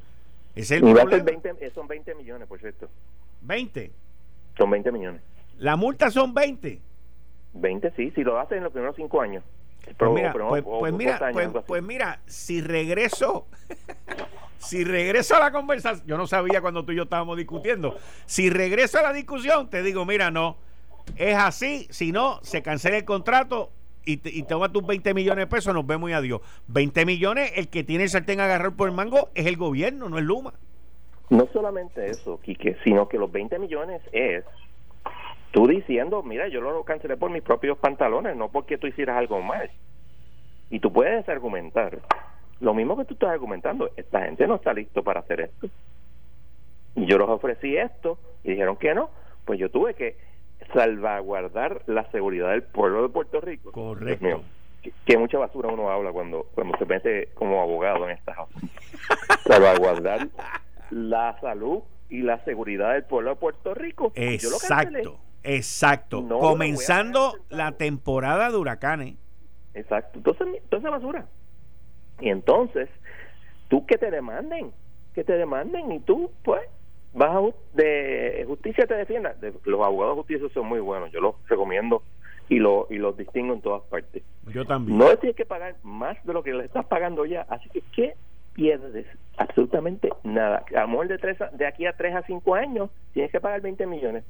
Es 0.56 0.72
el 0.72 0.82
20, 0.84 1.72
son 1.74 1.88
20 1.88 2.16
millones, 2.16 2.48
por 2.48 2.60
cierto. 2.60 2.90
¿20? 3.46 3.92
Son 4.58 4.70
20 4.70 4.92
millones. 4.92 5.22
La 5.58 5.76
multa 5.76 6.12
son 6.12 6.34
20. 6.34 6.82
20, 7.54 7.92
sí, 7.96 8.12
si 8.12 8.24
lo 8.24 8.40
haces 8.40 8.58
en 8.58 8.64
los 8.64 8.74
primeros 8.74 8.96
cinco 8.96 9.22
años. 9.22 9.44
Pues 9.98 10.12
mira, 10.12 10.34
pues, 10.34 10.64
pues 10.64 10.94
mira, 10.94 11.32
pues, 11.34 11.50
pues, 11.66 11.84
mira, 11.84 12.20
si 12.28 12.62
regreso, 12.62 13.48
si 14.60 14.84
regreso 14.84 15.36
a 15.36 15.40
la 15.40 15.52
conversación, 15.52 16.06
yo 16.06 16.18
no 16.18 16.28
sabía 16.28 16.62
cuando 16.62 16.86
tú 16.86 16.92
y 16.92 16.98
yo 16.98 17.04
estábamos 17.04 17.36
discutiendo, 17.36 17.98
si 18.26 18.52
regreso 18.52 19.00
a 19.00 19.02
la 19.02 19.14
discusión, 19.14 19.72
te 19.72 19.82
digo, 19.82 20.06
mira, 20.06 20.30
no, 20.30 20.58
es 21.16 21.36
así, 21.36 21.88
si 21.90 22.12
no, 22.12 22.40
se 22.44 22.62
cancela 22.62 22.98
el 22.98 23.06
contrato 23.06 23.72
y, 24.06 24.18
te, 24.18 24.30
y 24.30 24.44
toma 24.44 24.72
tus 24.72 24.86
20 24.86 25.14
millones 25.14 25.44
de 25.44 25.48
pesos, 25.48 25.74
nos 25.74 25.86
vemos 25.86 26.10
y 26.10 26.14
adiós. 26.14 26.42
20 26.68 27.06
millones, 27.06 27.52
el 27.56 27.70
que 27.70 27.84
tiene 27.84 28.04
el 28.04 28.10
sartén 28.10 28.40
agarrar 28.40 28.76
por 28.76 28.90
el 28.90 28.96
mango 28.96 29.30
es 29.36 29.46
el 29.46 29.58
gobierno, 29.58 30.10
no 30.10 30.18
es 30.18 30.24
Luma. 30.24 30.54
No 31.30 31.48
solamente 31.54 32.08
eso, 32.08 32.40
Quique, 32.42 32.78
sino 32.84 33.08
que 33.08 33.18
los 33.18 33.32
20 33.32 33.58
millones 33.60 34.02
es 34.12 34.44
tú 35.52 35.68
diciendo, 35.68 36.24
mira, 36.24 36.48
yo 36.48 36.62
lo 36.62 36.84
cancelé 36.84 37.18
por 37.18 37.32
mis 37.32 37.44
propios 37.44 37.78
pantalones, 37.78 38.36
no 38.36 38.50
porque 38.50 38.78
tú 38.78 38.88
hicieras 38.88 39.18
algo 39.18 39.42
mal. 39.42 39.70
Y 40.70 40.80
tú 40.80 40.92
puedes 40.92 41.28
argumentar, 41.30 42.00
lo 42.60 42.74
mismo 42.74 42.98
que 42.98 43.06
tú 43.06 43.14
estás 43.14 43.30
argumentando, 43.30 43.92
esta 43.98 44.24
gente 44.24 44.48
no 44.48 44.56
está 44.56 44.74
listo 44.74 45.04
para 45.04 45.20
hacer 45.20 45.42
esto. 45.42 45.70
Y 46.96 47.06
yo 47.06 47.18
les 47.18 47.30
ofrecí 47.30 47.78
esto 47.78 48.18
y 48.44 48.52
dijeron 48.52 48.78
que 48.78 48.94
no, 48.94 49.10
pues 49.46 49.60
yo 49.60 49.70
tuve 49.70 49.94
que 49.94 50.16
salvaguardar 50.74 51.84
la 51.88 52.10
seguridad 52.12 52.50
del 52.52 52.64
pueblo 52.64 53.04
de 53.04 53.10
Puerto 53.10 53.42
Rico. 53.42 53.72
Correcto. 53.72 54.44
que, 55.06 55.18
mucha 55.18 55.38
basura 55.38 55.70
uno 55.70 55.90
habla 55.90 56.12
cuando, 56.12 56.48
cuando 56.54 56.78
se 56.78 56.86
mete 56.86 57.30
como 57.34 57.62
abogado 57.62 58.10
en 58.10 58.18
estas 58.18 58.38
salvaguardar 59.48 60.28
la 60.90 61.40
salud 61.42 61.84
y 62.10 62.22
la 62.22 62.44
seguridad 62.44 62.94
del 62.94 63.04
pueblo 63.04 63.32
de 63.32 63.36
Puerto 63.38 63.74
Rico. 63.74 64.12
Exacto. 64.16 65.20
Exacto. 65.44 66.28
Comenzando 66.28 67.34
la 67.50 67.72
temporada 67.72 68.52
de 68.52 68.58
huracanes. 68.58 69.16
Exacto. 69.74 70.20
Entonces, 70.20 70.48
entonces 70.64 70.92
basura. 70.92 71.26
Y 72.20 72.30
entonces, 72.30 72.90
tú 73.68 73.86
que 73.86 73.98
te 73.98 74.12
demanden, 74.12 74.72
que 75.16 75.24
te 75.24 75.34
demanden 75.34 75.92
y 75.92 76.00
tú, 76.02 76.32
pues, 76.44 76.62
vas 77.14 77.36
a, 77.36 77.42
de 77.74 78.44
justicia 78.48 78.86
te 78.88 78.96
defienda. 78.96 79.36
los 79.66 79.82
abogados 79.82 80.16
de 80.16 80.22
justicia 80.22 80.50
son 80.54 80.68
muy 80.68 80.80
buenos, 80.80 81.12
yo 81.12 81.20
los 81.20 81.36
recomiendo 81.48 82.04
y, 82.50 82.60
lo, 82.60 82.88
y 82.90 82.98
los 82.98 83.18
distingo 83.18 83.54
en 83.54 83.62
todas 83.62 83.84
partes. 83.84 84.24
Yo 84.48 84.66
también. 84.66 84.98
No 84.98 85.16
tienes 85.18 85.36
que 85.36 85.46
pagar 85.46 85.76
más 85.84 86.18
de 86.26 86.34
lo 86.34 86.44
que 86.44 86.54
le 86.54 86.66
estás 86.66 86.86
pagando 86.86 87.26
ya, 87.26 87.46
así 87.50 87.70
que 87.70 87.82
¿qué 87.94 88.14
pierdes? 88.54 89.08
Absolutamente 89.38 90.10
nada. 90.24 90.66
A 90.76 90.86
lo 90.86 91.08
de, 91.08 91.18
tres, 91.18 91.38
de 91.54 91.66
aquí 91.66 91.86
a 91.86 91.94
3 91.94 92.16
a 92.16 92.22
5 92.24 92.56
años 92.56 92.90
tienes 93.14 93.32
que 93.32 93.40
pagar 93.40 93.62
20 93.62 93.86
millones. 93.88 94.24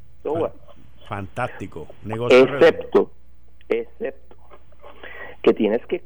Fantástico. 1.07 1.87
excepto, 2.29 3.11
excepto 3.67 4.31
que 5.41 5.53
tienes 5.53 5.85
que 5.87 6.03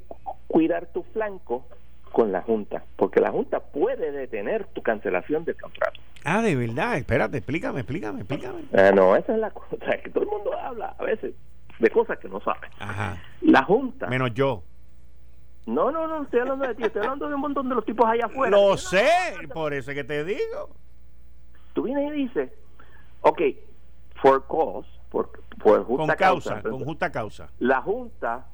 cuidar 0.47 0.87
tu 0.87 1.03
flanco 1.03 1.65
con 2.15 2.31
la 2.31 2.41
Junta, 2.43 2.81
porque 2.95 3.19
la 3.19 3.29
Junta 3.29 3.59
puede 3.59 4.09
detener 4.13 4.67
tu 4.67 4.81
cancelación 4.81 5.43
del 5.43 5.59
contrato. 5.59 5.99
Ah, 6.23 6.41
de 6.41 6.55
verdad, 6.55 6.95
espérate, 6.95 7.39
explícame, 7.39 7.81
explícame, 7.81 8.21
explícame. 8.21 8.63
Ah, 8.73 8.91
no, 8.95 9.17
esa 9.17 9.33
es 9.33 9.39
la 9.39 9.51
cosa, 9.51 9.75
que 10.01 10.09
todo 10.11 10.23
el 10.23 10.29
mundo 10.29 10.57
habla 10.57 10.95
a 10.97 11.03
veces 11.03 11.35
de 11.77 11.89
cosas 11.89 12.17
que 12.19 12.29
no 12.29 12.39
sabe. 12.39 12.69
Ajá. 12.79 13.21
La 13.41 13.63
Junta. 13.63 14.07
Menos 14.07 14.33
yo. 14.33 14.63
No, 15.65 15.91
no, 15.91 16.07
no, 16.07 16.23
estoy 16.23 16.39
hablando 16.39 16.65
de 16.65 16.75
ti, 16.75 16.83
estoy 16.83 17.01
hablando 17.01 17.27
de 17.27 17.35
un 17.35 17.41
montón 17.41 17.67
de 17.67 17.75
los 17.75 17.83
tipos 17.83 18.05
allá 18.07 18.27
afuera. 18.27 18.55
Lo 18.55 18.77
sé, 18.77 19.09
por 19.53 19.73
eso 19.73 19.91
es 19.91 19.97
que 19.97 20.05
te 20.05 20.23
digo. 20.23 20.69
Tú 21.73 21.83
vienes 21.83 22.13
y 22.13 22.27
dices, 22.27 22.49
ok, 23.23 23.41
for 24.21 24.47
cause, 24.47 24.87
por, 25.09 25.31
por 25.61 25.83
justa 25.83 26.15
causa, 26.15 26.61
con 26.61 26.85
justa 26.85 27.11
causa. 27.11 27.49
La 27.59 27.81
Junta, 27.81 28.45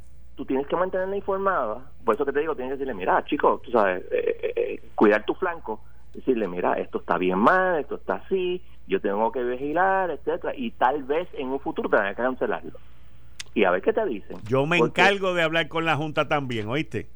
tú 0.41 0.45
tienes 0.47 0.65
que 0.65 0.75
mantenerla 0.75 1.15
informada, 1.15 1.85
por 2.03 2.15
eso 2.15 2.25
que 2.25 2.31
te 2.31 2.39
digo, 2.39 2.55
tienes 2.55 2.71
que 2.71 2.79
decirle, 2.79 2.95
mira, 2.95 3.23
chicos, 3.25 3.61
tú 3.61 3.69
sabes, 3.69 4.01
eh, 4.11 4.37
eh, 4.41 4.53
eh, 4.55 4.83
cuidar 4.95 5.23
tu 5.23 5.35
flanco, 5.35 5.81
decirle, 6.15 6.47
mira, 6.47 6.73
esto 6.79 6.97
está 6.97 7.19
bien 7.19 7.37
mal, 7.37 7.79
esto 7.79 7.93
está 7.93 8.15
así, 8.15 8.59
yo 8.87 8.99
tengo 8.99 9.31
que 9.31 9.43
vigilar, 9.43 10.09
etcétera, 10.09 10.55
y 10.55 10.71
tal 10.71 11.03
vez 11.03 11.27
en 11.33 11.49
un 11.49 11.59
futuro 11.59 11.87
tenga 11.89 12.09
que 12.09 12.15
cancelarlo. 12.15 12.71
Y 13.53 13.65
a 13.65 13.69
ver 13.69 13.83
qué 13.83 13.93
te 13.93 14.03
dicen. 14.03 14.37
Yo 14.47 14.65
me 14.65 14.79
encargo 14.79 15.35
de 15.35 15.43
hablar 15.43 15.67
con 15.67 15.85
la 15.85 15.95
Junta 15.95 16.27
también, 16.27 16.67
¿oíste? 16.69 17.07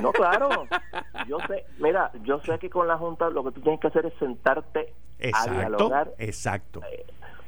No, 0.00 0.12
claro. 0.12 0.48
Yo 1.28 1.38
sé, 1.48 1.64
mira, 1.78 2.12
yo 2.22 2.40
sé 2.40 2.58
que 2.60 2.70
con 2.70 2.86
la 2.86 2.96
Junta 2.96 3.28
lo 3.30 3.42
que 3.42 3.50
tú 3.52 3.60
tienes 3.60 3.80
que 3.80 3.88
hacer 3.88 4.06
es 4.06 4.14
sentarte 4.20 4.92
a 5.32 5.50
dialogar. 5.50 6.12
Exacto 6.18 6.80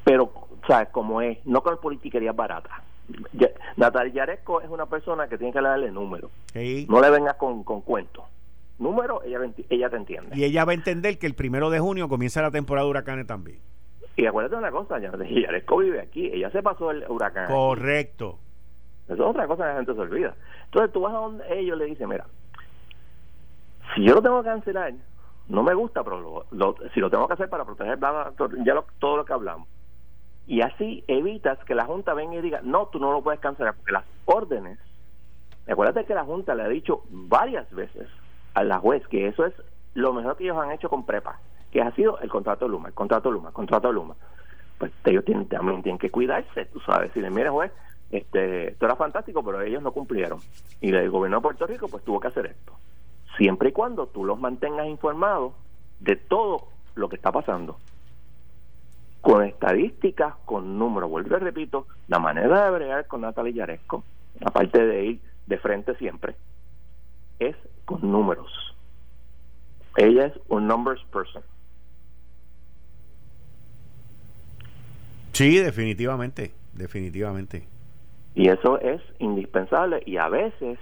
pero, 0.04 0.30
¿sabes 0.68 0.88
cómo 0.90 1.20
es? 1.22 1.38
No 1.46 1.62
con 1.62 1.78
politiquería 1.78 2.32
barata. 2.32 2.82
Natalia 3.76 4.12
Yaresco 4.12 4.61
es 4.61 4.68
una 4.68 4.86
persona 4.86 5.28
que 5.28 5.36
tiene 5.36 5.52
que 5.52 5.61
darle 5.61 5.90
números. 5.90 6.30
No 6.88 7.00
le 7.00 7.11
vengas 7.11 7.36
con, 7.36 7.64
con 7.64 7.82
cuentos. 7.82 8.24
Número, 8.78 9.22
ella, 9.22 9.38
ella 9.68 9.90
te 9.90 9.96
entiende. 9.96 10.36
Y 10.36 10.44
ella 10.44 10.64
va 10.64 10.72
a 10.72 10.74
entender 10.74 11.18
que 11.18 11.26
el 11.26 11.34
primero 11.34 11.70
de 11.70 11.78
junio 11.78 12.09
comienza 12.09 12.42
la 12.42 12.50
temporada 12.50 12.84
de 12.84 12.90
huracanes 12.90 13.26
también. 13.26 13.59
Y 14.16 14.26
acuérdate 14.26 14.57
de 14.57 14.61
una 14.61 14.70
cosa, 14.70 14.98
Yaresco 14.98 15.78
vive 15.78 16.00
aquí, 16.00 16.26
ella 16.26 16.50
se 16.50 16.62
pasó 16.62 16.90
el 16.90 17.05
huracán. 17.09 17.48
Correcto. 17.48 18.38
Eso 19.07 19.14
es 19.14 19.20
otra 19.20 19.46
cosa 19.46 19.64
que 19.64 19.68
la 19.70 19.76
gente 19.76 19.94
se 19.94 20.00
olvida. 20.00 20.34
Entonces 20.66 20.92
tú 20.92 21.00
vas 21.00 21.14
a 21.14 21.18
donde 21.18 21.44
ellos 21.59 21.76
le 21.76 21.86
dicen, 21.86 22.09
mira, 22.09 22.26
si 23.94 24.05
yo 24.05 24.14
lo 24.14 24.22
tengo 24.22 24.42
que 24.42 24.48
cancelar, 24.48 24.94
no 25.48 25.62
me 25.62 25.74
gusta, 25.74 26.02
pero 26.02 26.46
si 26.94 27.00
lo 27.00 27.11
tengo 27.11 27.26
que 27.26 27.34
hacer 27.34 27.48
para 27.48 27.64
proteger 27.64 27.98
ya 28.64 28.82
todo 28.98 29.16
lo 29.16 29.24
que 29.24 29.32
hablamos 29.32 29.68
y 30.47 30.61
así 30.61 31.05
evitas 31.09 31.59
que 31.64 31.74
la 31.74 31.86
Junta 31.86 32.12
venga 32.14 32.34
y 32.34 32.42
diga, 32.42 32.61
no, 32.62 32.86
tú 32.86 32.99
no 32.99 33.12
lo 33.12 33.22
puedes 33.22 33.40
cancelar, 33.40 33.74
porque 33.74 33.92
las 33.92 34.05
órdenes, 34.26 34.78
acuérdate 35.66 36.05
que 36.05 36.14
la 36.14 36.24
Junta 36.24 36.55
le 36.55 36.64
ha 36.64 36.68
dicho 36.68 37.03
varias 37.09 37.70
veces 37.74 38.09
a 38.53 38.62
la 38.62 38.78
juez 38.78 39.07
que 39.09 39.26
eso 39.26 39.47
es 39.47 39.55
lo 39.95 40.12
mejor 40.12 40.36
que 40.36 40.45
ellos 40.45 40.59
han 40.59 40.72
hecho 40.72 40.90
con 40.90 41.07
prepa, 41.07 41.38
que 41.70 41.80
ha 41.80 41.90
sido 41.92 42.18
el 42.20 42.28
contrato 42.28 42.66
de 42.66 42.72
Luma, 42.72 42.88
el 42.88 42.95
contrato 42.95 43.30
de 43.30 43.34
Luma, 43.34 43.49
el 43.49 43.55
contrato 43.55 43.88
de 43.88 43.95
Luma. 43.95 44.16
Pues 44.78 44.92
ellos 45.05 45.24
tienen, 45.24 45.49
también 45.49 45.82
tienen 45.82 45.99
que 45.99 46.11
cuidarse, 46.11 46.66
tú 46.66 46.80
sabes, 46.80 47.12
si 47.12 47.20
le 47.20 47.30
mire 47.30 47.49
juez, 47.49 47.72
este, 48.11 48.72
esto 48.72 48.84
era 48.84 48.97
fantástico, 48.97 49.42
pero 49.42 49.62
ellos 49.62 49.82
no 49.82 49.92
cumplieron. 49.92 50.40
Y 50.80 50.92
el 50.92 51.11
gobierno 51.11 51.38
de 51.38 51.42
Puerto 51.42 51.66
Rico 51.66 51.88
pues 51.88 52.05
tuvo 52.05 52.20
que 52.20 52.28
hacer 52.28 52.47
esto. 52.47 52.72
Siempre 53.38 53.70
y 53.70 53.72
cuando 53.72 54.07
tú 54.09 54.24
los 54.24 54.38
mantengas 54.38 54.86
informados 54.86 55.55
de 56.01 56.16
todo 56.16 56.68
lo 56.95 57.09
que 57.09 57.16
está 57.16 57.32
pasando 57.32 57.78
con 59.25 59.43
estadísticas, 59.43 60.35
con 60.45 60.79
números. 60.79 61.09
Vuelvo 61.09 61.35
y 61.35 61.41
repito, 61.41 61.87
la 62.09 62.18
manera 62.18 62.66
de 62.66 62.70
bregar 62.70 63.07
con 63.07 63.22
Natalia 63.22 63.55
Yaresco, 63.55 64.05
aparte 64.45 64.85
de 64.85 65.05
ir 65.07 65.20
de 65.47 65.59
frente 65.59 65.97
siempre, 65.97 66.37
es 67.39 67.57
con 67.87 68.03
números. 68.03 68.53
Ella 69.97 70.27
es 70.27 70.35
un 70.49 70.66
numbers 70.66 71.03
person. 71.11 71.43
Sí, 75.33 75.57
definitivamente, 75.57 76.53
definitivamente. 76.75 77.66
Y 78.35 78.51
eso 78.51 78.79
es 78.81 79.01
indispensable 79.20 80.03
y 80.05 80.18
a 80.18 80.29
veces, 80.29 80.79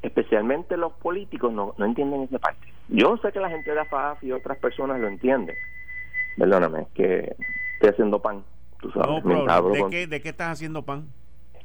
especialmente 0.00 0.78
los 0.78 0.94
políticos, 0.94 1.52
no, 1.52 1.74
no 1.76 1.84
entienden 1.84 2.22
esa 2.22 2.38
parte. 2.38 2.66
Yo 2.88 3.18
sé 3.18 3.30
que 3.30 3.40
la 3.40 3.50
gente 3.50 3.68
de 3.68 3.76
la 3.76 4.16
y 4.22 4.32
otras 4.32 4.56
personas 4.56 4.98
lo 5.00 5.08
entienden. 5.08 5.54
Perdóname, 6.36 6.86
que 6.94 7.36
estoy 7.74 7.90
haciendo 7.90 8.20
pan. 8.20 8.44
Tú 8.80 8.90
sabes, 8.90 9.24
¿De, 9.24 9.86
qué, 9.90 10.06
¿De 10.06 10.20
qué 10.20 10.28
estás 10.28 10.52
haciendo 10.52 10.82
pan? 10.82 11.08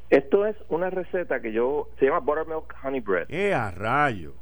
Esto 0.10 0.46
es 0.46 0.56
una 0.70 0.90
receta 0.90 1.42
que 1.42 1.52
yo 1.52 1.90
se 2.00 2.06
llama 2.06 2.20
buttermilk 2.20 2.74
honey 2.84 3.00
bread. 3.00 3.26
¡Eh, 3.30 3.54
a 3.54 3.72
rayo! 3.72 4.34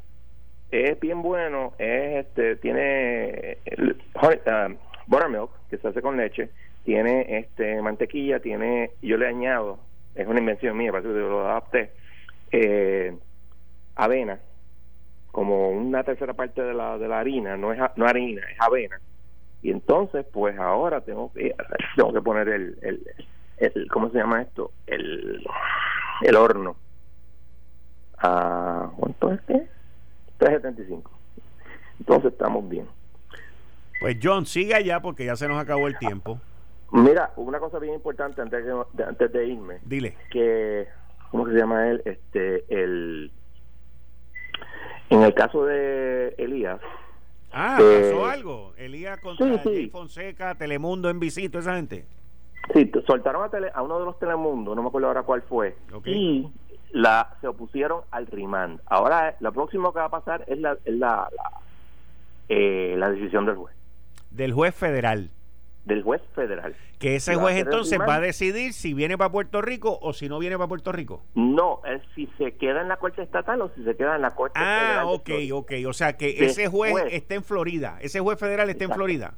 Es 0.71 0.99
bien 0.99 1.21
bueno, 1.21 1.73
es 1.77 2.25
este 2.25 2.57
tiene 2.57 3.57
uh, 3.77 4.75
buttermilk 5.07 5.49
que 5.69 5.77
se 5.77 5.87
hace 5.87 6.01
con 6.01 6.17
leche, 6.17 6.49
tiene 6.83 7.37
este 7.37 7.81
mantequilla, 7.81 8.39
tiene 8.39 8.91
yo 9.01 9.17
le 9.17 9.27
añado, 9.27 9.79
es 10.13 10.27
una 10.27 10.39
invención 10.39 10.75
mía, 10.75 10.91
parece 10.91 11.09
que 11.09 11.15
lo 11.15 11.47
adapté, 11.47 11.91
eh, 12.51 13.15
avena, 13.95 14.39
como 15.31 15.69
una 15.69 16.03
tercera 16.03 16.33
parte 16.33 16.61
de 16.61 16.73
la, 16.73 16.97
de 16.97 17.07
la 17.07 17.19
harina, 17.19 17.55
no 17.55 17.71
es 17.71 17.79
no 17.95 18.05
harina, 18.05 18.41
es 18.51 18.57
avena 18.59 18.99
y 19.61 19.71
entonces 19.71 20.25
pues 20.31 20.57
ahora 20.59 21.01
tengo 21.01 21.31
que 21.33 21.55
tengo 21.95 22.13
que 22.13 22.21
poner 22.21 22.49
el, 22.49 22.77
el, 22.81 23.03
el 23.57 23.87
cómo 23.89 24.09
se 24.09 24.17
llama 24.17 24.41
esto 24.41 24.71
el 24.87 25.43
el 26.21 26.35
horno. 26.35 26.75
A 28.19 28.89
cuánto 28.97 29.31
es 29.31 29.41
que 29.41 29.67
375 30.37 31.11
entonces 31.99 32.31
estamos 32.31 32.67
bien. 32.67 32.87
Pues 33.99 34.17
John 34.21 34.45
sigue 34.45 34.75
allá 34.75 35.01
porque 35.01 35.25
ya 35.25 35.35
se 35.35 35.47
nos 35.47 35.59
acabó 35.59 35.87
el 35.87 35.97
tiempo. 35.97 36.39
Mira 36.91 37.31
una 37.35 37.59
cosa 37.59 37.79
bien 37.79 37.95
importante 37.95 38.41
antes 38.41 38.65
de, 38.65 39.03
antes 39.03 39.31
de 39.31 39.47
irme. 39.47 39.79
Dile. 39.83 40.15
Que 40.31 40.87
cómo 41.31 41.47
se 41.47 41.53
llama 41.53 41.89
él 41.89 42.01
este 42.05 42.63
el 42.69 43.31
en 45.09 45.23
el 45.23 45.33
caso 45.33 45.65
de 45.65 46.35
Elías 46.37 46.79
Ah, 47.59 47.77
pasó 47.79 48.25
algo. 48.27 48.73
Elías 48.77 49.19
contra 49.19 49.59
Fonseca, 49.91 50.53
Telemundo 50.53 51.09
en 51.09 51.19
visita, 51.19 51.57
esa 51.57 51.75
gente. 51.75 52.05
Sí, 52.71 52.91
soltaron 53.07 53.43
a, 53.43 53.49
tele, 53.49 53.71
a 53.73 53.81
uno 53.81 53.97
de 53.97 54.05
los 54.05 54.19
Telemundos, 54.19 54.75
no 54.75 54.83
me 54.83 54.89
acuerdo 54.89 55.07
ahora 55.07 55.23
cuál 55.23 55.41
fue, 55.41 55.75
y 56.05 56.47
la 56.91 57.35
se 57.41 57.47
opusieron 57.47 58.01
al 58.11 58.27
remand. 58.27 58.79
Ahora, 58.85 59.35
lo 59.39 59.51
próximo 59.53 59.91
que 59.91 59.99
va 59.99 60.05
a 60.05 60.09
pasar 60.09 60.43
es 60.47 60.59
la, 60.59 60.77
la, 60.85 61.29
eh, 62.49 62.95
la, 62.97 63.09
decisión 63.09 63.45
del 63.45 63.55
juez. 63.55 63.75
Del 64.29 64.53
juez 64.53 64.75
federal. 64.75 65.31
Del 65.87 66.03
juez 66.03 66.21
federal. 66.35 66.75
Que 66.99 67.15
ese 67.15 67.35
juez 67.35 67.55
entonces 67.55 67.97
va 67.97 68.15
a 68.15 68.19
decidir 68.19 68.73
si 68.73 68.93
viene 68.93 69.17
para 69.17 69.31
Puerto 69.31 69.61
Rico 69.61 69.97
o 70.01 70.11
si 70.11 70.27
no 70.27 70.37
viene 70.37 70.57
para 70.57 70.67
Puerto 70.67 70.91
Rico. 70.91 71.23
No, 71.33 71.79
es 71.85 72.01
si 72.13 72.27
se 72.37 72.55
queda 72.57 72.81
en 72.81 72.89
la 72.89 72.97
Corte 72.97 73.21
Estatal 73.21 73.61
o 73.61 73.71
si 73.73 73.83
se 73.85 73.95
queda 73.95 74.17
en 74.17 74.21
la 74.21 74.31
Corte 74.31 74.59
ah, 74.59 74.79
Federal. 74.81 74.99
Ah, 74.99 75.05
ok, 75.05 75.29
ok. 75.53 75.71
O 75.87 75.93
sea 75.93 76.17
que 76.17 76.45
ese 76.45 76.67
juez 76.67 76.93
está 77.11 77.35
en 77.35 77.43
Florida. 77.43 77.97
Ese 78.01 78.19
juez 78.19 78.37
federal 78.37 78.69
está 78.69 78.83
en 78.83 78.91
Florida. 78.91 79.35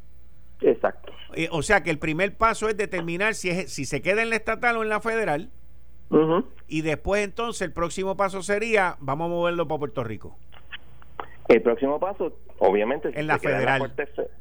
Exacto. 0.62 1.14
Eh, 1.36 1.50
o 1.52 1.62
sea 1.62 1.84
que 1.84 1.92
el 1.92 2.00
primer 2.00 2.36
paso 2.36 2.68
es 2.68 2.76
determinar 2.76 3.36
si, 3.36 3.52
es, 3.52 3.72
si 3.72 3.86
se 3.86 4.02
queda 4.02 4.24
en 4.24 4.32
la 4.32 4.36
estatal 4.36 4.78
o 4.78 4.84
en 4.84 4.90
la 4.90 5.02
federal. 5.02 5.52
Y 6.68 6.82
después 6.82 7.24
entonces 7.24 7.62
el 7.62 7.72
próximo 7.72 8.18
paso 8.18 8.42
sería, 8.42 8.96
vamos 9.00 9.26
a 9.26 9.30
moverlo 9.30 9.68
para 9.68 9.78
Puerto 9.78 10.04
Rico. 10.04 10.36
El 11.48 11.62
próximo 11.62 12.00
paso, 12.00 12.36
obviamente, 12.60 13.12
en 13.14 13.28
la 13.28 13.40
federal. 13.40 13.94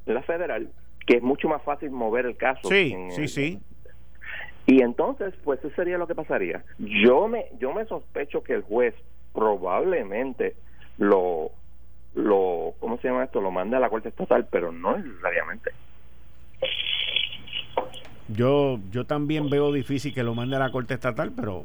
En 0.07 0.15
la, 0.15 0.23
federal, 0.23 0.71
que 1.09 1.17
es 1.17 1.23
mucho 1.23 1.49
más 1.49 1.63
fácil 1.63 1.91
mover 1.91 2.27
el 2.27 2.37
caso. 2.37 2.69
Sí, 2.69 2.95
sí, 3.11 3.29
sí. 3.29 3.59
Y 4.67 4.83
entonces, 4.83 5.33
pues 5.43 5.59
eso 5.61 5.75
sería 5.75 5.97
lo 5.97 6.07
que 6.07 6.15
pasaría. 6.15 6.63
Yo 6.79 7.29
me, 7.29 7.47
yo 7.59 7.73
me 7.73 7.87
sospecho 7.87 8.43
que 8.43 8.53
el 8.53 8.61
juez 8.61 8.95
probablemente 9.33 10.55
lo, 10.99 11.51
lo, 12.15 12.75
¿cómo 12.79 12.99
se 12.99 13.09
llama 13.09 13.25
esto? 13.25 13.41
Lo 13.41 13.51
mande 13.51 13.77
a 13.77 13.81
la 13.81 13.89
corte 13.89 14.11
estatal, 14.11 14.47
pero 14.51 14.71
no 14.71 14.99
necesariamente. 14.99 15.71
Yo, 18.29 18.79
yo 18.91 19.07
también 19.07 19.49
veo 19.49 19.73
difícil 19.73 20.13
que 20.13 20.23
lo 20.23 20.35
mande 20.35 20.57
a 20.57 20.59
la 20.59 20.71
Corte 20.71 20.93
Estatal, 20.93 21.33
pero... 21.35 21.65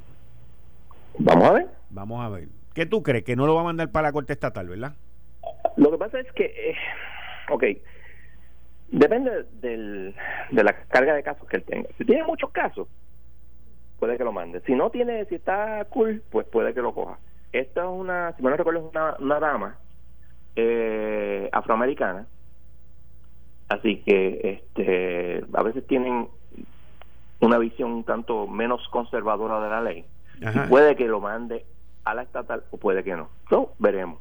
Vamos 1.20 1.50
a 1.50 1.52
ver. 1.52 1.68
Vamos 1.90 2.24
a 2.24 2.30
ver. 2.30 2.48
¿Qué 2.74 2.86
tú 2.86 3.04
crees? 3.04 3.26
Que 3.26 3.36
no 3.36 3.46
lo 3.46 3.56
va 3.56 3.62
a 3.62 3.66
mandar 3.66 3.92
para 3.92 4.08
la 4.08 4.14
Corte 4.14 4.32
Estatal, 4.32 4.70
¿verdad? 4.70 4.94
Lo 5.76 5.92
que 5.92 5.98
pasa 5.98 6.22
es 6.22 6.32
que, 6.32 6.46
eh, 6.46 6.76
ok, 7.52 7.64
depende 8.94 9.46
del, 9.60 10.16
de 10.52 10.64
la 10.64 10.74
carga 10.88 11.14
de 11.16 11.24
casos 11.24 11.48
que 11.48 11.58
él 11.58 11.64
tenga. 11.64 11.90
Si 11.98 12.06
tiene 12.06 12.24
muchos 12.24 12.52
casos, 12.52 12.88
puede 14.00 14.18
que 14.18 14.24
lo 14.24 14.32
mande. 14.32 14.62
Si 14.62 14.74
no 14.76 14.90
tiene, 14.90 15.26
si 15.26 15.36
está 15.36 15.86
cool, 15.86 16.24
pues 16.30 16.48
puede 16.48 16.74
que 16.74 16.82
lo 16.82 16.94
coja. 16.94 17.18
Esta 17.52 17.82
es 17.82 17.90
una, 17.90 18.34
si 18.36 18.44
me 18.44 18.50
no 18.50 18.58
recuerdo, 18.58 18.80
es 18.86 18.92
una, 18.92 19.16
una 19.20 19.40
dama 19.40 19.78
eh, 20.56 21.50
afroamericana. 21.52 22.28
Así 23.70 24.04
que 24.04 24.62
este 24.68 25.44
a 25.54 25.64
veces 25.64 25.86
tienen 25.88 26.28
una 27.40 27.58
visión 27.58 27.92
un 27.92 28.04
tanto 28.04 28.46
menos 28.46 28.88
conservadora 28.90 29.60
de 29.60 29.70
la 29.70 29.82
ley. 29.82 30.06
puede 30.70 30.96
que 30.96 31.08
lo 31.08 31.20
mande 31.20 31.66
a 32.04 32.14
la 32.14 32.24
estatal 32.24 32.64
o 32.70 32.78
puede 32.78 33.04
que 33.04 33.16
no. 33.16 33.30
So, 33.50 33.74
veremos. 33.80 34.20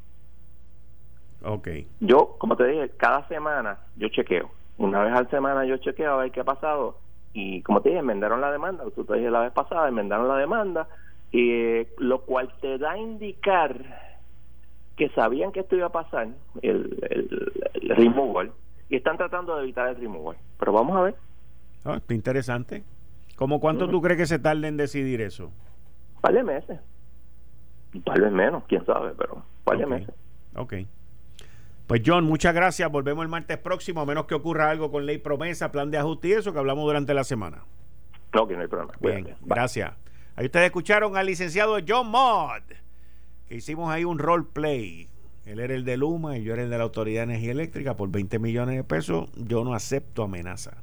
Ok. 1.44 1.68
Yo, 2.00 2.36
como 2.38 2.56
te 2.56 2.66
dije, 2.66 2.90
cada 2.96 3.26
semana 3.28 3.78
yo 3.96 4.08
chequeo. 4.08 4.50
Una 4.78 5.02
vez 5.04 5.12
al 5.14 5.30
semana 5.30 5.64
yo 5.64 5.76
chequeo 5.78 6.12
a 6.12 6.16
ver 6.22 6.30
qué 6.32 6.40
ha 6.40 6.44
pasado. 6.44 6.98
Y 7.34 7.62
como 7.62 7.80
te 7.80 7.90
dije, 7.90 8.00
enmendaron 8.00 8.40
la 8.40 8.50
demanda. 8.50 8.84
Tú 8.94 9.04
te 9.04 9.14
dije 9.14 9.30
la 9.30 9.40
vez 9.40 9.52
pasada, 9.52 9.88
enmendaron 9.88 10.28
la 10.28 10.36
demanda. 10.36 10.86
y 11.30 11.86
lo 11.98 12.20
cual 12.22 12.52
te 12.60 12.76
da 12.78 12.92
a 12.92 12.98
indicar 12.98 13.74
que 14.96 15.08
sabían 15.10 15.50
que 15.52 15.60
esto 15.60 15.74
iba 15.76 15.86
a 15.86 15.92
pasar, 15.92 16.28
el, 16.60 16.98
el, 17.10 17.52
el 17.72 17.96
removal, 17.96 18.52
y 18.90 18.96
están 18.96 19.16
tratando 19.16 19.56
de 19.56 19.62
evitar 19.62 19.88
el 19.88 19.96
removal. 19.96 20.36
Pero 20.58 20.72
vamos 20.72 20.94
a 20.96 21.00
ver. 21.02 21.14
Ah, 21.84 21.94
está 21.96 22.12
interesante. 22.12 22.84
¿Cómo 23.36 23.60
cuánto 23.60 23.88
tú 23.88 24.02
crees 24.02 24.18
que 24.18 24.26
se 24.26 24.38
tarde 24.38 24.68
en 24.68 24.76
decidir 24.76 25.22
eso? 25.22 25.46
Un 26.16 26.20
par 26.20 26.34
de 26.34 26.42
meses. 26.44 26.78
Tal 28.04 28.20
vez 28.20 28.30
menos, 28.32 28.62
quién 28.68 28.84
sabe, 28.84 29.12
pero 29.16 29.34
un 29.36 29.42
par 29.64 29.78
de 29.78 29.86
meses. 29.86 30.14
Ok. 30.54 30.74
Pues 31.92 32.00
John, 32.06 32.24
muchas 32.24 32.54
gracias. 32.54 32.90
Volvemos 32.90 33.22
el 33.22 33.28
martes 33.28 33.58
próximo, 33.58 34.00
a 34.00 34.06
menos 34.06 34.24
que 34.24 34.34
ocurra 34.34 34.70
algo 34.70 34.90
con 34.90 35.04
ley 35.04 35.18
promesa, 35.18 35.70
plan 35.70 35.90
de 35.90 35.98
ajuste 35.98 36.28
y 36.28 36.32
eso 36.32 36.50
que 36.50 36.58
hablamos 36.58 36.86
durante 36.86 37.12
la 37.12 37.22
semana. 37.22 37.66
No, 38.32 38.48
que 38.48 38.54
no 38.54 38.62
hay 38.62 38.66
problema. 38.66 38.94
Bien, 38.98 39.36
gracias. 39.42 39.92
Ahí 40.34 40.46
ustedes 40.46 40.64
escucharon 40.64 41.18
al 41.18 41.26
licenciado 41.26 41.76
John 41.86 42.08
Mott, 42.08 42.62
que 43.46 43.56
hicimos 43.56 43.92
ahí 43.92 44.06
un 44.06 44.18
role 44.18 44.46
play. 44.54 45.10
Él 45.44 45.60
era 45.60 45.74
el 45.74 45.84
de 45.84 45.98
Luma 45.98 46.38
y 46.38 46.44
yo 46.44 46.54
era 46.54 46.62
el 46.62 46.70
de 46.70 46.78
la 46.78 46.84
Autoridad 46.84 47.26
de 47.26 47.34
Energía 47.34 47.50
Eléctrica 47.50 47.94
por 47.94 48.10
20 48.10 48.38
millones 48.38 48.76
de 48.76 48.84
pesos. 48.84 49.28
Yo 49.36 49.62
no 49.62 49.74
acepto 49.74 50.22
amenaza. 50.22 50.82